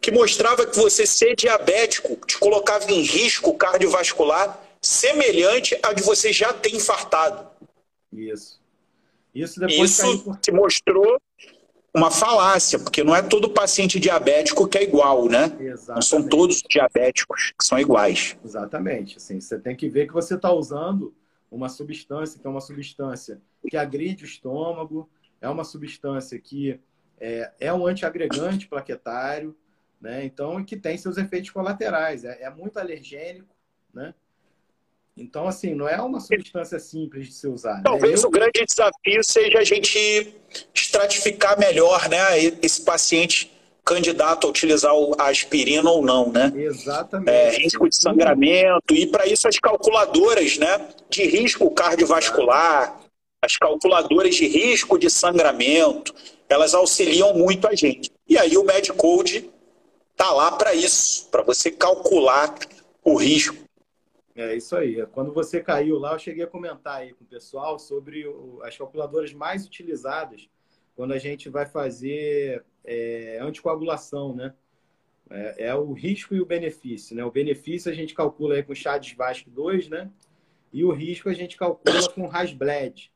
que 0.00 0.12
mostrava 0.12 0.64
que 0.64 0.76
você 0.76 1.06
ser 1.06 1.34
diabético 1.34 2.16
te 2.24 2.38
colocava 2.38 2.90
em 2.90 3.02
risco 3.02 3.52
cardiovascular 3.54 4.62
semelhante 4.80 5.76
a 5.82 5.92
de 5.92 6.02
você 6.02 6.32
já 6.32 6.52
ter 6.52 6.74
infartado. 6.74 7.48
Isso. 8.12 8.60
Isso, 9.34 9.64
Isso 9.66 10.38
se 10.42 10.52
mostrou 10.52 11.20
uma 11.94 12.10
falácia, 12.10 12.78
porque 12.78 13.02
não 13.02 13.14
é 13.14 13.22
todo 13.22 13.50
paciente 13.50 13.98
diabético 13.98 14.68
que 14.68 14.78
é 14.78 14.82
igual, 14.82 15.26
né? 15.26 15.44
Exatamente. 15.58 15.88
Não 15.88 16.02
são 16.02 16.22
todos 16.22 16.62
diabéticos 16.62 17.52
que 17.58 17.64
são 17.64 17.78
iguais. 17.78 18.36
Exatamente. 18.44 19.16
Assim, 19.16 19.40
você 19.40 19.58
tem 19.58 19.74
que 19.74 19.88
ver 19.88 20.06
que 20.06 20.12
você 20.12 20.34
está 20.34 20.52
usando 20.52 21.12
uma 21.50 21.68
substância 21.68 22.38
que 22.38 22.46
é 22.46 22.50
uma 22.50 22.60
substância 22.60 23.40
que 23.68 23.76
agride 23.76 24.24
o 24.24 24.26
estômago, 24.26 25.08
é 25.40 25.48
uma 25.48 25.64
substância 25.64 26.38
que 26.38 26.80
é, 27.20 27.50
é 27.60 27.72
um 27.72 27.86
antiagregante 27.86 28.68
plaquetário, 28.68 29.56
né? 30.00 30.24
Então, 30.24 30.64
que 30.64 30.76
tem 30.76 30.96
seus 30.96 31.16
efeitos 31.16 31.50
colaterais. 31.50 32.24
É, 32.24 32.42
é 32.42 32.50
muito 32.50 32.78
alergênico, 32.78 33.54
né? 33.92 34.14
Então, 35.16 35.48
assim, 35.48 35.74
não 35.74 35.88
é 35.88 36.00
uma 36.00 36.20
substância 36.20 36.78
simples 36.78 37.26
de 37.26 37.34
se 37.34 37.48
usar. 37.48 37.78
Né? 37.78 37.82
Talvez 37.84 38.22
Eu... 38.22 38.28
o 38.28 38.30
grande 38.30 38.64
desafio 38.64 39.24
seja 39.24 39.58
a 39.58 39.64
gente 39.64 40.32
estratificar 40.72 41.58
melhor, 41.58 42.08
né? 42.08 42.38
Esse 42.62 42.82
paciente 42.82 43.52
candidato 43.84 44.46
a 44.46 44.50
utilizar 44.50 44.92
a 45.18 45.30
aspirina 45.30 45.90
ou 45.90 46.04
não, 46.04 46.30
né? 46.30 46.52
Exatamente. 46.54 47.30
É, 47.30 47.50
risco 47.56 47.88
de 47.88 47.96
sangramento, 47.96 48.94
e 48.94 49.06
para 49.06 49.26
isso 49.26 49.48
as 49.48 49.58
calculadoras, 49.58 50.58
né? 50.58 50.88
De 51.08 51.24
risco 51.24 51.68
cardiovascular, 51.70 53.00
as 53.42 53.56
calculadoras 53.56 54.34
de 54.34 54.46
risco 54.46 54.98
de 54.98 55.08
sangramento, 55.08 56.14
elas 56.48 56.74
auxiliam 56.74 57.34
muito 57.34 57.68
a 57.68 57.74
gente. 57.74 58.10
E 58.28 58.36
aí 58.36 58.56
o 58.56 58.64
MedCode 58.64 59.50
tá 60.16 60.32
lá 60.32 60.52
para 60.52 60.74
isso, 60.74 61.28
para 61.30 61.42
você 61.42 61.70
calcular 61.70 62.54
o 63.04 63.16
risco. 63.16 63.56
É 64.34 64.54
isso 64.54 64.76
aí. 64.76 65.04
Quando 65.06 65.32
você 65.32 65.60
caiu 65.60 65.98
lá, 65.98 66.12
eu 66.12 66.18
cheguei 66.18 66.44
a 66.44 66.48
comentar 66.48 67.00
aí 67.00 67.12
com 67.12 67.24
o 67.24 67.26
pessoal 67.26 67.78
sobre 67.78 68.24
as 68.62 68.76
calculadoras 68.76 69.32
mais 69.32 69.66
utilizadas 69.66 70.48
quando 70.94 71.12
a 71.12 71.18
gente 71.18 71.48
vai 71.48 71.66
fazer 71.66 72.64
é, 72.84 73.38
anticoagulação, 73.40 74.34
né? 74.34 74.54
É, 75.30 75.66
é, 75.66 75.74
o 75.74 75.92
risco 75.92 76.34
e 76.34 76.40
o 76.40 76.46
benefício, 76.46 77.14
né? 77.14 77.24
O 77.24 77.30
benefício 77.30 77.90
a 77.90 77.94
gente 77.94 78.14
calcula 78.14 78.54
aí 78.54 78.62
com 78.62 78.74
Chades 78.74 79.16
Vasco 79.16 79.50
2, 79.50 79.88
né? 79.88 80.10
E 80.72 80.84
o 80.84 80.92
risco 80.92 81.28
a 81.28 81.34
gente 81.34 81.56
calcula 81.56 82.08
com 82.10 82.30
Hasbled, 82.30 83.12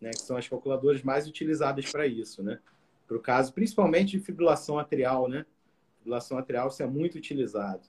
né? 0.00 0.10
Que 0.10 0.22
são 0.22 0.36
as 0.36 0.48
calculadoras 0.48 1.02
mais 1.02 1.26
utilizadas 1.28 1.90
para 1.90 2.06
isso, 2.06 2.42
né? 2.42 2.58
Para 3.06 3.16
o 3.16 3.20
caso, 3.20 3.52
principalmente 3.52 4.18
de 4.18 4.20
fibrilação 4.20 4.78
atrial, 4.78 5.28
né? 5.28 5.44
Fibrilação 5.98 6.38
atrial, 6.38 6.68
isso 6.68 6.82
é 6.82 6.86
muito 6.86 7.16
utilizado. 7.16 7.82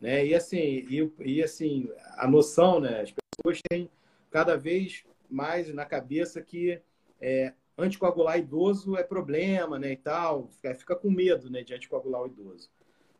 Né? 0.00 0.26
E 0.26 0.34
assim, 0.34 0.58
e, 0.58 1.12
e, 1.24 1.42
assim, 1.42 1.90
a 2.16 2.28
noção, 2.28 2.80
né? 2.80 3.00
As 3.00 3.12
pessoas 3.12 3.62
têm 3.68 3.90
cada 4.30 4.56
vez 4.56 5.04
mais 5.30 5.72
na 5.72 5.84
cabeça 5.84 6.42
que 6.42 6.80
é, 7.20 7.54
anticoagular 7.78 8.38
idoso 8.38 8.96
é 8.96 9.02
problema, 9.02 9.78
né, 9.78 9.92
e 9.92 9.96
tal, 9.96 10.48
fica, 10.48 10.74
fica 10.74 10.96
com 10.96 11.10
medo, 11.10 11.50
né, 11.50 11.62
de 11.62 11.74
anticoagular 11.74 12.22
o 12.22 12.26
idoso. 12.26 12.70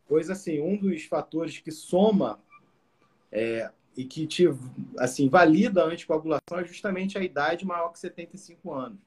Pois 0.07 0.31
assim, 0.31 0.61
um 0.61 0.77
dos 0.77 1.05
fatores 1.05 1.59
que 1.59 1.71
soma 1.71 2.41
é, 3.31 3.71
e 3.97 4.05
que 4.05 4.27
te, 4.27 4.45
assim, 4.99 5.29
valida 5.29 5.83
a 5.83 5.87
anticoagulação 5.87 6.59
é 6.59 6.65
justamente 6.65 7.17
a 7.17 7.23
idade 7.23 7.65
maior 7.65 7.89
que 7.89 7.99
75 7.99 8.73
anos. 8.73 8.99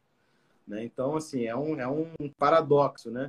Né? 0.67 0.83
Então, 0.83 1.15
assim, 1.15 1.45
é 1.45 1.55
um, 1.55 1.79
é 1.79 1.87
um 1.87 2.11
paradoxo, 2.37 3.11
né? 3.11 3.27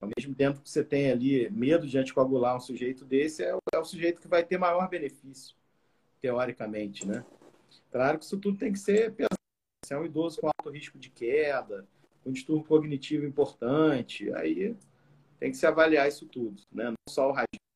Ao 0.00 0.08
mesmo 0.16 0.34
tempo 0.34 0.60
que 0.60 0.70
você 0.70 0.84
tem 0.84 1.10
ali 1.10 1.50
medo 1.50 1.86
de 1.86 1.98
anticoagular 1.98 2.56
um 2.56 2.60
sujeito 2.60 3.04
desse, 3.04 3.42
é 3.42 3.54
o, 3.54 3.58
é 3.72 3.78
o 3.78 3.84
sujeito 3.84 4.20
que 4.20 4.28
vai 4.28 4.44
ter 4.44 4.58
maior 4.58 4.88
benefício, 4.88 5.56
teoricamente, 6.20 7.06
né? 7.06 7.24
Claro 7.90 8.18
que 8.18 8.24
isso 8.24 8.38
tudo 8.38 8.58
tem 8.58 8.72
que 8.72 8.78
ser 8.78 9.12
pesado. 9.12 9.38
Se 9.84 9.94
é 9.94 9.98
um 9.98 10.04
idoso 10.04 10.40
com 10.40 10.46
alto 10.48 10.70
risco 10.70 10.98
de 10.98 11.10
queda, 11.10 11.86
com 12.22 12.32
distúrbio 12.32 12.66
cognitivo 12.66 13.26
importante, 13.26 14.32
aí 14.34 14.76
tem 15.38 15.50
que 15.50 15.56
se 15.56 15.66
avaliar 15.66 16.06
isso 16.08 16.26
tudo, 16.26 16.62
né? 16.70 16.84
Não 16.84 16.94
só 17.08 17.28
o 17.28 17.32
radicalismo. 17.32 17.67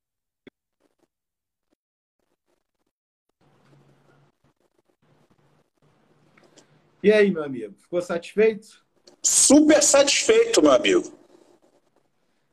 E 7.03 7.11
aí, 7.11 7.29
meu 7.29 7.43
amigo, 7.43 7.75
ficou 7.81 8.01
satisfeito? 8.01 8.81
Super 9.21 9.83
satisfeito, 9.83 10.61
meu 10.61 10.71
amigo. 10.71 11.13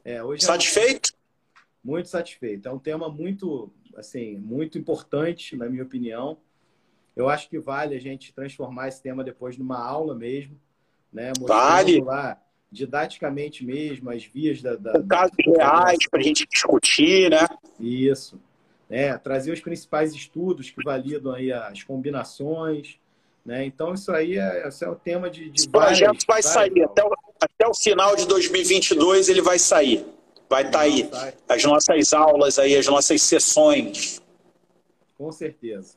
É, 0.05 0.25
hoje 0.25 0.45
satisfeito? 0.45 1.13
É 1.13 1.17
um... 1.17 1.91
Muito 1.93 2.09
satisfeito. 2.09 2.69
É 2.69 2.73
um 2.73 2.79
tema 2.79 3.09
muito, 3.09 3.73
assim, 3.95 4.37
muito 4.39 4.77
importante, 4.77 5.57
na 5.57 5.69
minha 5.69 5.85
opinião. 5.85 6.37
Eu 7.15 7.29
acho 7.29 7.49
que 7.49 7.61
vale 7.61 7.95
a 7.95 8.01
gente 8.01 8.35
transformar 8.35 8.89
esse 8.89 9.01
tema 9.01 9.23
depois 9.23 9.57
numa 9.57 9.79
aula 9.79 10.17
mesmo, 10.17 10.61
né? 11.13 11.29
Mostrando 11.39 11.71
vale. 11.71 12.01
lá 12.01 12.43
didaticamente 12.73 13.65
mesmo 13.65 14.11
as 14.11 14.25
vias 14.25 14.61
da, 14.61 14.75
da 14.75 15.01
casos 15.05 15.37
reais 15.47 16.09
para 16.11 16.19
a 16.19 16.25
gente 16.25 16.45
discutir, 16.51 17.31
né? 17.31 17.47
Isso. 17.79 18.41
É, 18.89 19.17
trazer 19.17 19.53
os 19.53 19.61
principais 19.61 20.13
estudos 20.13 20.71
que 20.71 20.83
validam 20.83 21.33
aí 21.33 21.53
as 21.53 21.85
combinações, 21.85 23.00
né? 23.45 23.65
Então 23.65 23.95
isso 23.95 24.13
aí 24.13 24.39
é, 24.39 24.67
esse 24.69 24.85
é 24.85 24.89
o 24.89 24.95
tema 24.95 25.31
de, 25.31 25.51
de 25.51 25.61
Esse 25.61 25.69
projeto 25.69 26.25
vai 26.27 26.43
sair 26.43 26.83
até 26.85 27.05
o, 27.05 27.11
até 27.41 27.67
o 27.67 27.75
final 27.75 28.15
de 28.17 28.27
2022 28.27 29.29
ele 29.29 29.43
vai 29.43 29.59
sair. 29.59 30.07
Vai 30.49 30.63
estar 30.63 30.79
tá 30.79 30.85
aí 30.85 31.09
sai. 31.11 31.35
as 31.49 31.65
nossas 31.65 32.13
aulas 32.13 32.59
aí, 32.59 32.77
as 32.77 32.87
nossas 32.87 33.23
sessões. 33.23 34.21
Com 35.17 35.31
certeza. 35.31 35.95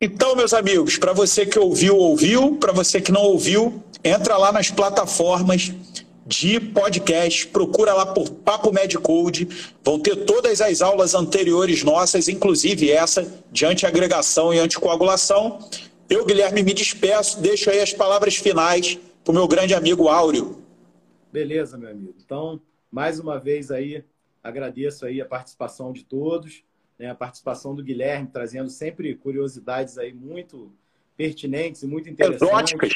Então, 0.00 0.34
meus 0.34 0.52
amigos, 0.52 0.96
para 0.96 1.12
você 1.12 1.46
que 1.46 1.58
ouviu, 1.58 1.96
ouviu, 1.96 2.56
para 2.56 2.72
você 2.72 3.00
que 3.00 3.12
não 3.12 3.22
ouviu, 3.22 3.80
entra 4.02 4.36
lá 4.36 4.50
nas 4.50 4.68
plataformas 4.68 5.72
de 6.26 6.58
podcast, 6.58 7.46
procura 7.48 7.92
lá 7.92 8.06
por 8.06 8.30
Papo 8.30 8.72
Medicode, 8.72 9.48
vão 9.84 9.98
ter 9.98 10.24
todas 10.24 10.60
as 10.60 10.80
aulas 10.80 11.14
anteriores 11.14 11.84
nossas, 11.84 12.28
inclusive 12.28 12.90
essa 12.90 13.26
de 13.50 13.66
antiagregação 13.66 14.52
e 14.52 14.58
anticoagulação. 14.58 15.58
Eu, 16.12 16.26
Guilherme, 16.26 16.62
me 16.62 16.74
despeço, 16.74 17.40
deixo 17.40 17.70
aí 17.70 17.80
as 17.80 17.94
palavras 17.94 18.36
finais 18.36 18.98
para 19.24 19.32
o 19.32 19.34
meu 19.34 19.48
grande 19.48 19.74
amigo 19.74 20.08
Áureo. 20.08 20.62
Beleza, 21.32 21.78
meu 21.78 21.88
amigo. 21.88 22.14
Então, 22.22 22.60
mais 22.90 23.18
uma 23.18 23.40
vez 23.40 23.70
aí, 23.70 24.04
agradeço 24.44 25.06
aí 25.06 25.22
a 25.22 25.24
participação 25.24 25.90
de 25.90 26.04
todos, 26.04 26.62
né, 26.98 27.08
a 27.08 27.14
participação 27.14 27.74
do 27.74 27.82
Guilherme, 27.82 28.28
trazendo 28.30 28.68
sempre 28.68 29.14
curiosidades 29.14 29.96
aí 29.96 30.12
muito 30.12 30.70
pertinentes 31.16 31.82
e 31.82 31.86
muito 31.86 32.10
interessantes. 32.10 32.46
Exóticas. 32.46 32.92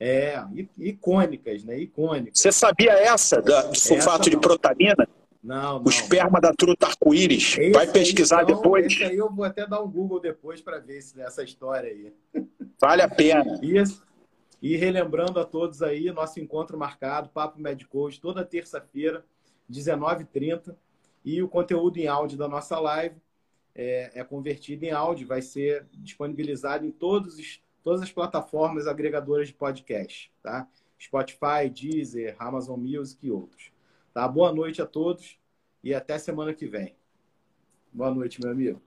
É, 0.00 0.42
icônicas, 0.78 1.62
né? 1.62 1.78
Icônicas. 1.78 2.38
Você 2.38 2.52
sabia 2.52 2.92
essa 2.92 3.42
do 3.42 3.52
sulfato 3.74 4.22
essa 4.22 4.30
de 4.30 4.36
protamina? 4.38 5.06
Não, 5.46 5.78
não. 5.78 5.84
O 5.84 5.88
esperma 5.88 6.40
da 6.40 6.52
truta 6.52 6.86
arco-íris. 6.88 7.56
Vai 7.72 7.86
pesquisar 7.86 8.42
então, 8.42 8.56
depois. 8.56 8.86
Esse 8.86 9.04
aí 9.04 9.16
eu 9.16 9.32
vou 9.32 9.44
até 9.44 9.64
dar 9.64 9.80
um 9.80 9.88
Google 9.88 10.18
depois 10.18 10.60
para 10.60 10.80
ver 10.80 11.00
se 11.00 11.20
essa 11.20 11.44
história 11.44 11.88
aí. 11.88 12.12
Vale 12.80 13.02
a 13.02 13.08
pena. 13.08 13.58
Isso. 13.62 14.04
E 14.60 14.76
relembrando 14.76 15.38
a 15.38 15.44
todos 15.44 15.82
aí, 15.82 16.10
nosso 16.10 16.40
encontro 16.40 16.76
marcado, 16.76 17.28
Papo 17.28 17.60
Medicode, 17.60 18.20
toda 18.20 18.44
terça-feira, 18.44 19.24
19h30. 19.70 20.74
E 21.24 21.40
o 21.42 21.48
conteúdo 21.48 21.98
em 21.98 22.08
áudio 22.08 22.36
da 22.36 22.48
nossa 22.48 22.78
live 22.80 23.16
é, 23.72 24.10
é 24.14 24.24
convertido 24.24 24.84
em 24.84 24.90
áudio, 24.90 25.28
vai 25.28 25.42
ser 25.42 25.86
disponibilizado 25.92 26.84
em 26.84 26.90
todos 26.90 27.38
os, 27.38 27.60
todas 27.84 28.02
as 28.02 28.10
plataformas 28.10 28.86
agregadoras 28.88 29.46
de 29.46 29.54
podcast, 29.54 30.32
tá? 30.42 30.66
Spotify, 31.00 31.68
Deezer, 31.70 32.34
Amazon 32.38 32.80
Music 32.80 33.24
e 33.24 33.30
outros. 33.30 33.75
Tá? 34.16 34.26
Boa 34.26 34.50
noite 34.50 34.80
a 34.80 34.86
todos 34.86 35.38
e 35.84 35.94
até 35.94 36.18
semana 36.18 36.54
que 36.54 36.66
vem. 36.66 36.96
Boa 37.92 38.10
noite, 38.10 38.40
meu 38.40 38.50
amigo. 38.50 38.80